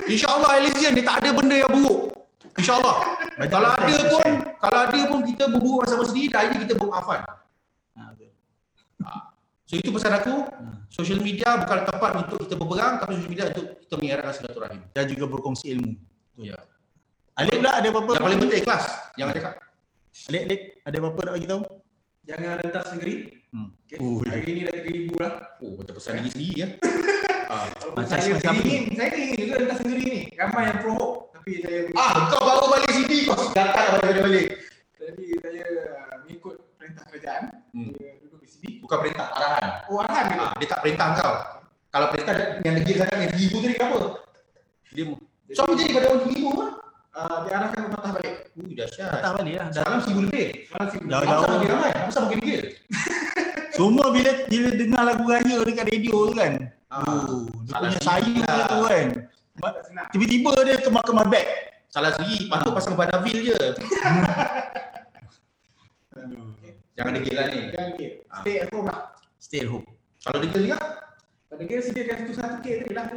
InsyaAllah 0.05 0.51
Elysian 0.61 0.91
dia 0.93 1.05
tak 1.05 1.23
ada 1.23 1.29
benda 1.31 1.55
yang 1.55 1.71
buruk. 1.71 2.11
InsyaAllah. 2.55 2.95
Kalau 3.51 3.69
ada 3.71 3.95
pun, 4.07 4.29
kalau 4.59 4.79
ada 4.87 4.99
pun 5.11 5.19
kita 5.27 5.43
berburuk 5.51 5.83
sama 5.87 6.03
sendiri, 6.07 6.27
dah 6.31 6.41
ini 6.47 6.55
kita 6.63 6.73
bermaafan. 6.79 7.19
Ha, 7.95 8.01
betul. 8.15 8.31
So 9.65 9.73
itu 9.81 9.89
pesan 9.89 10.13
aku, 10.13 10.45
Hmm. 10.45 10.85
social 10.93 11.19
media 11.19 11.57
bukan 11.57 11.89
tempat 11.89 12.11
untuk 12.21 12.37
kita 12.45 12.53
berperang, 12.53 13.01
tapi 13.01 13.17
social 13.17 13.31
media 13.33 13.45
untuk 13.49 13.65
kita 13.81 13.93
mengeratkan 13.97 14.33
silaturahim. 14.37 14.81
Dan 14.93 15.03
juga 15.09 15.25
berkongsi 15.25 15.65
ilmu. 15.73 15.91
Ya. 16.37 16.57
Alif 17.35 17.59
pula 17.59 17.71
ada 17.75 17.87
apa-apa? 17.89 18.11
Yang 18.15 18.25
paling 18.29 18.39
penting 18.45 18.59
ikhlas, 18.61 18.83
jangan 19.17 19.33
cakap. 19.35 19.53
Alif, 20.29 20.41
Alif, 20.47 20.61
ada 20.85 20.95
apa-apa 21.01 21.19
nak 21.25 21.33
bagi 21.35 21.47
tahu? 21.49 21.61
Jangan 22.25 22.53
rentas 22.61 22.85
negeri. 22.93 23.13
Hmm. 23.55 23.71
Okay. 23.87 23.97
Ui. 24.03 24.27
Hari 24.27 24.51
ni 24.51 24.61
dah 24.67 24.75
3000 24.83 25.15
lah. 25.15 25.33
Oh, 25.63 25.79
macam 25.79 25.93
pesan 25.95 26.19
diri 26.19 26.29
sendiri 26.35 26.55
ya. 26.59 26.67
ah. 27.55 27.71
Walaupun 27.71 27.95
Macam 28.03 28.17
saya 28.19 28.35
macam 28.35 28.53
ingin, 28.59 28.83
saya 28.99 29.09
ingin 29.15 29.37
juga 29.39 29.55
rentas 29.63 29.79
negeri 29.87 30.03
ni. 30.11 30.21
Ramai 30.35 30.63
yang 30.67 30.79
pro 30.83 30.99
tapi 31.31 31.61
saya 31.61 31.79
ah, 31.93 32.25
kau 32.33 32.41
baru 32.41 32.65
balik 32.73 32.89
sini, 32.89 33.17
kau 33.29 33.37
datang 33.53 34.01
balik 34.01 34.17
balik. 34.25 34.47
jadi 34.97 35.25
saya 35.45 35.63
uh, 35.93 36.13
mengikut 36.25 36.55
perintah 36.75 37.05
kerajaan. 37.05 37.43
Hmm. 37.69 37.93
Saya 37.95 38.11
duduk 38.25 38.39
di 38.41 38.49
sini. 38.49 38.69
Bukan 38.81 38.97
perintah, 38.97 39.29
arahan. 39.29 39.69
Oh, 39.87 40.01
arahan 40.01 40.23
gitu. 40.33 40.41
Ah, 40.41 40.53
dia 40.57 40.67
tak 40.73 40.81
perintah 40.81 41.07
kau. 41.15 41.35
Kalau 41.93 42.07
perintah 42.11 42.33
yang 42.65 42.75
negeri 42.81 42.93
sangat 42.97 43.17
yang 43.23 43.31
tinggi 43.37 43.57
tadi 43.61 43.75
kenapa? 43.77 43.97
Dia 44.91 45.05
So 45.53 45.61
apa 45.63 45.73
jadi 45.77 45.91
pada 45.93 46.05
orang 46.11 46.21
tinggi 46.25 46.39
tu? 46.41 46.65
Uh, 47.15 47.47
diarahkan 47.47 47.79
ke 47.79 47.89
patah 47.95 48.11
balik. 48.11 48.35
Ui, 48.59 48.75
dahsyat. 48.75 49.07
Patah 49.07 49.31
balik 49.39 49.55
lah. 49.55 49.67
Dah. 49.71 50.03
Seribu 50.03 50.21
lebih. 50.27 50.47
Sini. 50.67 51.07
Jauh, 51.07 51.23
Apa 51.23 51.31
jauh. 51.31 51.43
sama 51.47 51.55
dia 51.63 51.69
ramai? 51.71 51.91
Apa 51.95 52.11
sama 52.11 52.25
dia? 52.35 52.59
Semua 53.71 54.05
bila 54.11 54.31
bila 54.51 54.69
dengar 54.75 55.03
lagu 55.07 55.23
raya 55.23 55.57
dekat 55.63 55.85
radio 55.87 56.15
tu 56.27 56.33
kan. 56.35 56.53
Ah, 56.91 57.23
Oh, 57.27 57.47
dia 57.63 57.71
salah 57.71 57.87
punya 57.87 57.99
sayu 58.03 58.33
lah. 58.43 58.55
lah. 58.55 58.67
tu 58.67 58.79
kan. 58.83 59.07
Tiba-tiba 60.11 60.51
dia 60.67 60.75
kemas-kemas 60.83 61.27
beg. 61.31 61.45
Salah 61.87 62.11
sendiri, 62.19 62.51
patut 62.51 62.71
pasang 62.75 62.99
Banavil 62.99 63.37
je. 63.47 63.55
Jangan 66.95 67.11
degil 67.15 67.33
lah 67.35 67.45
ni. 67.51 67.59
Jangan 67.71 67.89
okay. 67.95 68.09
Ah. 68.27 68.39
Stay 68.43 68.55
at 68.59 68.67
home 68.71 68.87
lah. 68.87 68.99
Stay 69.39 69.59
at 69.63 69.67
home. 69.67 69.85
Kalau 70.23 70.37
degil 70.39 70.61
juga, 70.67 70.79
Pada 71.55 71.71
kira 71.71 71.81
sediakan 71.87 72.15
satu 72.19 72.33
satu 72.35 72.57
K 72.59 72.83
tu 72.83 72.91
lah. 72.91 73.07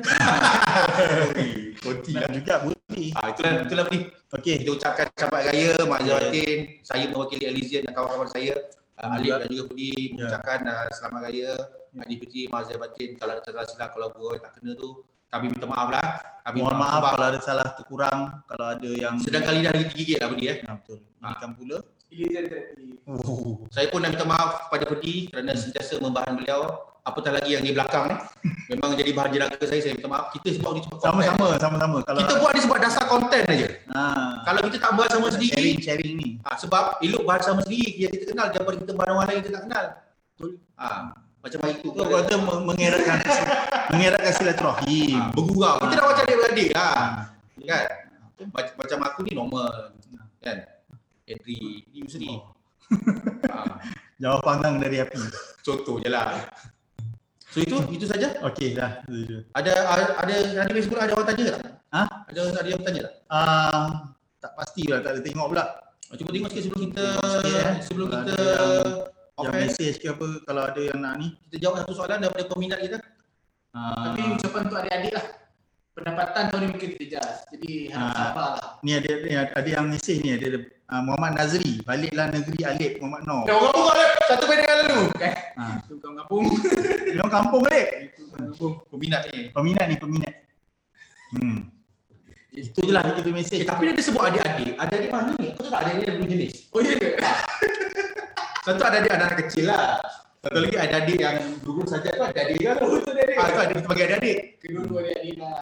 konti 1.82 2.14
Nak 2.14 2.30
juga 2.38 2.54
bukti. 2.62 3.10
Ah, 3.18 3.34
itulah 3.34 3.66
itulah 3.66 3.84
ni. 3.90 3.98
Okey. 4.30 4.62
Kita 4.62 4.70
ucapkan 4.78 5.10
selamat 5.18 5.42
raya 5.50 5.74
Mak 5.82 6.00
Zawatin, 6.06 6.58
saya 6.86 7.04
mewakili 7.10 7.50
Elysian 7.50 7.82
dan 7.82 7.98
kawan-kawan 7.98 8.30
saya. 8.30 8.54
Uh, 8.94 9.18
Alif 9.18 9.42
dan 9.42 9.48
juga 9.50 9.64
Budi 9.74 9.90
Ya. 9.90 10.06
mengucapkan 10.14 10.58
uh, 10.70 10.86
selamat 10.94 11.20
raya 11.26 11.50
Adi 11.98 12.14
Fitri, 12.14 12.42
Mak 12.46 12.62
Zawatin. 12.70 13.10
Kalau 13.18 13.32
ada 13.34 13.42
salah 13.42 13.66
silap 13.66 13.90
kalau 13.98 14.08
gua 14.14 14.30
tak 14.38 14.54
kena 14.54 14.72
tu, 14.78 15.02
kami 15.34 15.44
minta 15.50 15.66
maaf 15.66 15.88
lah. 15.90 16.06
Kami 16.46 16.56
Mohon 16.62 16.76
maaf 16.78 16.94
sebab 16.94 17.10
kalau 17.10 17.26
ada 17.26 17.40
salah 17.42 17.68
terkurang, 17.74 18.18
kalau 18.46 18.66
ada 18.70 18.90
yang 18.94 19.18
sedang 19.18 19.42
kali 19.42 19.66
dah 19.66 19.74
digigit 19.74 20.22
lah 20.22 20.30
Budi 20.30 20.46
eh. 20.46 20.62
Ya, 20.62 20.78
betul. 20.78 21.02
Ah. 21.18 21.34
Ini 21.34 21.42
kan 21.42 21.50
pula. 21.58 21.78
Oh. 23.06 23.64
Saya 23.68 23.88
pun 23.88 24.00
nak 24.00 24.12
minta 24.12 24.24
maaf 24.24 24.68
kepada 24.68 24.84
Budi 24.86 25.28
kerana 25.28 25.52
sentiasa 25.52 25.96
membahan 25.98 26.34
beliau. 26.34 26.64
Apatah 27.00 27.32
lagi 27.32 27.56
yang 27.56 27.64
di 27.64 27.72
belakang 27.72 28.04
ni. 28.04 28.16
Memang 28.68 28.92
jadi 28.92 29.16
bahan 29.16 29.30
jenaka 29.30 29.64
saya, 29.64 29.80
saya 29.80 29.96
minta 29.96 30.08
maaf. 30.08 30.28
Kita 30.30 30.60
sebab 30.60 30.76
ni 30.76 30.80
sebab. 30.84 31.00
Sama-sama, 31.00 31.56
sama-sama. 31.56 31.98
Kalau 32.02 32.20
Kita 32.20 32.34
buat 32.36 32.52
ni 32.52 32.60
sebab 32.60 32.78
dasar 32.78 33.04
konten 33.08 33.42
aja. 33.42 33.68
ha, 33.88 34.00
Kalau 34.44 34.60
kita 34.62 34.76
tak 34.78 34.92
bahas 34.92 35.10
sama 35.10 35.28
sendiri, 35.30 35.52
sharing 35.54 35.78
sharing 35.80 36.12
ni. 36.14 36.28
Ha, 36.42 36.52
sebab 36.54 37.00
elok 37.00 37.22
bahas 37.24 37.44
sama 37.44 37.64
sendiri 37.64 37.96
yang 37.98 38.12
kita 38.12 38.24
kenal 38.28 38.52
daripada 38.52 38.76
kita 38.76 38.92
bahas 38.92 39.08
orang 39.10 39.24
lain 39.24 39.32
yang 39.32 39.44
kita 39.44 39.54
tak 39.54 39.64
kenal. 39.64 39.84
Betul. 40.28 40.50
Ha, 40.76 40.86
macam 41.38 41.58
hari 41.62 41.74
tu 41.78 41.88
Kau 41.88 42.04
kata 42.04 42.34
me- 42.36 42.64
mengeratkan 42.66 43.16
mengeratkan 43.92 44.32
silaturahim. 44.34 45.16
ha, 45.16 45.28
bergurau. 45.32 45.76
Kita 45.80 45.94
dah 45.94 46.04
macam 46.04 46.24
adik-beradik 46.24 46.68
lah. 46.72 46.92
Ha. 46.92 47.04
Kan? 47.64 47.84
Macam, 48.52 48.72
macam 48.76 48.98
aku 49.02 49.18
ni 49.24 49.32
normal. 49.32 49.68
Kan? 50.44 50.56
Edri, 51.28 51.84
ni 51.92 51.98
Yusri. 52.00 52.32
Ha, 53.52 53.76
Jawab 54.16 54.40
panggang 54.40 54.80
dari 54.80 54.98
api. 54.98 55.20
contoh 55.60 56.00
je 56.00 56.08
lah. 56.08 56.48
So 57.48 57.60
itu, 57.60 57.76
itu 57.92 58.04
saja. 58.04 58.32
Okey 58.44 58.72
dah. 58.72 59.04
Ada 59.52 59.72
ada 59.84 60.04
ada 60.20 60.34
ada 60.64 60.72
Facebook 60.72 60.96
ada 60.96 61.12
orang 61.12 61.28
tanya 61.28 61.44
tak? 61.52 61.60
Ha? 61.92 62.02
Ada 62.28 62.40
ada 62.56 62.68
yang 62.68 62.82
tanya 62.82 63.00
tak? 63.04 63.14
Ah, 63.28 63.86
tak 64.38 64.52
pastilah, 64.56 65.00
tak 65.00 65.16
ada 65.16 65.20
tengok 65.20 65.46
pula. 65.52 65.64
Oh, 66.08 66.16
Cuba 66.16 66.30
tengok 66.32 66.48
sikit 66.48 66.62
sebelum 66.64 66.80
kita 66.88 67.04
sikit, 67.20 67.52
eh. 67.52 67.74
sebelum 67.84 68.06
Kalau 68.08 68.20
kita 68.24 68.36
Yang 69.38 69.52
okay, 69.54 69.60
mesej 69.70 69.92
ke 70.02 70.06
apa 70.10 70.26
kalau 70.42 70.62
ada 70.66 70.80
yang 70.82 70.98
nak 70.98 71.14
ni. 71.20 71.28
kita 71.46 71.56
jawab 71.62 71.76
satu 71.84 71.92
soalan 71.94 72.18
daripada 72.18 72.44
peminat 72.48 72.78
kita. 72.82 72.98
Ah, 73.70 74.10
Tapi 74.10 74.20
ucapan 74.34 74.60
untuk 74.66 74.78
adik-adik 74.82 75.12
lah. 75.14 75.26
Pendapatan 75.94 76.42
tahun 76.50 76.60
ni 76.62 76.68
mungkin 76.74 76.88
terjejas. 76.96 77.46
Jadi 77.54 77.70
harap 77.92 78.08
Ah. 78.08 78.16
sabar 78.18 78.48
lah. 78.56 78.68
ni 78.82 78.90
ada 78.96 79.08
ada, 79.14 79.52
ada 79.54 79.68
yang 79.68 79.86
mesej 79.86 80.16
ni 80.24 80.30
ada 80.34 80.46
uh, 80.88 81.02
Muhammad 81.04 81.32
Nazri, 81.36 81.80
baliklah 81.84 82.32
negeri 82.32 82.60
Alif 82.64 82.92
Muhammad 83.00 83.22
Noh. 83.28 83.42
Dah 83.44 83.56
orang 83.56 83.72
buka 83.76 83.92
dah. 83.92 84.08
Satu 84.28 84.44
benda 84.44 84.64
yang 84.64 84.78
lalu. 84.84 85.00
Ha, 85.58 85.64
Itu 85.84 85.94
kampung-kampung. 86.00 86.44
dia 87.12 87.20
orang 87.20 87.32
kampung 87.32 87.62
Alif. 87.68 87.88
Itu 88.12 88.22
kampung. 88.32 88.72
Peminat 88.92 89.22
ni. 89.32 89.40
Peminat 89.52 89.84
ni 89.88 89.96
peminat. 90.00 90.34
Hmm. 91.36 91.58
Itu 92.58 92.80
je 92.82 92.90
lah 92.90 93.04
kita 93.04 93.30
mesej. 93.30 93.62
Eh, 93.62 93.68
tapi 93.68 93.86
dia 93.86 93.94
ada 93.94 94.02
sebut 94.02 94.22
adik-adik. 94.24 94.74
Adik-adik 94.80 95.10
mana 95.12 95.30
ni? 95.38 95.48
Kau 95.54 95.68
tak 95.70 95.80
adik-adik 95.84 96.06
ada 96.08 96.14
dua 96.18 96.26
jenis? 96.26 96.52
Oh 96.74 96.80
ya 96.82 96.94
ke? 96.96 97.08
Satu 98.66 98.82
adik-adik 98.82 99.12
anak 99.14 99.30
kecil 99.46 99.64
lah. 99.70 100.02
Satu 100.42 100.58
lagi 100.58 100.76
adik-adik 100.80 101.18
yang 101.22 101.36
dulu 101.62 101.86
saja 101.86 102.10
tu 102.10 102.22
adik-adik 102.24 102.58
kan. 102.66 102.76
Oh 102.82 102.98
itu 102.98 103.10
dari. 103.14 103.32
Ah, 103.38 103.46
itu 103.46 103.60
ada 103.62 103.74
sebagai 103.78 104.04
adik-adik. 104.10 104.38
Kedua-dua 104.58 104.98
adik-adik 105.06 105.34
lah. 105.38 105.60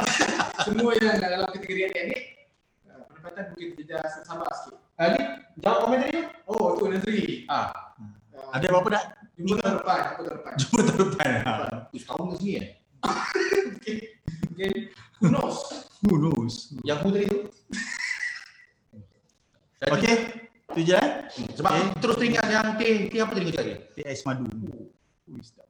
Semua 0.66 0.90
yang 0.98 1.16
dalam 1.22 1.46
kategori 1.54 1.82
adik-adik. 1.92 2.33
Ah, 3.24 3.32
Pendapatan 3.32 3.44
mungkin 3.50 3.68
terjejas 3.72 4.12
sabar 4.22 4.48
sikit. 4.52 4.76
Ah, 4.94 5.08
ni 5.08 5.20
jawab 5.58 5.78
komen 5.88 5.98
tadi 5.98 6.12
tu. 6.12 6.22
Oh 6.44 6.76
tu 6.76 6.84
Nazri. 6.86 7.48
Ah, 7.48 7.72
Ah, 8.34 8.58
Ada 8.58 8.66
berapa 8.68 8.88
dah? 8.92 9.04
Jumpa 9.34 9.54
tahun 9.62 9.74
depan, 9.80 9.98
jumpa 10.04 10.20
tahun 10.20 10.36
depan. 10.36 10.52
Jumpa 10.60 10.78
tahun 10.84 10.98
depan. 11.00 11.30
Ha. 11.40 11.52
Ui, 11.90 11.98
setahun 11.98 12.24
ke 12.26 12.34
sini 12.36 12.52
eh? 12.54 12.66
Okay. 14.54 14.72
Who 15.18 15.26
knows? 15.30 15.56
Who 16.02 16.12
knows? 16.20 16.54
Yang 16.82 16.98
who 17.00 17.08
tadi 17.14 17.26
tu? 17.26 17.38
Okay. 19.80 20.14
Itu 20.74 20.80
je 20.82 20.94
eh. 20.98 21.10
Sebab 21.54 21.70
Okay. 21.70 21.84
terus 21.98 22.16
teringat 22.18 22.46
yang 22.50 22.68
teh, 22.76 23.06
teh 23.06 23.18
apa 23.22 23.32
tadi 23.32 23.44
kau 23.46 23.54
cakap 23.54 23.66
dia? 23.66 23.78
PS 23.94 24.20
madu. 24.26 24.46
Ui, 25.30 25.40
sedap. 25.40 25.66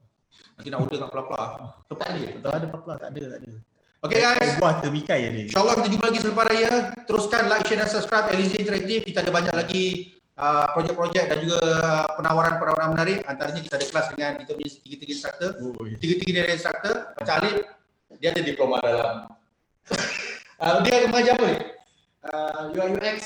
Nanti 0.57 0.69
nak 0.73 0.81
order 0.85 0.99
kat 0.99 1.09
pelapla. 1.13 1.43
Tepat 1.89 2.09
dia. 2.17 2.29
Tak 2.41 2.51
ada 2.53 2.67
apa-apa, 2.69 2.93
tak 2.97 3.09
ada, 3.13 3.23
tak 3.29 3.39
ada. 3.45 3.51
Okay 4.05 4.21
guys, 4.21 4.61
Buah 4.61 4.85
termikai 4.85 5.17
je 5.25 5.29
ni. 5.33 5.43
InsyaAllah 5.49 5.81
kita 5.81 5.89
jumpa 5.97 6.05
lagi 6.13 6.21
selepas 6.21 6.45
raya. 6.53 6.73
Teruskan 7.09 7.49
like, 7.49 7.65
share 7.65 7.81
dan 7.81 7.89
subscribe 7.89 8.29
LZ 8.37 8.53
Interactive. 8.61 9.01
Kita 9.01 9.25
ada 9.25 9.33
banyak 9.33 9.55
lagi 9.57 10.13
uh, 10.37 10.69
projek-projek 10.77 11.25
dan 11.33 11.41
juga 11.41 11.61
penawaran-penawaran 12.21 12.93
menarik. 12.93 13.25
Antaranya 13.25 13.65
kita 13.65 13.81
ada 13.81 13.87
kelas 13.89 14.07
dengan 14.13 14.31
kita 14.45 14.51
punya 14.53 14.71
tiga-tiga 14.77 15.13
instructor. 15.17 15.51
Tiga-tiga 15.97 16.33
dari 16.37 16.53
instructor. 16.53 16.95
Macam 17.17 17.35
Alif, 17.41 17.57
dia 18.21 18.29
ada 18.29 18.43
diploma 18.45 18.77
dalam. 18.85 19.17
uh, 20.61 20.77
dia 20.85 20.93
akan 21.01 21.09
mengajar 21.09 21.33
apa 21.41 21.45
ni? 21.49 21.59
Uh, 22.29 22.61
UI 22.77 22.89
UX, 23.01 23.21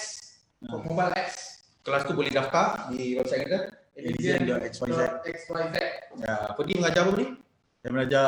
for 0.62 0.78
mobile 0.86 1.10
apps, 1.18 1.38
Kelas 1.82 2.06
tu 2.06 2.14
boleh 2.14 2.30
daftar 2.30 2.86
di 2.94 3.18
website 3.18 3.50
kita. 3.50 3.58
Elizen.xyz. 3.98 5.26
XYZ. 5.26 5.76
Ya, 6.22 6.54
apa 6.54 6.60
dia 6.62 6.74
mengajar 6.78 7.02
apa 7.02 7.12
ni? 7.18 7.26
Saya 7.82 7.90
belajar 7.90 8.26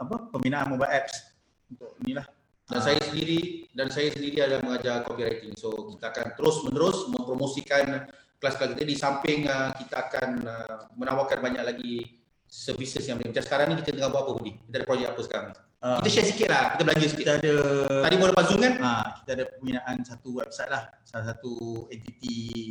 apa 0.00 0.14
pembinaan 0.32 0.72
mobile 0.72 0.88
apps 0.88 1.31
untuk 1.72 1.96
inilah. 2.04 2.26
Dan 2.62 2.80
saya 2.80 2.98
sendiri 3.04 3.68
dan 3.76 3.88
saya 3.92 4.08
sendiri 4.08 4.38
ada 4.40 4.56
mengajar 4.64 5.04
copywriting. 5.04 5.52
So 5.58 5.92
kita 5.92 6.08
akan 6.08 6.26
terus 6.38 6.56
menerus 6.64 7.04
mempromosikan 7.10 8.06
kelas-kelas 8.40 8.74
kita 8.78 8.84
di 8.86 8.96
samping 8.96 9.44
uh, 9.44 9.70
kita 9.76 10.08
akan 10.08 10.28
uh, 10.42 10.76
menawarkan 10.96 11.38
banyak 11.42 11.62
lagi 11.62 11.94
services 12.48 13.04
yang 13.08 13.16
macam 13.20 13.40
sekarang 13.44 13.72
ni 13.72 13.80
kita 13.80 13.96
tengah 13.96 14.12
buat 14.12 14.22
apa 14.24 14.32
Budi? 14.36 14.52
Kita 14.56 14.76
ada 14.80 14.86
projek 14.88 15.08
apa 15.12 15.20
sekarang 15.24 15.46
ni? 15.52 15.56
Ah, 15.82 15.98
Kita 15.98 16.08
share 16.14 16.28
sikit 16.30 16.48
lah, 16.52 16.64
kita 16.76 16.82
belanja 16.86 17.06
sikit. 17.10 17.18
kita 17.26 17.32
ada 17.42 17.54
Tadi 18.06 18.14
baru 18.14 18.30
lepas 18.30 18.46
Zoom 18.46 18.60
kan? 18.62 18.74
ah 18.78 19.06
kita 19.18 19.30
ada 19.34 19.44
pembinaan 19.50 19.96
satu 20.06 20.28
website 20.38 20.70
lah, 20.70 20.82
salah 21.02 21.26
satu 21.34 21.52
entiti 21.90 22.70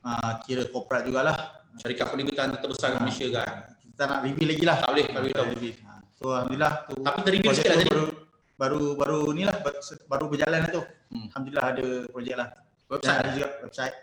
ah 0.00 0.40
kira 0.40 0.64
korporat 0.72 1.04
jugalah. 1.04 1.36
Syarikat 1.76 2.08
perlibutan 2.08 2.56
terbesar 2.56 2.96
di 2.96 2.98
Malaysia 3.04 3.26
kan. 3.28 3.76
Kita 3.76 4.02
nak 4.08 4.18
reveal 4.24 4.48
lagi 4.48 4.64
lah. 4.64 4.76
Tak 4.80 4.88
boleh, 4.88 5.04
tak 5.12 5.20
boleh 5.20 5.34
Tak 5.36 5.44
tahu. 5.44 5.50
Ah, 5.84 5.98
So 6.16 6.24
alhamdulillah 6.32 6.72
tu 6.88 6.94
Tapi 7.04 7.18
terreview 7.20 7.44
projek 7.44 7.60
sikit 7.60 7.70
lah 7.70 7.78
tadi. 7.84 8.25
Baru 8.56 8.96
baru 8.96 9.30
ni 9.36 9.44
lah 9.44 9.60
baru 10.08 10.26
berjalan 10.32 10.64
lah 10.64 10.70
tu. 10.72 10.82
Hmm. 11.12 11.28
Alhamdulillah 11.32 11.66
ada 11.76 11.86
projek 12.10 12.36
lah. 12.36 12.48
Dan 12.86 12.92
Website. 12.96 13.18
ada 13.18 13.28
juga 13.34 13.48
website 13.66 13.96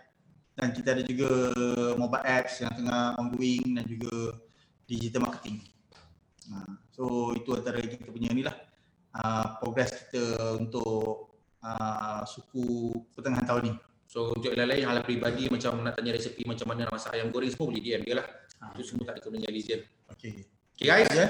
dan 0.54 0.68
kita 0.70 0.90
ada 0.94 1.04
juga 1.08 1.30
mobile 1.98 2.26
apps 2.28 2.62
yang 2.62 2.74
tengah 2.78 3.18
ongoing 3.18 3.80
dan 3.80 3.86
juga 3.90 4.38
digital 4.86 5.26
marketing. 5.26 5.58
Ha, 6.52 6.68
so 6.92 7.32
itu 7.32 7.56
antara 7.56 7.80
kita 7.80 8.12
punya 8.12 8.30
ni 8.36 8.44
lah 8.44 8.52
uh, 9.16 9.58
progress 9.64 9.96
kita 9.96 10.60
untuk 10.60 11.40
uh, 11.64 12.22
suku 12.28 12.92
pertengahan 13.16 13.48
tahun 13.48 13.64
ni. 13.72 13.74
So 14.06 14.36
untuk 14.36 14.54
yang 14.54 14.70
lain 14.70 14.86
hal 14.86 15.02
peribadi 15.02 15.50
macam 15.50 15.82
nak 15.82 15.98
tanya 15.98 16.14
resepi 16.14 16.46
macam 16.46 16.70
mana 16.70 16.86
nak 16.86 17.02
masak 17.02 17.18
ayam 17.18 17.34
goreng 17.34 17.50
semua 17.50 17.72
boleh 17.74 17.82
DM 17.82 18.02
dia 18.06 18.16
lah. 18.22 18.28
Ha. 18.62 18.78
Itu 18.78 18.84
semua 18.94 19.10
tak 19.10 19.18
ada 19.18 19.22
kena 19.26 19.42
dengan 19.42 19.50
Elizen. 19.50 19.82
Okey. 20.14 20.34
Okay 20.78 20.86
guys, 20.86 21.10
Ya. 21.10 21.28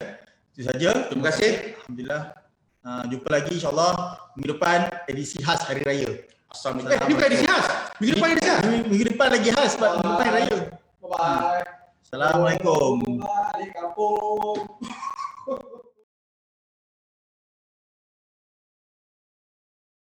Itu 0.53 0.61
saja. 0.67 0.89
terima 1.07 1.23
kasih. 1.31 1.51
Alhamdulillah. 1.79 2.42
Uh, 2.83 2.99
jumpa 3.07 3.31
lagi 3.31 3.55
insyaAllah 3.55 4.19
minggu 4.35 4.59
depan 4.59 4.91
edisi 5.07 5.39
khas 5.39 5.63
Hari 5.63 5.87
Raya. 5.87 6.19
Assalamualaikum. 6.51 6.99
Eh, 6.99 7.07
ni 7.07 7.13
bukan 7.15 7.27
edisi 7.31 7.45
khas. 7.47 7.65
Minggu 7.95 8.11
depan 8.19 8.27
edisi 8.35 8.49
khas. 8.51 8.61
Minggu, 8.67 8.85
minggu 8.91 9.05
depan 9.07 9.27
lagi 9.31 9.49
khas 9.55 9.69
sebab 9.79 9.89
minggu 9.95 10.09
depan 10.11 10.25
Hari 10.27 10.35
Raya. 10.35 10.57
Bye-bye. 10.99 11.63
Assalamualaikum. 12.03 12.93
Bye-bye. 13.23 13.67
Kampung. 13.71 14.59